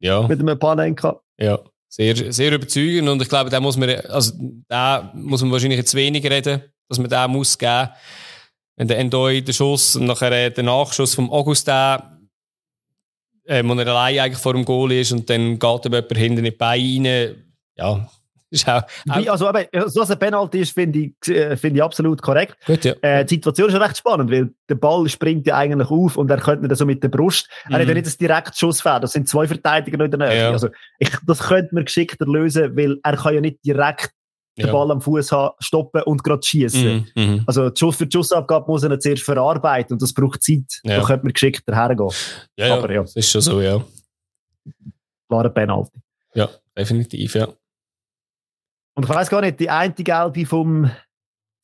[0.00, 0.26] Ja.
[0.26, 1.20] Mit einem Panenka.
[1.38, 1.58] Ja.
[1.88, 4.32] Sehr, sehr überzeugend und ich glaube, da muss man, also
[4.66, 7.90] da muss man wahrscheinlich jetzt wenig reden, dass man da muss geben.
[8.76, 12.18] Wenn der Endoi den Schuss und nachher der Nachschuss vom August da,
[13.44, 16.38] äh, wo er allein eigentlich vor dem Goal ist und dann geht ihm jemand hinten
[16.38, 18.08] in die Beine rein, ja,
[18.54, 22.22] ist auch, auch also, aber, so ein Penalty ist, finde ich, äh, find ich absolut
[22.22, 22.56] korrekt.
[22.64, 22.94] Gut, ja.
[23.02, 26.36] Äh, die Situation ist recht spannend, weil der Ball springt ja eigentlich auf und er
[26.36, 27.48] könnte nicht so mit der Brust.
[27.66, 27.72] Mhm.
[27.72, 27.94] Er hat ja mhm.
[27.94, 29.02] nicht das direkte Schussfeld.
[29.02, 30.42] Das sind zwei Verteidiger noch in der Nähe.
[30.42, 30.50] Ja.
[30.50, 30.68] Also,
[30.98, 34.10] ich, das könnte man geschickter lösen, weil er kann ja nicht direkt
[34.56, 34.72] den ja.
[34.72, 37.10] Ball am Fuß haben, stoppen und gerade schießen.
[37.16, 37.42] Mm, mm.
[37.46, 40.80] Also die Schuss für die Schussabgabe muss er zuerst verarbeiten und das braucht Zeit.
[40.84, 41.00] Ja.
[41.00, 42.10] Da könnte man geschickter hergehen.
[42.56, 43.84] Ja, Aber, ja, das ist schon so, ja.
[45.28, 45.98] War ein Penalty.
[46.34, 47.48] Ja, definitiv, ja.
[48.94, 50.90] Und ich weiß gar nicht, die eine Gelbe vom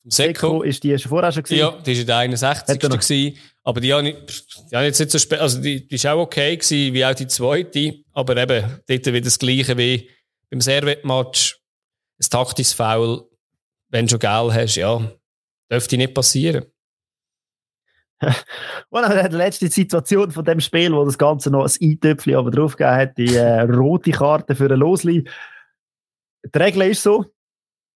[0.03, 1.59] Seko ist die schon vorher schon gewesen?
[1.59, 2.79] Ja, die war in der 61.
[2.79, 6.07] gewesen, aber die habe ich, die habe jetzt nicht so spät, also die, die ist
[6.07, 10.09] auch okay gewesen, wie auch die zweite, aber eben, dort wieder das Gleiche wie
[10.49, 11.59] beim Servet-Match,
[12.19, 13.29] ein taktisches Foul,
[13.89, 15.11] wenn du schon Geld hast, ja,
[15.71, 16.65] dürfte nicht passieren.
[18.89, 22.51] Und dann die letzte Situation von dem Spiel, wo das Ganze noch ein Eintöpfchen aber
[22.51, 25.27] draufgegeben hat, die äh, rote Karte für ein Losli
[26.43, 27.25] die Regel ist so,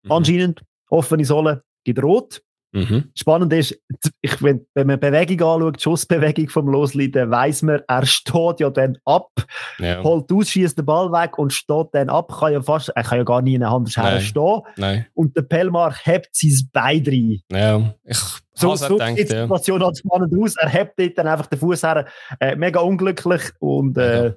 [0.03, 0.11] mhm.
[0.11, 2.41] anscheinend, offene Sohle gibt rot.
[2.75, 3.09] Mhm.
[3.15, 3.79] Spannend ist,
[4.21, 8.59] ich, wenn, wenn man Bewegung anschaut, die Schussbewegung vom Losli, dann weiss man, er steht
[8.59, 9.31] ja dann ab,
[9.79, 10.03] ja.
[10.03, 13.19] holt aus, schießt den Ball weg und steht dann ab, kann ja fast, er kann
[13.19, 14.61] ja gar nie in einer Hand stehen.
[14.75, 15.05] Nein.
[15.13, 17.39] Und der Pellmar hebt sein Bein rein.
[17.49, 18.17] Ja, ich
[18.55, 19.91] so, so gedacht, die Situation ja.
[19.95, 20.55] spannend aus.
[20.57, 22.05] Er hebt dort dann einfach den Fuß her.
[22.41, 24.33] Äh, mega unglücklich und äh,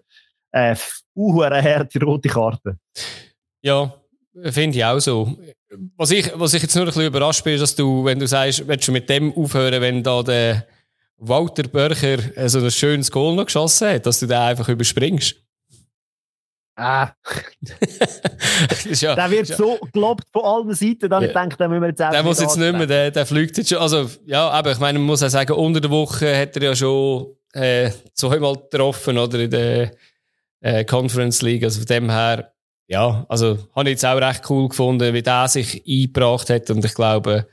[0.53, 0.77] äh,
[1.17, 2.79] uh, eine rote Karte.
[3.63, 3.95] Ja,
[4.45, 5.37] finde ich auch so.
[5.97, 8.27] Was ich, was ich jetzt nur ein bisschen überrascht bin, ist, dass du, wenn du
[8.27, 10.67] sagst, willst du mit dem aufhören, wenn da der
[11.19, 12.19] Walter Börcher
[12.49, 15.37] so ein schönes Goal noch geschossen hat, dass du den einfach überspringst.
[16.77, 17.11] Ah.
[18.85, 19.57] ja, der wird ja.
[19.57, 21.29] so gelobt von allen Seiten, dann ja.
[21.29, 23.59] ich denke, den müssen wir jetzt auch Der muss jetzt nicht mehr, der, der fliegt
[23.59, 23.79] jetzt schon.
[23.79, 26.77] Also, ja, aber ich meine, man muss auch sagen, unter der Woche hat er ja
[26.77, 29.91] schon äh, zweimal getroffen, oder, in der
[30.61, 31.65] äh, Conference League.
[31.65, 32.53] Also von dem her,
[32.89, 36.85] ja, also habe ich jetzt auch recht cool gefunden, wie der sich eingebracht hat und
[36.85, 37.47] ich glaube,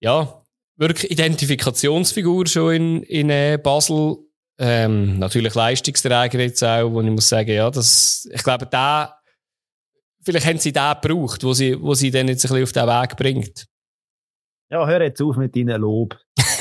[0.00, 0.42] ja,
[0.76, 4.16] wirklich Identifikationsfigur schon in, in äh, Basel.
[4.56, 9.18] Ähm, natürlich Leistungsträger jetzt auch, wo ich muss sagen, ja, das, ich glaube, da,
[10.22, 12.86] vielleicht haben sie den gebraucht, wo sie, wo sie dann jetzt ein bisschen auf den
[12.86, 13.66] Weg bringt.
[14.70, 16.16] Ja, hör jetzt auf mit deinem Lob.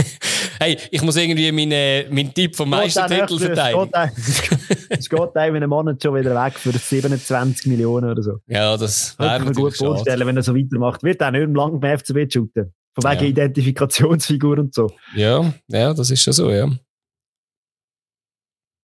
[0.63, 3.91] hey, ich muss irgendwie meine, meinen Tipp vom Meistertitel verteidigen.
[4.89, 8.37] Es geht einem in einem Monat schon wieder weg für 27 Millionen oder so.
[8.47, 11.01] Ja, das wäre mir gut vorstellen, wenn er so weitermacht.
[11.03, 12.73] Wird auch nicht mehr lange beim FCB shooten.
[12.93, 13.29] Von wegen ja.
[13.29, 14.91] Identifikationsfigur und so.
[15.15, 16.69] Ja, ja, das ist schon so, ja.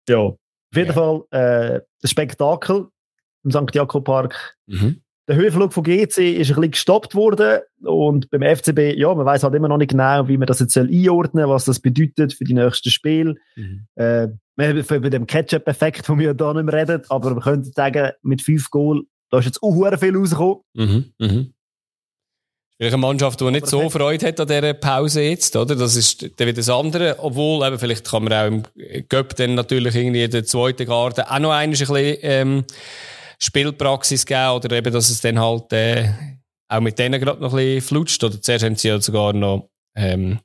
[0.09, 0.39] Ja, auf
[0.75, 0.93] jeden ja.
[0.95, 2.87] Fall äh, das Spektakel
[3.45, 3.75] im St.
[3.75, 4.57] Jakob Park.
[4.67, 9.27] Mhm der Höhenflug von GC ist ein bisschen gestoppt worden und beim FCB, ja, man
[9.27, 12.33] weiß halt immer noch nicht genau, wie man das jetzt einordnen soll, was das bedeutet
[12.33, 13.35] für die nächsten Spiele.
[13.55, 13.87] Mhm.
[13.95, 18.41] Äh, bei dem Catch-up-Effekt, den wir da nicht mehr reden, aber man könnte sagen, mit
[18.41, 20.57] fünf Goal, da ist jetzt auch viel rausgekommen.
[20.73, 21.13] Mhm.
[21.19, 21.55] Mhm.
[22.79, 25.75] Vielleicht eine Mannschaft, die nicht so Freude hat an dieser Pause jetzt, oder?
[25.75, 27.17] Das ist dann wieder das andere.
[27.19, 28.63] Obwohl, eben, vielleicht kann man auch im
[29.09, 32.65] Göpp dann natürlich irgendwie in der zweiten Garde auch noch ein bisschen, ähm,
[33.39, 36.09] Spielpraxis geben oder eben, dass es dann halt äh,
[36.69, 38.25] auch mit denen gerade noch ein bisschen flutscht.
[38.25, 40.41] Oder zuerst haben sie ja sogar noch ähm,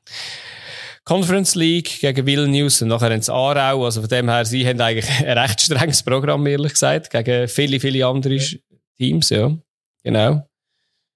[1.03, 3.85] Conference League gegen Vilnius und nachher haben sie Aarau.
[3.85, 7.79] Also von dem her, sie haben eigentlich ein recht strenges Programm, ehrlich gesagt, gegen viele,
[7.79, 8.39] viele andere
[8.97, 9.51] Teams, ja.
[10.03, 10.47] Genau.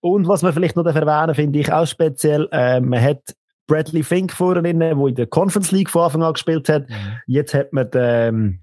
[0.01, 3.35] Und was man vielleicht noch erwähnen finde ich auch speziell, äh, man hat
[3.67, 6.89] Bradley Fink vorne, der in der Conference League von Anfang an gespielt hat.
[6.89, 6.95] Mhm.
[7.27, 8.59] Jetzt hat man den, ähm,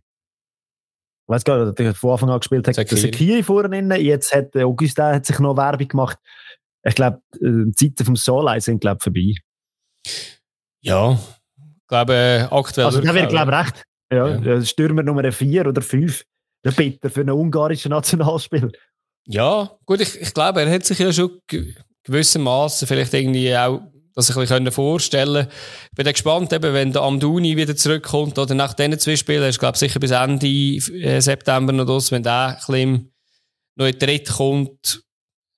[1.27, 5.27] weiß gar nicht, der von Anfang an gespielt hat, Sekiri, vorne Jetzt hat Augustin hat
[5.27, 6.19] sich noch Werbung gemacht.
[6.83, 9.35] Ich glaube, die Zeiten vom Solai sind, glaube vorbei.
[10.83, 12.87] Ja, ich glaube, äh, aktuell.
[12.87, 13.85] Also, da wäre, glaube ich, recht.
[14.13, 14.63] Ja, ja.
[14.63, 16.25] Stürmer Nummer 4 oder 5.
[16.65, 18.71] Der bitter für einen ungarischen Nationalspieler.
[19.27, 21.41] Ja, gut, ich, ich glaube, er hat sich ja schon
[22.05, 23.81] gewissermaßen vielleicht irgendwie auch
[24.15, 25.49] das ein bisschen vorstellen
[25.91, 29.59] Ich bin gespannt, eben, wenn der Amduni wieder zurückkommt oder nach diesen zwei Spielen, ich
[29.59, 33.11] glaube sicher bis Ende äh, September noch das, wenn der noch in
[33.77, 35.03] den Tritt kommt,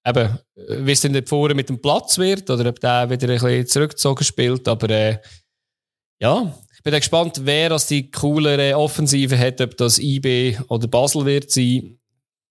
[0.07, 3.67] eben, wie es dann vorne mit dem Platz wird oder ob der wieder ein bisschen
[3.67, 5.19] zurückgezogen spielt, aber äh,
[6.19, 11.27] ja, ich bin gespannt, wer als die coolere Offensive hat, ob das IB oder Basel
[11.27, 11.99] wird sein,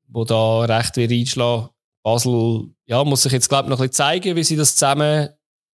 [0.07, 1.69] wo da recht wird einschlagen.
[2.03, 4.76] Basel ja, muss sich jetzt, glaube ich, noch ein bisschen zeigen, wie sie das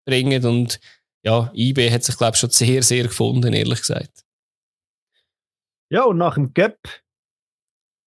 [0.04, 0.44] zusammenbringen.
[0.44, 0.80] Und
[1.22, 4.24] ja, IB hat sich, glaube ich, schon sehr, sehr gefunden, ehrlich gesagt.
[5.90, 6.78] Ja, und nach dem Cup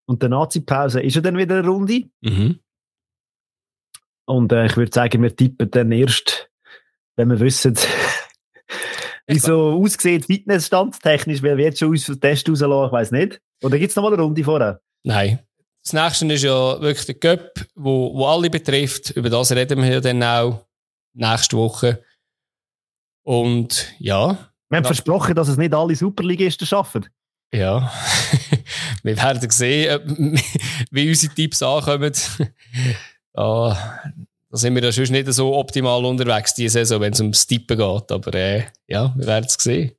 [0.07, 2.11] und der Nazi-Pause ist er dann wieder eine Runde.
[2.21, 2.61] Mhm.
[4.27, 6.51] Und äh, ich würde sagen, wir tippen dann erst,
[7.17, 7.77] wenn wir wissen,
[9.27, 13.41] wie so aussieht, fitnessstandstechnisch, weil wir jetzt schon aus dem Test rauslassen, ich weiß nicht.
[13.63, 14.81] Oder gibt es noch mal eine Runde vorher?
[15.05, 15.41] Nein.
[15.83, 19.11] Das nächste ist ja wirklich der Cup, wo, wo alle betrifft.
[19.11, 20.67] Über das reden wir ja dann auch
[21.13, 22.03] nächste Woche.
[23.23, 24.51] Und ja.
[24.69, 27.09] Wir haben versprochen, dass es nicht alle Superligisten schaffen.
[27.53, 27.93] Ja.
[29.03, 30.41] wir werden sehen,
[30.91, 32.13] wie unsere Tipps ankommen.
[33.33, 34.03] da,
[34.51, 37.79] da sind wir ja schon nicht so optimal unterwegs diese Saison, wenn es ums Tippen
[37.79, 38.13] geht.
[38.13, 39.93] Aber äh, ja, wir werden es sehen.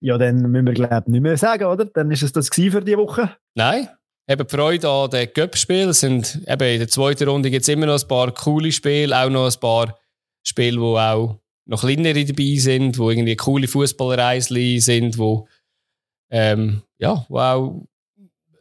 [0.00, 1.84] Ja, dann müssen wir, glaube ich, nicht mehr sagen, oder?
[1.86, 3.36] Dann ist es das für die Woche.
[3.54, 3.88] Nein.
[4.28, 5.92] Eben Freude an den Cup-Spielen.
[5.92, 9.30] sind eben in der zweiten Runde gibt es immer noch ein paar coole Spiele, auch
[9.30, 9.96] noch ein paar
[10.42, 15.46] Spiele, wo auch noch kleinere dabei sind, wo irgendwie coole Fußballreisli sind, wo,
[16.30, 17.86] ähm, ja, wo auch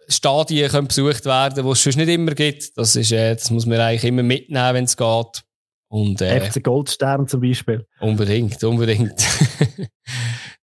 [0.07, 2.77] Stadien können besucht werden, wo es sonst nicht immer gibt.
[2.77, 5.43] Das, ist, äh, das muss man eigentlich immer mitnehmen, wenn es geht.
[5.87, 7.87] Und, äh, FC Goldstern zum Beispiel.
[7.99, 9.15] Unbedingt, unbedingt.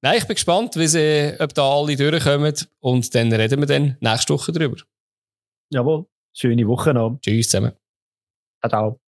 [0.05, 2.55] Nein, ich bin gespannt, wie sie, ob da alle durchkommen.
[2.81, 4.77] Und dann reden wir dann nächste Woche drüber.
[5.71, 6.07] Jawohl.
[6.35, 7.19] Schöne Woche noch.
[7.21, 7.73] Tschüss zusammen.
[8.69, 8.99] Ciao.